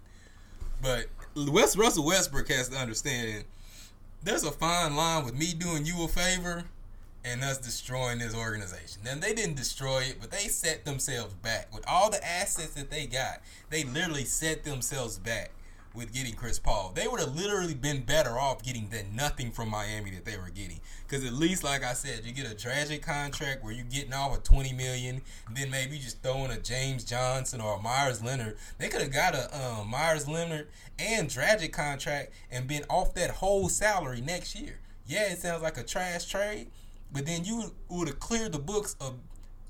but 0.81 1.51
West 1.51 1.77
Russell 1.77 2.05
Westbrook 2.05 2.49
has 2.49 2.69
to 2.69 2.77
understand. 2.77 3.45
There's 4.23 4.43
a 4.43 4.51
fine 4.51 4.95
line 4.95 5.23
with 5.23 5.35
me 5.35 5.53
doing 5.53 5.85
you 5.85 6.03
a 6.03 6.07
favor 6.07 6.63
and 7.25 7.43
us 7.43 7.57
destroying 7.57 8.19
this 8.19 8.35
organization. 8.35 9.01
Then 9.03 9.19
they 9.19 9.33
didn't 9.33 9.55
destroy 9.55 10.03
it, 10.03 10.17
but 10.21 10.31
they 10.31 10.47
set 10.47 10.85
themselves 10.85 11.33
back 11.33 11.73
with 11.73 11.83
all 11.87 12.11
the 12.11 12.23
assets 12.25 12.75
that 12.75 12.91
they 12.91 13.07
got. 13.07 13.41
They 13.69 13.83
literally 13.83 14.25
set 14.25 14.63
themselves 14.63 15.17
back 15.17 15.51
with 15.95 16.13
getting 16.13 16.33
Chris 16.35 16.59
Paul. 16.59 16.91
They 16.93 17.07
would 17.07 17.19
have 17.19 17.35
literally 17.35 17.73
been 17.73 18.01
better 18.01 18.37
off 18.37 18.61
getting 18.61 18.89
than 18.89 19.15
nothing 19.15 19.51
from 19.51 19.69
Miami 19.69 20.11
that 20.11 20.25
they 20.25 20.37
were 20.37 20.49
getting. 20.49 20.79
Because 21.07 21.25
at 21.25 21.33
least, 21.33 21.63
like 21.63 21.83
I 21.83 21.93
said, 21.93 22.25
you 22.25 22.33
get 22.33 22.51
a 22.51 22.55
Dragic 22.55 23.01
contract 23.01 23.63
where 23.63 23.73
you're 23.73 23.85
getting 23.85 24.13
off 24.13 24.37
a 24.37 24.41
20 24.41 24.73
million, 24.73 25.21
then 25.51 25.71
maybe 25.71 25.97
just 25.97 26.21
throwing 26.21 26.51
a 26.51 26.59
James 26.59 27.03
Johnson 27.03 27.61
or 27.61 27.77
a 27.77 27.81
Meyers 27.81 28.23
Leonard. 28.23 28.57
They 28.77 28.89
could 28.89 29.01
have 29.01 29.13
got 29.13 29.35
a 29.35 29.57
um, 29.57 29.89
Meyers 29.89 30.27
Leonard 30.27 30.67
and 30.99 31.29
Dragic 31.29 31.71
contract 31.71 32.31
and 32.51 32.67
been 32.67 32.83
off 32.89 33.13
that 33.15 33.31
whole 33.31 33.69
salary 33.69 34.21
next 34.21 34.55
year. 34.59 34.79
yeah, 35.07 35.31
it 35.31 35.39
sounds 35.39 35.63
like 35.63 35.77
a 35.77 35.83
trash 35.83 36.25
trade, 36.25 36.67
but 37.15 37.25
then 37.25 37.45
you 37.45 37.71
would 37.87 38.09
have 38.09 38.19
cleared 38.19 38.51
the 38.51 38.59
books 38.59 38.97
of 38.99 39.15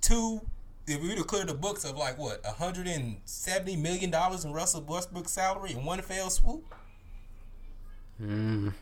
two. 0.02 0.42
If 0.88 1.00
we 1.00 1.10
would 1.10 1.20
have 1.20 1.28
cleared 1.28 1.48
the 1.48 1.54
books 1.54 1.86
of 1.86 1.96
like 1.96 2.18
what, 2.18 2.44
hundred 2.44 2.88
and 2.88 3.18
seventy 3.26 3.76
million 3.76 4.10
dollars 4.10 4.44
in 4.44 4.52
Russell 4.52 4.82
Westbrook's 4.82 5.32
salary 5.32 5.72
in 5.72 5.86
one 5.86 6.02
fell 6.02 6.32
swoop. 6.32 6.74
Mm, 8.22 8.74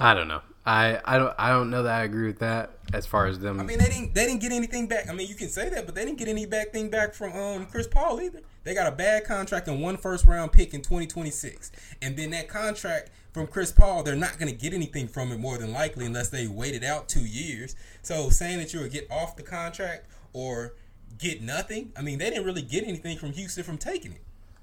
I 0.00 0.14
don't 0.14 0.26
know. 0.26 0.40
I, 0.66 1.00
I 1.04 1.16
don't 1.16 1.34
I 1.38 1.50
don't 1.50 1.70
know 1.70 1.84
that 1.84 2.00
I 2.00 2.02
agree 2.02 2.26
with 2.26 2.40
that 2.40 2.76
as 2.92 3.06
far 3.06 3.26
as 3.26 3.38
them. 3.38 3.60
I 3.60 3.62
mean, 3.62 3.78
they 3.78 3.86
didn't 3.86 4.14
they 4.16 4.26
didn't 4.26 4.40
get 4.40 4.50
anything 4.50 4.88
back. 4.88 5.08
I 5.08 5.12
mean, 5.12 5.28
you 5.28 5.36
can 5.36 5.48
say 5.48 5.68
that, 5.68 5.86
but 5.86 5.94
they 5.94 6.04
didn't 6.04 6.18
get 6.18 6.26
any 6.26 6.44
back 6.44 6.72
thing 6.72 6.90
back 6.90 7.14
from 7.14 7.34
um 7.34 7.66
Chris 7.66 7.86
Paul 7.86 8.20
either. 8.20 8.40
They 8.64 8.74
got 8.74 8.92
a 8.92 8.96
bad 8.96 9.24
contract 9.26 9.68
and 9.68 9.80
one 9.80 9.96
first 9.96 10.24
round 10.26 10.50
pick 10.50 10.74
in 10.74 10.82
2026, 10.82 11.70
and 12.02 12.16
then 12.16 12.30
that 12.30 12.48
contract 12.48 13.10
from 13.36 13.46
Chris 13.46 13.70
Paul, 13.70 14.02
they're 14.02 14.16
not 14.16 14.38
going 14.38 14.50
to 14.50 14.58
get 14.58 14.72
anything 14.72 15.08
from 15.08 15.30
it 15.30 15.38
more 15.38 15.58
than 15.58 15.70
likely 15.70 16.06
unless 16.06 16.30
they 16.30 16.46
waited 16.46 16.82
out 16.82 17.06
two 17.06 17.20
years. 17.20 17.76
So 18.00 18.30
saying 18.30 18.56
that 18.60 18.72
you 18.72 18.80
would 18.80 18.90
get 18.90 19.06
off 19.10 19.36
the 19.36 19.42
contract 19.42 20.06
or 20.32 20.72
get 21.18 21.42
nothing, 21.42 21.92
I 21.98 22.00
mean, 22.00 22.18
they 22.18 22.30
didn't 22.30 22.46
really 22.46 22.62
get 22.62 22.84
anything 22.84 23.18
from 23.18 23.32
Houston 23.32 23.62
from 23.62 23.76
taking 23.76 24.12
it. 24.12 24.22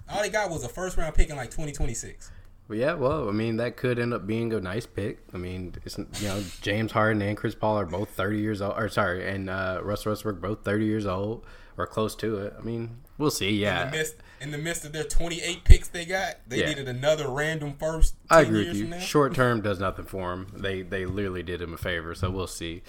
All 0.09 0.23
they 0.23 0.29
got 0.31 0.49
was 0.49 0.63
a 0.63 0.69
first 0.69 0.97
round 0.97 1.13
pick 1.13 1.29
in 1.29 1.35
like 1.35 1.51
2026. 1.51 2.31
Well, 2.67 2.79
yeah, 2.79 2.95
well, 2.95 3.29
I 3.29 3.31
mean, 3.31 3.57
that 3.57 3.77
could 3.77 3.99
end 3.99 4.11
up 4.11 4.25
being 4.25 4.51
a 4.53 4.59
nice 4.59 4.87
pick. 4.87 5.19
I 5.35 5.37
mean, 5.37 5.75
it's, 5.85 5.99
you 5.99 6.27
know, 6.27 6.43
James 6.61 6.93
Harden 6.93 7.21
and 7.21 7.37
Chris 7.37 7.53
Paul 7.53 7.77
are 7.77 7.85
both 7.85 8.09
30 8.09 8.39
years 8.39 8.59
old, 8.59 8.73
or 8.75 8.89
sorry, 8.89 9.29
and 9.29 9.51
uh, 9.51 9.81
Russell 9.83 10.13
Westbrook 10.13 10.41
both 10.41 10.65
30 10.65 10.83
years 10.83 11.05
old 11.05 11.45
or 11.77 11.85
close 11.85 12.15
to 12.15 12.37
it. 12.37 12.55
I 12.57 12.63
mean, 12.63 13.01
we'll 13.17 13.31
see. 13.31 13.51
Yeah. 13.51 13.85
In 13.85 13.91
the 13.91 13.97
midst, 13.97 14.15
in 14.41 14.51
the 14.51 14.57
midst 14.57 14.85
of 14.85 14.91
their 14.91 15.03
28 15.03 15.63
picks 15.63 15.87
they 15.87 16.05
got, 16.05 16.35
they 16.47 16.59
yeah. 16.59 16.69
needed 16.69 16.87
another 16.87 17.29
random 17.29 17.75
first. 17.79 18.15
I 18.29 18.41
agree 18.41 18.67
with 18.67 18.77
you. 18.77 18.99
Short 18.99 19.33
term 19.33 19.61
does 19.61 19.79
nothing 19.79 20.05
for 20.05 20.31
them. 20.31 20.47
They 20.53 20.81
they 20.81 21.05
literally 21.05 21.43
did 21.43 21.61
him 21.61 21.73
a 21.73 21.77
favor, 21.77 22.13
so 22.13 22.29
we'll 22.29 22.47
see. 22.47 22.81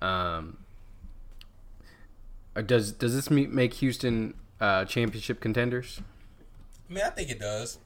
Um, 0.00 0.58
uh, 2.54 2.62
does 2.62 2.92
does 2.92 3.14
this 3.14 3.30
make 3.30 3.74
Houston 3.74 4.34
uh, 4.60 4.84
championship 4.84 5.40
contenders? 5.40 6.00
I 6.88 6.92
mean, 6.92 7.04
I 7.04 7.10
think 7.10 7.30
it 7.30 7.38
does. 7.38 7.78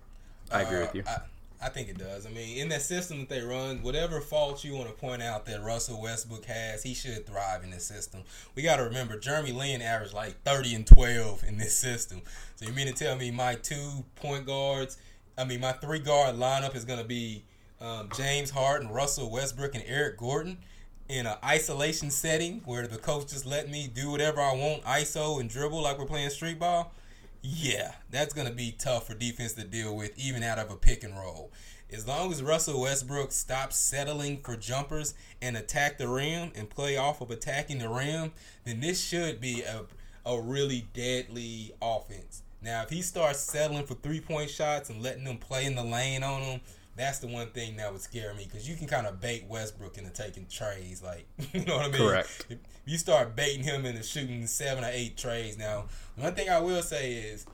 I 0.51 0.63
agree 0.63 0.81
with 0.81 0.95
you. 0.95 1.03
Uh, 1.07 1.11
I, 1.11 1.21
I 1.65 1.71
think 1.71 1.89
it 1.89 1.97
does. 1.97 2.27
I 2.27 2.29
mean, 2.29 2.59
in 2.59 2.69
that 2.69 2.83
system 2.83 3.21
that 3.21 3.31
they 3.31 3.41
run, 3.41 3.83
whatever 3.83 4.21
faults 4.21 4.65
you 4.65 4.75
want 4.75 4.89
to 4.89 4.95
point 4.95 5.23
out 5.23 5.47
that 5.47 5.63
Russell 5.63 6.03
Westbrook 6.03 6.45
has, 6.45 6.83
he 6.83 6.93
should 6.93 7.27
thrive 7.27 7.65
in 7.65 7.71
this 7.71 7.87
system. 7.87 8.21
We 8.55 8.63
got 8.63 8.77
to 8.77 8.85
remember, 8.85 9.19
Jeremy 9.19 9.53
Lin 9.53 9.81
averaged 9.81 10.13
like 10.13 10.43
30 10.43 10.75
and 10.75 10.87
12 10.87 11.43
in 11.45 11.57
this 11.57 11.75
system. 11.75 12.21
So 12.57 12.67
you 12.67 12.73
mean 12.75 12.87
to 12.87 12.93
tell 12.93 13.17
me 13.17 13.31
my 13.31 13.55
two 13.55 14.05
point 14.17 14.45
guards, 14.45 14.99
I 15.39 15.45
mean, 15.45 15.61
my 15.61 15.73
three 15.73 16.01
guard 16.01 16.37
lineup 16.37 16.77
is 16.77 16.85
going 16.85 16.99
to 16.99 17.05
be 17.05 17.45
um, 17.81 18.11
James 18.15 18.51
Harden, 18.51 18.91
Russell 18.91 19.31
Westbrook, 19.31 19.75
and 19.75 19.85
Eric 19.87 20.19
Gordon 20.19 20.59
in 21.09 21.27
an 21.27 21.37
isolation 21.43 22.11
setting 22.11 22.61
where 22.67 22.87
the 22.87 22.99
coach 22.99 23.29
just 23.29 23.47
let 23.47 23.71
me 23.71 23.91
do 23.93 24.11
whatever 24.11 24.41
I 24.43 24.55
want, 24.55 24.83
ISO 24.85 25.41
and 25.41 25.49
dribble 25.49 25.83
like 25.83 25.99
we're 25.99 26.05
playing 26.05 26.29
street 26.29 26.59
ball? 26.59 26.93
Yeah, 27.47 27.93
that's 28.11 28.33
going 28.33 28.49
to 28.49 28.55
be 28.55 28.75
tough 28.79 29.07
for 29.07 29.15
defense 29.15 29.53
to 29.53 29.65
deal 29.65 29.95
with, 29.95 30.19
even 30.19 30.43
out 30.43 30.59
of 30.59 30.71
a 30.71 30.77
pick 30.77 31.05
and 31.05 31.15
roll. 31.15 31.53
As 31.93 32.09
long 32.09 32.33
as 32.33 32.43
Russell 32.43 32.81
Westbrook 32.81 33.33
stops 33.33 33.77
settling 33.77 34.39
for 34.39 34.57
jumpers 34.57 35.15
and 35.43 35.55
attack 35.55 35.99
the 35.99 36.09
rim 36.09 36.53
and 36.55 36.71
play 36.71 36.97
off 36.97 37.21
of 37.21 37.31
attacking 37.31 37.81
the 37.81 37.91
rim, 37.91 38.33
then 38.65 38.81
this 38.81 39.05
should 39.05 39.43
be 39.43 39.61
a, 39.61 39.83
a 40.25 40.41
really 40.41 40.87
deadly 40.95 41.75
offense. 41.83 42.43
Now, 42.63 42.81
if 42.83 42.89
he 42.89 43.03
starts 43.03 43.41
settling 43.41 43.85
for 43.85 43.95
three 43.95 44.21
point 44.21 44.49
shots 44.49 44.89
and 44.89 45.03
letting 45.03 45.25
them 45.25 45.37
play 45.37 45.67
in 45.67 45.75
the 45.75 45.85
lane 45.85 46.23
on 46.23 46.41
him, 46.41 46.61
that's 46.97 47.19
the 47.19 47.27
one 47.27 47.49
thing 47.49 47.77
that 47.77 47.93
would 47.93 48.03
scare 48.03 48.35
me 48.35 48.45
because 48.45 48.69
you 48.69 48.77
can 48.77 48.87
kind 48.87 49.07
of 49.07 49.21
bait 49.21 49.47
Westbrook 49.49 49.99
into 49.99 50.11
taking 50.11 50.47
trays. 50.47 51.03
Like, 51.03 51.27
you 51.53 51.65
know 51.65 51.77
what 51.77 51.87
I 51.87 51.89
mean? 51.89 52.09
Correct. 52.09 52.47
If 52.49 52.59
you 52.87 52.99
start 52.99 53.35
baiting 53.35 53.65
him 53.65 53.85
into 53.85 54.03
shooting 54.03 54.47
seven 54.47 54.85
or 54.85 54.91
eight 54.93 55.17
trays. 55.17 55.59
Now, 55.59 55.87
one 56.17 56.35
thing 56.35 56.49
I 56.49 56.61
will 56.61 56.83
say 56.83 57.15
is 57.15 57.47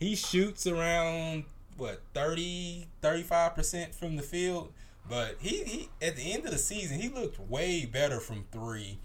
he 0.00 0.16
shoots 0.16 0.66
around, 0.66 1.44
what, 1.76 2.02
30, 2.14 2.86
35% 3.02 3.94
from 3.94 4.16
the 4.16 4.22
field. 4.22 4.72
But 5.08 5.36
he, 5.40 5.64
he 5.64 5.88
at 6.02 6.16
the 6.16 6.32
end 6.32 6.44
of 6.44 6.50
the 6.50 6.58
season, 6.58 7.00
he 7.00 7.08
looked 7.08 7.40
way 7.40 7.86
better 7.86 8.20
from 8.20 8.44
three 8.52 8.98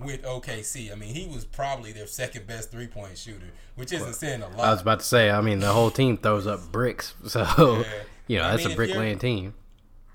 with 0.00 0.22
OKC. 0.22 0.90
I 0.90 0.96
mean, 0.96 1.14
he 1.14 1.28
was 1.28 1.44
probably 1.44 1.92
their 1.92 2.06
second 2.06 2.46
best 2.46 2.70
three 2.70 2.86
point 2.88 3.16
shooter, 3.16 3.50
which 3.76 3.92
isn't 3.92 4.14
saying 4.14 4.42
a 4.42 4.48
lot. 4.48 4.60
I 4.60 4.70
was 4.72 4.82
about 4.82 5.00
to 5.00 5.04
say, 5.04 5.30
I 5.30 5.40
mean, 5.40 5.60
the 5.60 5.72
whole 5.72 5.90
team 5.90 6.16
throws 6.16 6.46
up 6.46 6.72
bricks. 6.72 7.14
So. 7.28 7.44
Yeah. 7.80 7.84
You 8.28 8.38
know, 8.38 8.44
I 8.44 8.50
that's 8.52 8.64
mean, 8.64 8.72
a 8.72 8.76
bricklaying 8.76 9.18
team. 9.18 9.54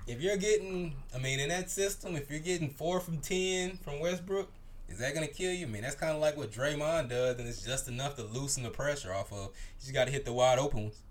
If 0.06 0.20
you're 0.22 0.36
getting, 0.36 0.94
I 1.14 1.18
mean, 1.18 1.40
in 1.40 1.48
that 1.50 1.70
system, 1.70 2.16
if 2.16 2.30
you're 2.30 2.40
getting 2.40 2.70
four 2.70 3.00
from 3.00 3.18
ten 3.18 3.78
from 3.78 4.00
Westbrook, 4.00 4.50
is 4.88 4.98
that 4.98 5.14
gonna 5.14 5.26
kill 5.26 5.52
you? 5.52 5.66
I 5.66 5.68
mean, 5.68 5.82
that's 5.82 5.96
kind 5.96 6.14
of 6.14 6.20
like 6.20 6.36
what 6.36 6.50
Draymond 6.50 7.10
does, 7.10 7.38
and 7.38 7.48
it's 7.48 7.64
just 7.64 7.88
enough 7.88 8.16
to 8.16 8.22
loosen 8.22 8.62
the 8.62 8.70
pressure 8.70 9.12
off 9.12 9.32
of. 9.32 9.48
You 9.48 9.80
just 9.80 9.92
got 9.92 10.06
to 10.06 10.10
hit 10.12 10.24
the 10.24 10.32
wide 10.32 10.58
open 10.58 10.84
ones. 10.84 11.02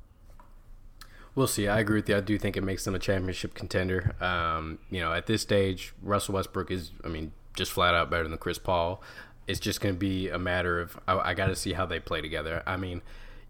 We'll 1.35 1.47
see. 1.47 1.67
I 1.67 1.79
agree 1.79 1.97
with 1.97 2.09
you. 2.09 2.15
I 2.15 2.21
do 2.21 2.37
think 2.37 2.55
it 2.57 2.61
makes 2.61 2.85
them 2.85 2.93
a 2.93 2.99
championship 2.99 3.55
contender. 3.55 4.15
Um, 4.21 4.77
you 4.91 4.99
know, 4.99 5.11
at 5.11 5.25
this 5.25 5.41
stage, 5.41 5.93
Russell 6.03 6.35
Westbrook 6.35 6.69
is, 6.69 6.91
I 7.03 7.07
mean, 7.07 7.31
just 7.55 7.71
flat 7.71 7.95
out 7.95 8.11
better 8.11 8.27
than 8.27 8.37
Chris 8.37 8.59
Paul. 8.59 9.01
It's 9.47 9.59
just 9.59 9.81
going 9.81 9.95
to 9.95 9.99
be 9.99 10.29
a 10.29 10.37
matter 10.37 10.79
of 10.79 10.99
I, 11.07 11.31
I 11.31 11.33
got 11.33 11.47
to 11.47 11.55
see 11.55 11.73
how 11.73 11.87
they 11.87 11.99
play 11.99 12.21
together. 12.21 12.61
I 12.67 12.77
mean, 12.77 13.01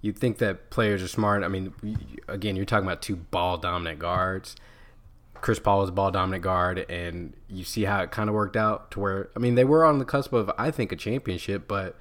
you 0.04 0.12
think 0.12 0.38
that 0.40 0.70
players 0.70 1.02
are 1.02 1.08
smart. 1.08 1.44
I 1.44 1.48
mean, 1.48 1.74
again, 2.28 2.58
you're 2.58 2.66
talking 2.66 2.86
about 2.86 3.02
two 3.02 3.16
ball 3.16 3.58
dominant 3.58 4.00
guards. 4.00 4.58
Chris 5.36 5.60
Paul 5.60 5.84
is 5.84 5.90
a 5.90 5.94
ball 5.94 6.12
dominant 6.12 6.44
guard, 6.44 6.86
and 6.90 7.34
you 7.48 7.64
see 7.64 7.86
how 7.86 8.02
it 8.04 8.12
kind 8.12 8.30
of 8.30 8.36
worked 8.36 8.58
out 8.58 8.92
to 8.92 9.00
where 9.00 9.30
I 9.36 9.40
mean 9.40 9.56
they 9.56 9.64
were 9.64 9.86
on 9.86 10.00
the 10.00 10.06
cusp 10.06 10.34
of 10.34 10.52
I 10.58 10.72
think 10.72 10.92
a 10.92 10.98
championship, 10.98 11.70
but 11.70 11.98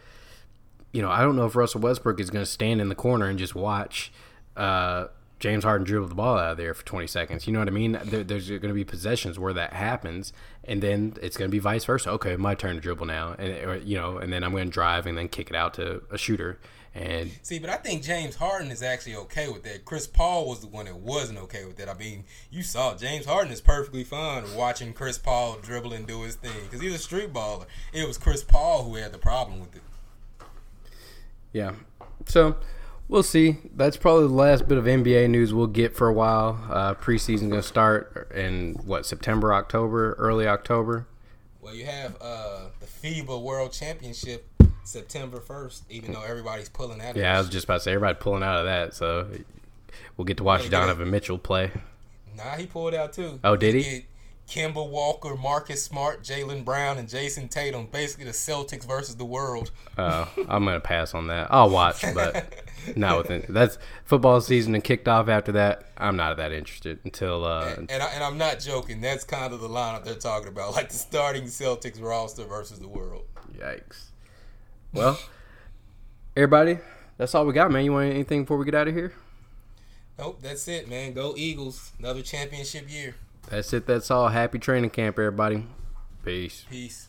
you 0.93 1.01
know 1.01 1.11
I 1.11 1.23
don't 1.23 1.37
know 1.37 1.47
if 1.47 1.55
Russell 1.55 1.81
Westbrook 1.81 2.19
is 2.19 2.29
going 2.29 2.45
to 2.45 2.51
stand 2.51 2.81
in 2.81 2.89
the 2.89 2.97
corner 2.97 3.27
and 3.27 3.39
just 3.39 3.55
watch 3.55 4.13
uh, 4.57 5.07
James 5.39 5.63
Harden 5.63 5.87
dribble 5.87 6.09
the 6.09 6.15
ball 6.17 6.39
out 6.39 6.53
of 6.53 6.57
there 6.57 6.75
for 6.75 6.85
20 6.85 7.07
seconds. 7.07 7.47
You 7.47 7.53
know 7.53 7.61
what 7.61 7.69
I 7.69 7.73
mean? 7.73 8.01
There, 8.05 8.25
there's 8.25 8.49
going 8.49 8.63
to 8.63 8.75
be 8.75 8.85
possessions 8.85 9.39
where 9.39 9.53
that 9.53 9.75
happens, 9.75 10.33
and 10.65 10.83
then 10.83 11.15
it's 11.23 11.37
going 11.37 11.49
to 11.49 11.53
be 11.53 11.61
vice 11.61 11.85
versa. 11.85 12.11
Okay, 12.11 12.35
my 12.35 12.57
turn 12.57 12.75
to 12.75 12.81
dribble 12.81 13.07
now, 13.07 13.37
and 13.39 13.53
or, 13.65 13.77
you 13.77 13.97
know, 13.97 14.19
and 14.19 14.33
then 14.33 14.43
I'm 14.43 14.51
going 14.51 14.67
to 14.67 14.73
drive 14.73 15.07
and 15.07 15.17
then 15.17 15.29
kick 15.29 15.51
it 15.51 15.57
out 15.57 15.75
to 15.75 16.03
a 16.11 16.19
shooter 16.19 16.59
and 16.95 17.31
see, 17.43 17.59
but 17.59 17.71
I 17.71 17.77
think 17.77 18.03
James 18.03 18.37
Harden 18.37 18.71
is 18.71 18.83
actually 18.83 19.17
okay 19.17 19.49
with 19.49 19.63
that. 19.63 19.87
Chris 19.87 20.07
Paul 20.07 20.47
was 20.47 20.61
the 20.61 20.67
one 20.67 20.85
that 20.85 20.97
wasn't 20.97 21.39
okay 21.39 21.65
with 21.65 21.77
that. 21.77 21.89
I 21.89 21.95
mean, 21.95 22.25
you 22.51 22.63
saw 22.63 22.95
James 22.95 23.25
Harden 23.25 23.53
is 23.53 23.63
perfectly 23.63 24.05
fine 24.05 24.45
watching 24.55 24.93
Chris 24.93 25.17
Paul 25.17 25.59
dribble 25.63 25.95
and 25.95 26.07
do 26.07 26.23
his 26.23 26.35
thing 26.35 26.53
because 26.65 26.81
he's 26.81 26.95
a 26.95 26.99
street 26.99 27.33
baller. 27.33 27.65
It 27.95 28.07
was 28.07 28.19
Chris 28.19 28.45
Paul 28.45 28.85
who 28.85 28.97
had 28.97 29.13
the 29.13 29.19
problem 29.19 29.61
with 29.61 29.75
it. 29.75 29.83
Yeah. 31.53 31.73
So 32.27 32.57
we'll 33.09 33.23
see. 33.23 33.59
That's 33.75 33.97
probably 33.97 34.27
the 34.27 34.35
last 34.35 34.69
bit 34.69 34.77
of 34.77 34.85
NBA 34.85 35.31
news 35.31 35.55
we'll 35.55 35.69
get 35.69 35.97
for 35.97 36.09
a 36.09 36.13
while. 36.13 36.63
Uh, 36.71 36.95
preseason 36.95 37.49
going 37.49 37.53
to 37.53 37.63
start 37.63 38.31
in 38.35 38.75
what 38.85 39.07
September, 39.07 39.55
October, 39.55 40.15
early 40.19 40.47
October. 40.47 41.07
Well, 41.63 41.75
you 41.77 41.85
have 41.87 42.17
uh, 42.21 42.65
the 42.81 42.87
FIBA 42.87 43.41
World 43.41 43.73
Championship 43.73 44.45
September 44.83 45.39
first, 45.39 45.85
even 45.89 46.13
though 46.13 46.23
everybody's 46.23 46.69
pulling 46.69 47.01
out. 47.01 47.15
Yeah, 47.15 47.37
I 47.37 47.39
was 47.39 47.49
just 47.49 47.65
about 47.65 47.75
to 47.75 47.81
say 47.81 47.93
everybody 47.93 48.19
pulling 48.21 48.43
out 48.43 48.59
of 48.59 48.65
that, 48.65 48.95
so 48.95 49.29
we'll 50.17 50.25
get 50.25 50.39
to 50.39 50.45
watch 50.45 50.69
Donovan 50.69 51.09
Mitchell 51.09 51.39
play. 51.39 51.71
Nah, 52.37 52.57
he 52.57 52.67
pulled 52.67 52.95
out 52.95 53.13
too. 53.13 53.39
Oh, 53.45 53.55
did 53.55 53.77
he? 53.77 54.07
Kemba 54.49 54.87
Walker, 54.87 55.35
Marcus 55.35 55.83
Smart, 55.83 56.23
Jaylen 56.23 56.65
Brown, 56.65 56.99
and 56.99 57.09
Jayson 57.09 57.49
Tatum. 57.49 57.87
Basically, 57.87 58.25
the 58.25 58.33
Celtics 58.33 58.85
versus 58.87 59.17
the 59.17 59.25
world. 59.25 59.71
Oh, 59.97 60.29
I'm 60.49 60.65
gonna 60.65 60.81
pass 60.81 61.15
on 61.15 61.29
that. 61.29 61.49
I'll 61.51 61.71
watch, 61.71 62.03
but 62.15 62.55
not 62.97 63.19
within. 63.19 63.47
That's 63.49 63.79
football 64.05 64.41
season 64.41 64.75
and 64.75 64.85
kicked 64.85 65.09
off 65.09 65.29
after 65.29 65.53
that. 65.53 65.85
I'm 65.97 66.17
not 66.17 66.37
that 66.37 66.53
interested 66.53 66.99
until. 67.05 67.45
Uh, 67.45 67.75
and, 67.79 67.91
and, 67.91 68.03
I, 68.03 68.07
and 68.11 68.25
I'm 68.25 68.37
not 68.37 68.61
joking. 68.61 69.01
That's 69.01 69.25
kind 69.25 69.55
of 69.55 69.61
the 69.61 69.69
lineup 69.69 70.05
they're 70.05 70.15
talking 70.15 70.49
about, 70.49 70.75
like 70.75 70.91
the 70.91 70.97
starting 70.97 71.45
Celtics 71.45 72.03
roster 72.03 72.45
versus 72.45 72.79
the 72.79 72.89
world. 72.89 73.25
Yikes. 73.57 74.07
Well, 74.93 75.19
everybody, 76.37 76.79
that's 77.17 77.35
all 77.35 77.47
we 77.47 77.55
got, 77.55 77.71
man. 77.71 77.85
You 77.85 77.93
want 77.93 78.11
anything 78.11 78.43
before 78.43 78.59
we 78.59 78.67
get 78.67 78.75
out 78.75 78.89
of 78.89 78.95
here? 78.95 79.15
Nope, 80.19 80.41
that's 80.43 80.69
it, 80.69 80.89
man. 80.89 81.15
Go 81.15 81.35
Eagles. 81.37 81.93
Another 81.99 82.21
championship 82.21 82.91
year. 82.91 83.15
That's 83.49 83.73
it. 83.73 83.87
That's 83.87 84.11
all. 84.11 84.29
Happy 84.29 84.59
training 84.59 84.91
camp, 84.91 85.19
everybody. 85.19 85.67
Peace. 86.25 86.65
Peace. 86.71 87.09